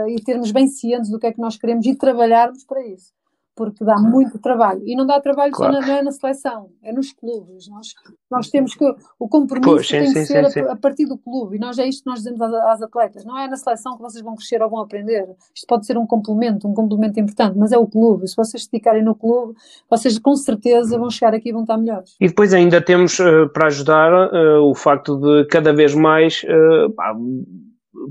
e 0.10 0.21
termos 0.21 0.52
bem 0.52 0.67
cientes 0.67 1.10
do 1.10 1.17
que 1.17 1.28
é 1.28 1.32
que 1.32 1.39
nós 1.39 1.56
queremos 1.56 1.86
e 1.86 1.95
trabalharmos 1.95 2.65
para 2.65 2.86
isso 2.86 3.13
porque 3.59 3.83
dá 3.83 3.97
muito 3.97 4.39
trabalho. 4.39 4.81
E 4.85 4.95
não 4.95 5.05
dá 5.05 5.19
trabalho 5.19 5.51
claro. 5.51 5.73
só 5.73 5.81
na, 5.81 5.97
é 5.97 6.01
na 6.01 6.11
seleção, 6.13 6.69
é 6.81 6.93
nos 6.93 7.11
clubes. 7.11 7.67
Nós, 7.67 7.87
nós 8.31 8.49
temos 8.49 8.73
que. 8.73 8.85
O 9.19 9.27
compromisso 9.27 9.69
pois, 9.69 9.87
tem 9.89 10.07
sim, 10.07 10.13
que 10.13 10.19
sim, 10.21 10.25
ser 10.25 10.49
sim, 10.49 10.61
a, 10.61 10.71
a, 10.71 10.75
partir 10.77 11.05
do 11.05 11.17
clube. 11.17 11.57
E 11.57 11.59
nós 11.59 11.77
é 11.77 11.85
isto 11.85 12.03
que 12.03 12.09
nós 12.09 12.19
dizemos 12.19 12.41
às, 12.41 12.53
às, 12.53 12.81
atletas. 12.81 13.25
Não 13.25 13.37
é 13.37 13.49
na 13.49 13.57
seleção 13.57 13.97
que 13.97 14.01
vocês 14.01 14.23
vão 14.23 14.33
crescer 14.33 14.61
ou 14.61 14.69
vão 14.69 14.79
aprender. 14.79 15.27
Isto 15.53 15.67
pode 15.67 15.85
ser 15.85 15.97
um 15.97 16.07
complemento, 16.07 16.69
um 16.69 16.73
complemento 16.73 17.19
importante, 17.19 17.57
mas 17.57 17.73
é 17.73 17.77
o 17.77 17.85
clube. 17.85 18.29
Se 18.29 18.35
vocês 18.37 18.63
se 18.63 18.71
dedicarem 18.71 19.03
no 19.03 19.13
clube, 19.13 19.55
vocês 19.89 20.17
com 20.17 20.33
certeza 20.37 20.97
vão 20.97 21.09
chegar 21.09 21.33
aqui 21.33 21.49
e 21.49 21.51
vão 21.51 21.63
estar 21.63 21.77
melhores. 21.77 22.15
E 22.21 22.29
depois 22.29 22.53
ainda 22.53 22.79
temos 22.79 23.19
uh, 23.19 23.49
para 23.51 23.67
ajudar 23.67 24.13
uh, 24.13 24.63
o 24.63 24.73
facto 24.73 25.17
de 25.17 25.49
cada 25.49 25.73
vez 25.73 25.93
mais 25.93 26.43
uh, 26.45 26.93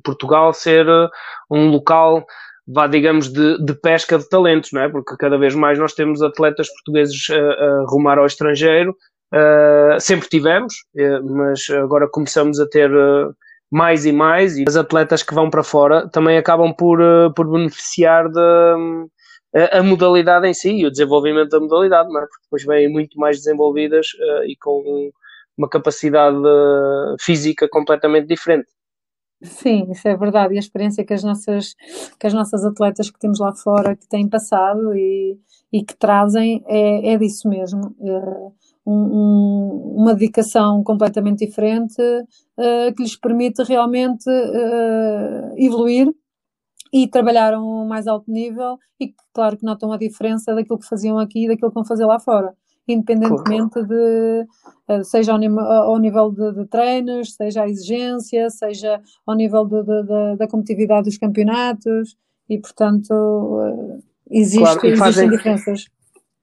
Portugal 0.04 0.52
ser 0.52 0.87
um 1.50 1.70
local 1.70 2.26
vá, 2.68 2.87
digamos, 2.87 3.33
de, 3.33 3.57
de, 3.64 3.74
pesca 3.74 4.18
de 4.18 4.28
talentos, 4.28 4.70
não 4.72 4.83
é? 4.83 4.88
Porque 4.88 5.16
cada 5.16 5.38
vez 5.38 5.54
mais 5.54 5.78
nós 5.78 5.94
temos 5.94 6.22
atletas 6.22 6.68
portugueses 6.68 7.26
a, 7.31 7.37
a 7.37 7.85
rumar 7.88 8.18
ao 8.18 8.26
estrangeiro, 8.26 8.94
uh, 9.35 9.98
sempre 9.98 10.28
tivemos, 10.28 10.74
uh, 10.94 11.35
mas 11.35 11.68
agora 11.70 12.07
começamos 12.11 12.61
a 12.61 12.68
ter 12.68 12.90
uh, 12.94 13.35
mais 13.70 14.04
e 14.04 14.12
mais, 14.12 14.59
e 14.59 14.64
as 14.68 14.76
atletas 14.76 15.22
que 15.22 15.35
vão 15.35 15.48
para 15.48 15.62
fora 15.62 16.09
também 16.11 16.37
acabam 16.37 16.74
por, 16.74 16.98
por 17.35 17.50
beneficiar 17.50 18.28
da 18.31 18.76
a, 19.54 19.78
a, 19.78 19.83
modalidade 19.83 20.46
em 20.46 20.54
si 20.54 20.70
e 20.70 20.87
o 20.87 20.90
desenvolvimento 20.90 21.50
da 21.50 21.61
modalidade, 21.61 22.11
não 22.11 22.20
é? 22.20 22.26
Porque 22.26 22.42
depois 22.44 22.64
vêm 22.64 22.88
muito 22.88 23.18
mais 23.18 23.38
desenvolvidas 23.38 24.09
e 24.46 24.54
com 24.57 25.11
uma 25.57 25.68
capacidade 25.68 26.37
física 27.20 27.68
completamente 27.68 28.26
diferente. 28.26 28.68
Sim, 29.42 29.90
isso 29.92 30.09
é 30.09 30.16
verdade. 30.16 30.55
E 30.55 30.57
a 30.57 30.61
experiência 30.61 31.05
que 31.05 31.14
as 31.14 31.22
nossas, 31.22 31.74
que 32.18 32.27
as 32.27 32.35
nossas 32.35 32.64
atletas 32.64 33.11
que 33.11 33.18
temos 33.18 33.38
lá 33.38 33.55
fora 33.55 33.96
que 33.96 34.09
têm 34.09 34.29
passado 34.29 34.94
e, 34.96 35.38
e 35.72 35.85
que 35.85 35.96
trazem 35.96 36.62
é, 36.66 37.12
é 37.14 37.18
disso 37.18 37.48
mesmo. 37.48 37.94
É 38.01 38.68
um, 38.87 38.94
um, 38.94 39.94
uma 39.96 40.14
dedicação 40.14 40.83
completamente 40.83 41.46
diferente 41.46 42.01
uh, 42.01 42.94
que 42.96 43.03
lhes 43.03 43.16
permite 43.16 43.62
realmente 43.62 44.29
uh, 44.29 45.55
evoluir 45.57 46.12
e 46.92 47.07
trabalhar 47.07 47.55
a 47.55 47.61
um 47.61 47.87
mais 47.87 48.07
alto 48.07 48.31
nível 48.31 48.79
e 48.98 49.14
claro, 49.33 49.57
que 49.59 49.64
notam 49.64 49.92
a 49.92 49.98
diferença 49.98 50.55
daquilo 50.55 50.79
que 50.79 50.88
faziam 50.88 51.18
aqui 51.18 51.44
e 51.44 51.48
daquilo 51.48 51.70
que 51.70 51.74
vão 51.74 51.85
fazer 51.85 52.07
lá 52.07 52.18
fora 52.18 52.55
independentemente 52.92 53.83
de 53.83 54.46
eh, 54.88 55.03
seja 55.05 55.33
ao, 55.33 55.38
ao 55.62 55.98
nível 55.98 56.31
de, 56.31 56.53
de, 56.53 56.66
treinos, 56.66 57.35
seja 57.35 57.62
a 57.62 57.68
exigência, 57.68 58.48
seja 58.51 59.01
ao 59.27 59.35
nível 59.35 59.64
de, 59.66 59.83
de, 59.83 60.37
da 60.37 60.48
competitividade 60.48 61.05
dos 61.05 61.18
campeonatos 61.18 62.16
e 62.48 62.59
portanto 62.59 63.12
eh, 63.12 63.98
existe, 64.31 64.62
claro, 64.62 64.87
e 64.87 64.96
fazem, 64.96 65.27
existem 65.27 65.31
diferenças 65.31 65.97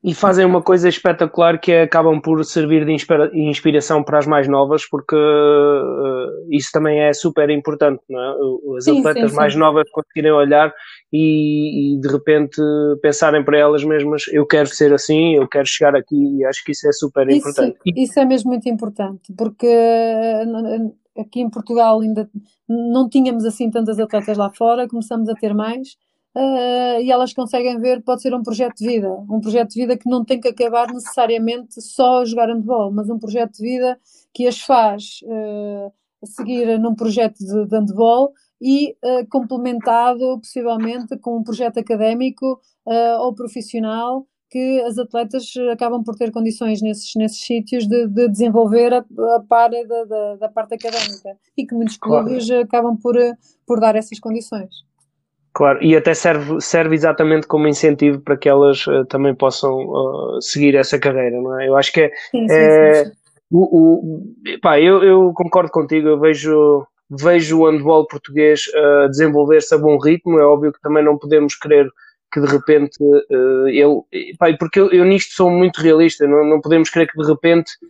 e 0.05 0.13
fazem 0.13 0.45
uma 0.45 0.61
coisa 0.61 0.87
espetacular 0.87 1.59
que 1.59 1.71
é, 1.71 1.81
acabam 1.81 2.21
por 2.21 2.45
servir 2.45 2.85
de 2.85 2.95
inspiração 3.33 4.03
para 4.03 4.19
as 4.19 4.27
mais 4.27 4.47
novas, 4.47 4.87
porque 4.87 5.15
uh, 5.15 6.47
isso 6.51 6.69
também 6.71 6.99
é 6.99 7.11
super 7.11 7.49
importante, 7.49 8.03
não 8.07 8.21
é? 8.21 8.77
As 8.77 8.83
sim, 8.83 8.99
atletas 8.99 9.31
sim, 9.31 9.35
mais 9.35 9.53
sim. 9.53 9.59
novas 9.59 9.89
conseguirem 9.89 10.31
olhar 10.31 10.71
e, 11.11 11.95
e, 11.95 11.99
de 11.99 12.07
repente 12.07 12.61
pensarem 13.01 13.43
para 13.43 13.57
elas 13.57 13.83
mesmas: 13.83 14.27
eu 14.31 14.45
quero 14.45 14.67
ser 14.67 14.93
assim, 14.93 15.37
eu 15.37 15.47
quero 15.47 15.65
chegar 15.67 15.95
aqui, 15.95 16.37
e 16.37 16.45
acho 16.45 16.63
que 16.63 16.71
isso 16.71 16.87
é 16.87 16.91
super 16.91 17.27
isso, 17.27 17.39
importante. 17.39 17.79
Isso 17.95 18.19
é 18.19 18.25
mesmo 18.25 18.51
muito 18.51 18.69
importante, 18.69 19.33
porque 19.35 19.65
uh, 19.65 21.19
aqui 21.19 21.41
em 21.41 21.49
Portugal 21.49 21.99
ainda 22.01 22.29
não 22.69 23.09
tínhamos 23.09 23.43
assim 23.43 23.71
tantas 23.71 23.99
atletas 23.99 24.37
lá 24.37 24.51
fora, 24.51 24.87
começamos 24.87 25.27
a 25.29 25.33
ter 25.33 25.55
mais 25.55 25.97
uh, 26.36 27.02
e 27.02 27.12
elas 27.12 27.34
conseguem 27.34 27.80
ver 27.80 27.98
que 27.98 28.06
pode 28.06 28.21
ser 28.21 28.34
um 28.34 28.43
projeto 28.43 28.78
de 28.78 28.88
vida, 28.88 29.10
um 29.30 29.39
projeto 29.39 29.69
de 29.71 29.82
vida 29.82 29.98
que 29.98 30.10
não 30.10 30.24
tem 30.24 30.39
que 30.39 30.50
acabar 30.50 30.91
necessariamente 30.91 31.82
só 31.82 32.21
a 32.21 32.26
jogar 32.26 32.50
handball, 32.50 32.91
mas 32.91 33.10
um 33.10 33.17
projeto 33.17 33.54
de 33.54 33.63
vida 33.63 34.00
que 34.34 34.48
as 34.48 34.60
faz 34.60 35.21
uh, 35.24 35.91
seguir 36.26 36.78
num 36.80 36.95
projeto 36.95 37.38
de, 37.39 37.65
de 37.65 37.76
handball 37.76 38.34
e 38.62 38.95
uh, 39.04 39.28
complementado 39.30 40.39
possivelmente 40.39 41.17
com 41.17 41.38
um 41.38 41.44
projeto 41.44 41.79
académico 41.79 42.60
ou 43.19 43.33
profissional 43.33 44.27
que 44.48 44.79
as 44.83 44.98
atletas 45.00 45.52
acabam 45.71 46.04
por 46.04 46.15
ter 46.15 46.31
condições 46.31 46.81
nesses, 46.81 47.15
nesses 47.15 47.40
sítios 47.44 47.88
de, 47.88 48.08
de 48.08 48.29
desenvolver 48.29 48.94
a, 48.94 49.00
a 49.00 49.40
par 49.50 49.71
da, 49.71 50.06
da, 50.06 50.36
da, 50.36 50.50
parte 50.50 50.75
académica 50.75 51.36
e 51.58 51.65
que 51.65 51.73
muitos 51.73 51.98
clubes 51.98 52.48
claro. 52.48 52.63
acabam 52.63 52.96
por, 52.96 53.15
por 53.65 53.79
dar 53.79 53.96
essas 53.96 54.19
condições. 54.19 54.85
Claro, 55.56 55.81
e 55.81 55.95
até 55.95 56.13
serve, 56.13 56.60
serve 56.60 56.95
exatamente 56.95 57.47
como 57.47 57.65
incentivo 57.65 58.19
para 58.19 58.35
que 58.35 58.49
elas 58.49 58.85
uh, 58.87 59.06
também 59.06 59.33
possam 59.33 59.87
uh, 59.87 60.41
seguir 60.41 60.75
essa 60.75 60.99
carreira, 60.99 61.41
não 61.41 61.58
é? 61.58 61.69
Eu 61.69 61.77
acho 61.77 61.93
que 61.93 62.01
é. 62.01 62.12
Sim, 62.29 62.45
sim, 62.45 62.53
é 62.53 63.06
sim, 63.06 63.12
o, 63.49 63.63
o, 63.63 64.60
pá, 64.62 64.81
eu, 64.81 65.01
eu 65.01 65.31
concordo 65.33 65.71
contigo, 65.71 66.10
eu 66.10 66.19
vejo 66.19 66.85
vejo 67.10 67.60
o 67.62 67.69
handball 67.69 68.06
português 68.06 68.63
a 68.75 69.08
desenvolver-se 69.08 69.73
a 69.73 69.77
bom 69.77 69.97
ritmo. 69.97 70.39
É 70.39 70.45
óbvio 70.45 70.73
que 70.73 70.81
também 70.81 71.03
não 71.03 71.17
podemos 71.17 71.56
querer 71.56 71.87
que 72.33 72.41
de 72.41 72.47
repente 72.47 72.97
uh, 73.01 73.67
ele. 73.69 74.35
Pá, 74.37 74.47
porque 74.60 74.77
eu, 74.77 74.91
eu, 74.91 75.06
nisto 75.06 75.33
sou 75.35 75.49
muito 75.49 75.79
realista, 75.79 76.27
não, 76.27 76.43
não 76.43 76.60
podemos 76.60 76.89
querer 76.89 77.08
que 77.08 77.17
de 77.17 77.25
repente 77.25 77.71
uh, 77.81 77.87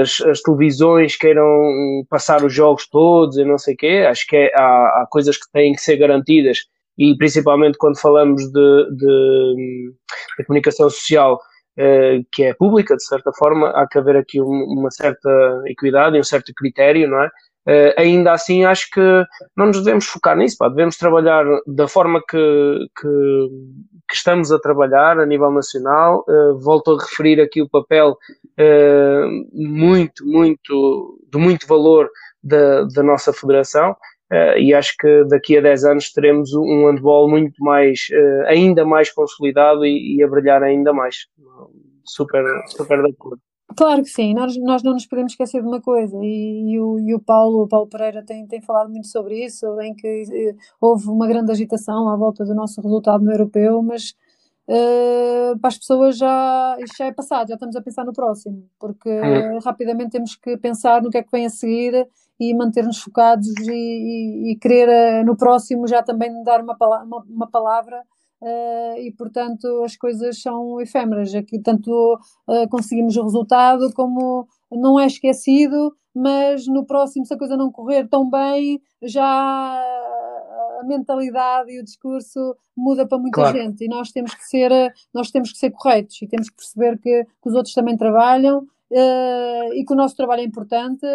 as, 0.00 0.20
as, 0.22 0.42
televisões 0.42 1.16
queiram 1.16 2.04
passar 2.08 2.44
os 2.44 2.52
jogos 2.52 2.88
todos 2.88 3.36
e 3.36 3.44
não 3.44 3.58
sei 3.58 3.74
o 3.74 3.76
quê. 3.76 4.06
Acho 4.08 4.26
que 4.26 4.36
é, 4.36 4.52
há, 4.54 5.02
há, 5.02 5.06
coisas 5.10 5.36
que 5.36 5.50
têm 5.52 5.72
que 5.74 5.80
ser 5.80 5.96
garantidas 5.96 6.58
e 6.98 7.16
principalmente 7.16 7.78
quando 7.78 8.00
falamos 8.00 8.42
de, 8.50 8.90
de, 8.96 9.92
de 10.38 10.44
comunicação 10.44 10.90
social 10.90 11.38
uh, 11.78 12.26
que 12.32 12.44
é 12.44 12.54
pública, 12.54 12.96
de 12.96 13.04
certa 13.04 13.30
forma, 13.32 13.70
há 13.70 13.86
que 13.86 13.98
haver 13.98 14.16
aqui 14.16 14.40
um, 14.40 14.64
uma 14.78 14.90
certa 14.90 15.62
equidade 15.66 16.16
e 16.16 16.20
um 16.20 16.24
certo 16.24 16.52
critério, 16.54 17.08
não 17.08 17.22
é? 17.22 17.30
Uh, 17.68 17.92
ainda 17.98 18.32
assim, 18.32 18.64
acho 18.64 18.88
que 18.90 19.26
não 19.54 19.66
nos 19.66 19.84
devemos 19.84 20.06
focar 20.06 20.34
nisso, 20.34 20.56
pá. 20.58 20.70
devemos 20.70 20.96
trabalhar 20.96 21.44
da 21.66 21.86
forma 21.86 22.22
que, 22.26 22.36
que, 22.98 23.08
que, 24.08 24.14
estamos 24.14 24.50
a 24.50 24.58
trabalhar 24.58 25.20
a 25.20 25.26
nível 25.26 25.50
nacional. 25.50 26.24
Uh, 26.26 26.58
volto 26.58 26.92
a 26.92 27.02
referir 27.02 27.38
aqui 27.42 27.60
o 27.60 27.68
papel 27.68 28.16
uh, 28.58 29.46
muito, 29.52 30.24
muito, 30.24 31.20
de 31.30 31.38
muito 31.38 31.66
valor 31.66 32.08
da, 32.42 32.84
da 32.84 33.02
nossa 33.02 33.34
federação. 33.34 33.94
e 34.56 34.72
acho 34.72 34.94
que 34.98 35.24
daqui 35.24 35.58
a 35.58 35.60
10 35.60 35.84
anos 35.84 36.12
teremos 36.12 36.54
um 36.54 36.86
handball 36.86 37.28
muito 37.28 37.62
mais, 37.62 38.08
ainda 38.46 38.84
mais 38.84 39.10
consolidado 39.10 39.84
e, 39.84 40.16
e 40.16 40.22
a 40.22 40.28
brilhar 40.28 40.62
ainda 40.62 40.92
mais. 40.92 41.26
Super, 42.04 42.42
super 42.66 43.02
de 43.02 43.10
acordo. 43.10 43.42
Claro 43.76 44.02
que 44.02 44.08
sim, 44.08 44.34
nós, 44.34 44.56
nós 44.56 44.82
não 44.82 44.92
nos 44.92 45.06
podemos 45.06 45.32
esquecer 45.32 45.60
de 45.60 45.68
uma 45.68 45.80
coisa, 45.80 46.16
e, 46.22 46.72
e, 46.72 46.80
o, 46.80 46.98
e 46.98 47.14
o 47.14 47.20
Paulo, 47.20 47.62
o 47.62 47.68
Paulo 47.68 47.86
Pereira 47.86 48.24
tem, 48.24 48.46
tem 48.46 48.60
falado 48.60 48.90
muito 48.90 49.06
sobre 49.08 49.44
isso, 49.44 49.80
em 49.80 49.94
que 49.94 50.06
eh, 50.06 50.56
houve 50.80 51.08
uma 51.08 51.28
grande 51.28 51.52
agitação 51.52 52.08
à 52.08 52.16
volta 52.16 52.44
do 52.44 52.54
nosso 52.54 52.80
resultado 52.80 53.22
no 53.22 53.30
europeu, 53.30 53.82
mas 53.82 54.14
uh, 54.68 55.58
para 55.60 55.68
as 55.68 55.78
pessoas 55.78 56.16
já, 56.16 56.76
isto 56.80 56.96
já 56.96 57.06
é 57.06 57.12
passado, 57.12 57.48
já 57.48 57.54
estamos 57.54 57.76
a 57.76 57.82
pensar 57.82 58.04
no 58.04 58.12
próximo, 58.12 58.64
porque 58.80 59.10
é. 59.10 59.58
rapidamente 59.58 60.10
temos 60.12 60.34
que 60.34 60.56
pensar 60.56 61.02
no 61.02 61.10
que 61.10 61.18
é 61.18 61.22
que 61.22 61.30
vem 61.30 61.46
a 61.46 61.50
seguir 61.50 62.08
e 62.40 62.54
manter-nos 62.54 62.98
focados 62.98 63.48
e, 63.68 64.52
e, 64.52 64.56
querer 64.56 65.22
uh, 65.22 65.26
no 65.26 65.36
próximo 65.36 65.86
já 65.86 66.02
também 66.02 66.42
dar 66.42 66.62
uma, 66.62 66.76
uma, 67.04 67.24
uma 67.28 67.50
palavra 67.50 68.02
Uh, 68.40 68.96
e 68.98 69.12
portanto 69.18 69.82
as 69.84 69.96
coisas 69.96 70.40
são 70.40 70.80
efêmeras. 70.80 71.34
Aqui 71.34 71.60
tanto 71.60 71.90
uh, 72.48 72.68
conseguimos 72.70 73.16
o 73.16 73.22
resultado 73.24 73.92
como 73.94 74.46
não 74.70 74.98
é 74.98 75.06
esquecido, 75.06 75.92
mas 76.14 76.66
no 76.66 76.86
próximo, 76.86 77.26
se 77.26 77.34
a 77.34 77.38
coisa 77.38 77.56
não 77.56 77.70
correr 77.70 78.08
tão 78.08 78.28
bem, 78.30 78.80
já 79.02 79.24
a 79.24 80.84
mentalidade 80.84 81.72
e 81.72 81.80
o 81.80 81.84
discurso 81.84 82.56
muda 82.76 83.06
para 83.06 83.18
muita 83.18 83.34
claro. 83.34 83.58
gente 83.58 83.84
e 83.84 83.88
nós 83.88 84.12
temos 84.12 84.34
que 84.34 84.44
ser 84.44 84.70
nós 85.12 85.30
temos 85.30 85.52
que 85.52 85.58
ser 85.58 85.70
corretos 85.70 86.20
e 86.22 86.28
temos 86.28 86.48
que 86.48 86.56
perceber 86.56 86.98
que, 86.98 87.24
que 87.24 87.48
os 87.48 87.54
outros 87.54 87.74
também 87.74 87.96
trabalham 87.96 88.60
uh, 88.60 89.72
e 89.74 89.84
que 89.84 89.92
o 89.92 89.96
nosso 89.96 90.16
trabalho 90.16 90.42
é 90.42 90.44
importante 90.44 91.06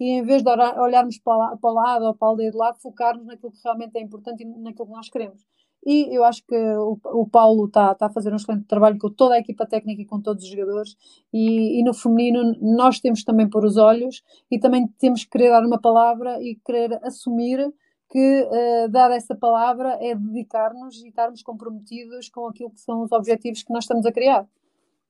e 0.00 0.18
em 0.18 0.22
vez 0.22 0.42
de 0.42 0.50
olharmos 0.50 1.18
para, 1.18 1.56
para 1.56 1.70
o 1.70 1.74
lado 1.74 2.04
ou 2.06 2.14
para 2.14 2.26
a 2.26 2.30
aldeia 2.30 2.50
de 2.50 2.56
lado, 2.56 2.80
focarmos 2.80 3.24
naquilo 3.24 3.52
que 3.52 3.60
realmente 3.62 3.96
é 3.96 4.00
importante 4.00 4.42
e 4.42 4.46
naquilo 4.46 4.86
que 4.86 4.92
nós 4.92 5.08
queremos 5.08 5.40
e 5.84 6.16
eu 6.16 6.24
acho 6.24 6.44
que 6.46 6.56
o, 6.56 6.98
o 7.04 7.28
Paulo 7.28 7.66
está 7.66 7.94
tá 7.94 8.06
a 8.06 8.10
fazer 8.10 8.32
um 8.32 8.36
excelente 8.36 8.66
trabalho 8.66 8.98
com 8.98 9.10
toda 9.10 9.34
a 9.34 9.38
equipa 9.38 9.66
técnica 9.66 10.02
e 10.02 10.06
com 10.06 10.20
todos 10.20 10.44
os 10.44 10.50
jogadores 10.50 10.96
e, 11.32 11.80
e 11.80 11.84
no 11.84 11.92
feminino 11.92 12.56
nós 12.60 13.00
temos 13.00 13.24
também 13.24 13.48
pôr 13.48 13.64
os 13.64 13.76
olhos 13.76 14.22
e 14.50 14.58
também 14.58 14.86
temos 14.98 15.24
que 15.24 15.30
querer 15.30 15.50
dar 15.50 15.64
uma 15.66 15.80
palavra 15.80 16.40
e 16.42 16.58
querer 16.64 16.98
assumir 17.02 17.72
que 18.12 18.42
uh, 18.42 18.88
dar 18.90 19.10
essa 19.10 19.34
palavra 19.34 19.96
é 20.00 20.14
dedicar-nos 20.14 21.02
e 21.02 21.08
estarmos 21.08 21.42
comprometidos 21.42 22.28
com 22.28 22.46
aquilo 22.46 22.70
que 22.70 22.80
são 22.80 23.02
os 23.02 23.10
objetivos 23.10 23.62
que 23.62 23.72
nós 23.72 23.84
estamos 23.84 24.04
a 24.04 24.12
criar, 24.12 24.46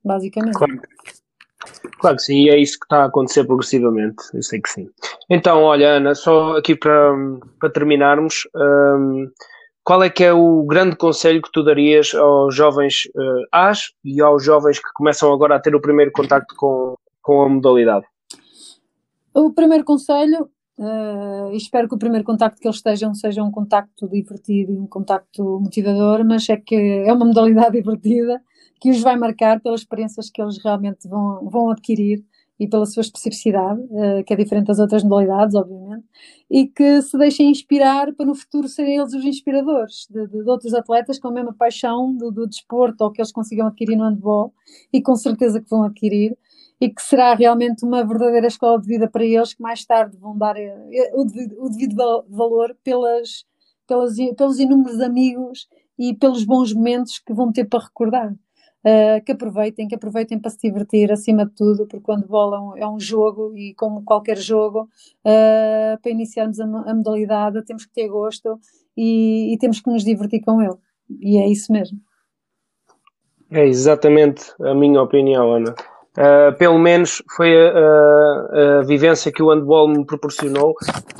basicamente. 0.04 0.56
Claro. 0.56 0.80
Claro 2.00 2.16
que 2.16 2.22
sim, 2.22 2.44
e 2.44 2.50
é 2.50 2.58
isso 2.58 2.78
que 2.78 2.86
está 2.86 3.02
a 3.02 3.06
acontecer 3.06 3.44
progressivamente, 3.44 4.22
eu 4.34 4.42
sei 4.42 4.60
que 4.60 4.68
sim. 4.68 4.90
Então, 5.30 5.62
olha, 5.62 5.96
Ana, 5.96 6.14
só 6.14 6.56
aqui 6.56 6.74
para, 6.74 7.12
para 7.60 7.70
terminarmos, 7.70 8.48
um, 8.54 9.30
qual 9.84 10.02
é 10.02 10.10
que 10.10 10.22
é 10.22 10.32
o 10.32 10.62
grande 10.64 10.96
conselho 10.96 11.42
que 11.42 11.50
tu 11.50 11.62
darias 11.62 12.14
aos 12.14 12.54
jovens 12.54 13.04
uh, 13.16 13.46
AS 13.50 13.92
e 14.04 14.20
aos 14.20 14.44
jovens 14.44 14.78
que 14.78 14.92
começam 14.94 15.32
agora 15.32 15.56
a 15.56 15.60
ter 15.60 15.74
o 15.74 15.80
primeiro 15.80 16.12
contacto 16.12 16.54
com, 16.56 16.94
com 17.20 17.42
a 17.42 17.48
modalidade? 17.48 18.06
O 19.34 19.52
primeiro 19.52 19.84
conselho, 19.84 20.48
uh, 20.78 21.52
espero 21.52 21.88
que 21.88 21.94
o 21.94 21.98
primeiro 21.98 22.24
contacto 22.24 22.60
que 22.60 22.68
eles 22.68 22.76
estejam 22.76 23.12
seja 23.14 23.42
um 23.42 23.50
contacto 23.50 24.08
divertido 24.08 24.72
e 24.72 24.78
um 24.78 24.86
contacto 24.86 25.42
motivador, 25.60 26.24
mas 26.24 26.48
é 26.48 26.56
que 26.56 26.76
é 26.76 27.12
uma 27.12 27.26
modalidade 27.26 27.72
divertida 27.80 28.40
que 28.80 28.90
os 28.90 29.00
vai 29.00 29.16
marcar 29.16 29.60
pelas 29.60 29.80
experiências 29.80 30.28
que 30.28 30.42
eles 30.42 30.58
realmente 30.62 31.08
vão, 31.08 31.48
vão 31.48 31.70
adquirir 31.70 32.24
e 32.58 32.68
pela 32.68 32.86
sua 32.86 33.00
especificidade, 33.00 33.80
uh, 33.80 34.22
que 34.24 34.32
é 34.32 34.36
diferente 34.36 34.66
das 34.66 34.78
outras 34.78 35.02
modalidades, 35.02 35.54
obviamente, 35.54 36.04
e 36.50 36.68
que 36.68 37.02
se 37.02 37.16
deixem 37.18 37.50
inspirar 37.50 38.12
para 38.12 38.26
no 38.26 38.34
futuro 38.34 38.68
serem 38.68 38.98
eles 38.98 39.14
os 39.14 39.24
inspiradores 39.24 40.06
de, 40.10 40.26
de, 40.26 40.44
de 40.44 40.50
outros 40.50 40.74
atletas 40.74 41.18
com 41.18 41.28
a 41.28 41.32
mesma 41.32 41.52
paixão 41.52 42.14
do, 42.14 42.30
do, 42.30 42.46
desporto 42.46 43.02
ou 43.02 43.10
que 43.10 43.20
eles 43.20 43.32
consigam 43.32 43.66
adquirir 43.66 43.96
no 43.96 44.04
handball 44.04 44.52
e 44.92 45.00
com 45.00 45.16
certeza 45.16 45.60
que 45.60 45.68
vão 45.68 45.84
adquirir 45.84 46.36
e 46.80 46.90
que 46.90 47.02
será 47.02 47.34
realmente 47.34 47.84
uma 47.84 48.04
verdadeira 48.04 48.46
escola 48.46 48.80
de 48.80 48.86
vida 48.86 49.08
para 49.08 49.24
eles 49.24 49.54
que 49.54 49.62
mais 49.62 49.84
tarde 49.84 50.16
vão 50.16 50.36
dar 50.36 50.56
eh, 50.56 51.10
o 51.14 51.24
devido, 51.24 51.56
o 51.64 51.70
devido 51.70 51.96
valor 52.28 52.76
pelas, 52.84 53.44
pelas, 53.86 54.16
pelos 54.36 54.58
inúmeros 54.58 55.00
amigos 55.00 55.68
e 55.98 56.14
pelos 56.14 56.44
bons 56.44 56.72
momentos 56.72 57.18
que 57.18 57.32
vão 57.32 57.52
ter 57.52 57.64
para 57.64 57.84
recordar 57.84 58.34
uh, 58.84 59.24
que 59.24 59.32
aproveitem, 59.32 59.88
que 59.88 59.94
aproveitem 59.94 60.38
para 60.38 60.50
se 60.50 60.58
divertir 60.62 61.10
acima 61.10 61.46
de 61.46 61.52
tudo, 61.52 61.86
porque 61.86 62.00
quando 62.00 62.26
bolam 62.26 62.76
é 62.76 62.86
um 62.86 62.98
jogo 62.98 63.56
e 63.56 63.74
como 63.74 64.04
qualquer 64.04 64.36
jogo, 64.36 64.82
uh, 64.82 66.00
para 66.00 66.10
iniciarmos 66.10 66.60
a, 66.60 66.64
a, 66.64 66.94
modalidade 66.94 67.64
temos 67.64 67.86
que 67.86 67.92
ter 67.92 68.08
gosto 68.08 68.58
e, 68.96 69.54
e 69.54 69.58
temos 69.58 69.80
que 69.80 69.90
nos 69.90 70.04
divertir 70.04 70.40
com 70.40 70.60
ele. 70.60 70.76
E 71.20 71.38
é 71.38 71.48
isso 71.48 71.72
mesmo. 71.72 71.98
É 73.50 73.66
exatamente 73.66 74.52
a 74.60 74.74
minha 74.74 75.02
opinião, 75.02 75.52
Ana. 75.52 75.74
Uh, 76.16 76.56
pelo 76.58 76.78
menos 76.78 77.22
foi 77.36 77.56
a, 77.56 77.70
a, 77.70 78.80
a, 78.80 78.82
vivência 78.82 79.32
que 79.32 79.42
o 79.42 79.50
handball 79.50 79.88
me 79.88 80.04
proporcionou 80.04 80.72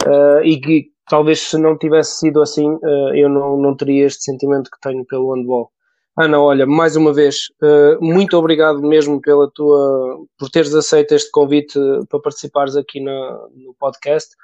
uh, 0.07 0.45
e 0.45 0.61
que 0.61 0.91
talvez 1.09 1.41
se 1.41 1.57
não 1.57 1.79
tivesse 1.79 2.19
sido 2.19 2.43
assim 2.43 2.71
uh, 2.71 3.15
eu 3.15 3.31
não, 3.31 3.57
não 3.57 3.75
teria 3.75 4.05
este 4.05 4.25
sentimento 4.25 4.71
que 4.71 4.81
tenho 4.81 5.05
pelo 5.07 5.35
handball. 5.35 5.71
Ana, 6.19 6.39
olha, 6.39 6.67
mais 6.67 6.95
uma 6.95 7.13
vez, 7.13 7.47
uh, 7.63 8.05
muito 8.05 8.37
obrigado 8.37 8.83
mesmo 8.83 9.19
pela 9.21 9.51
tua, 9.51 10.19
por 10.39 10.51
teres 10.51 10.75
aceito 10.75 11.15
este 11.15 11.31
convite 11.31 11.79
para 12.11 12.21
participares 12.21 12.77
aqui 12.77 13.01
no 13.01 13.75
podcast. 13.79 14.35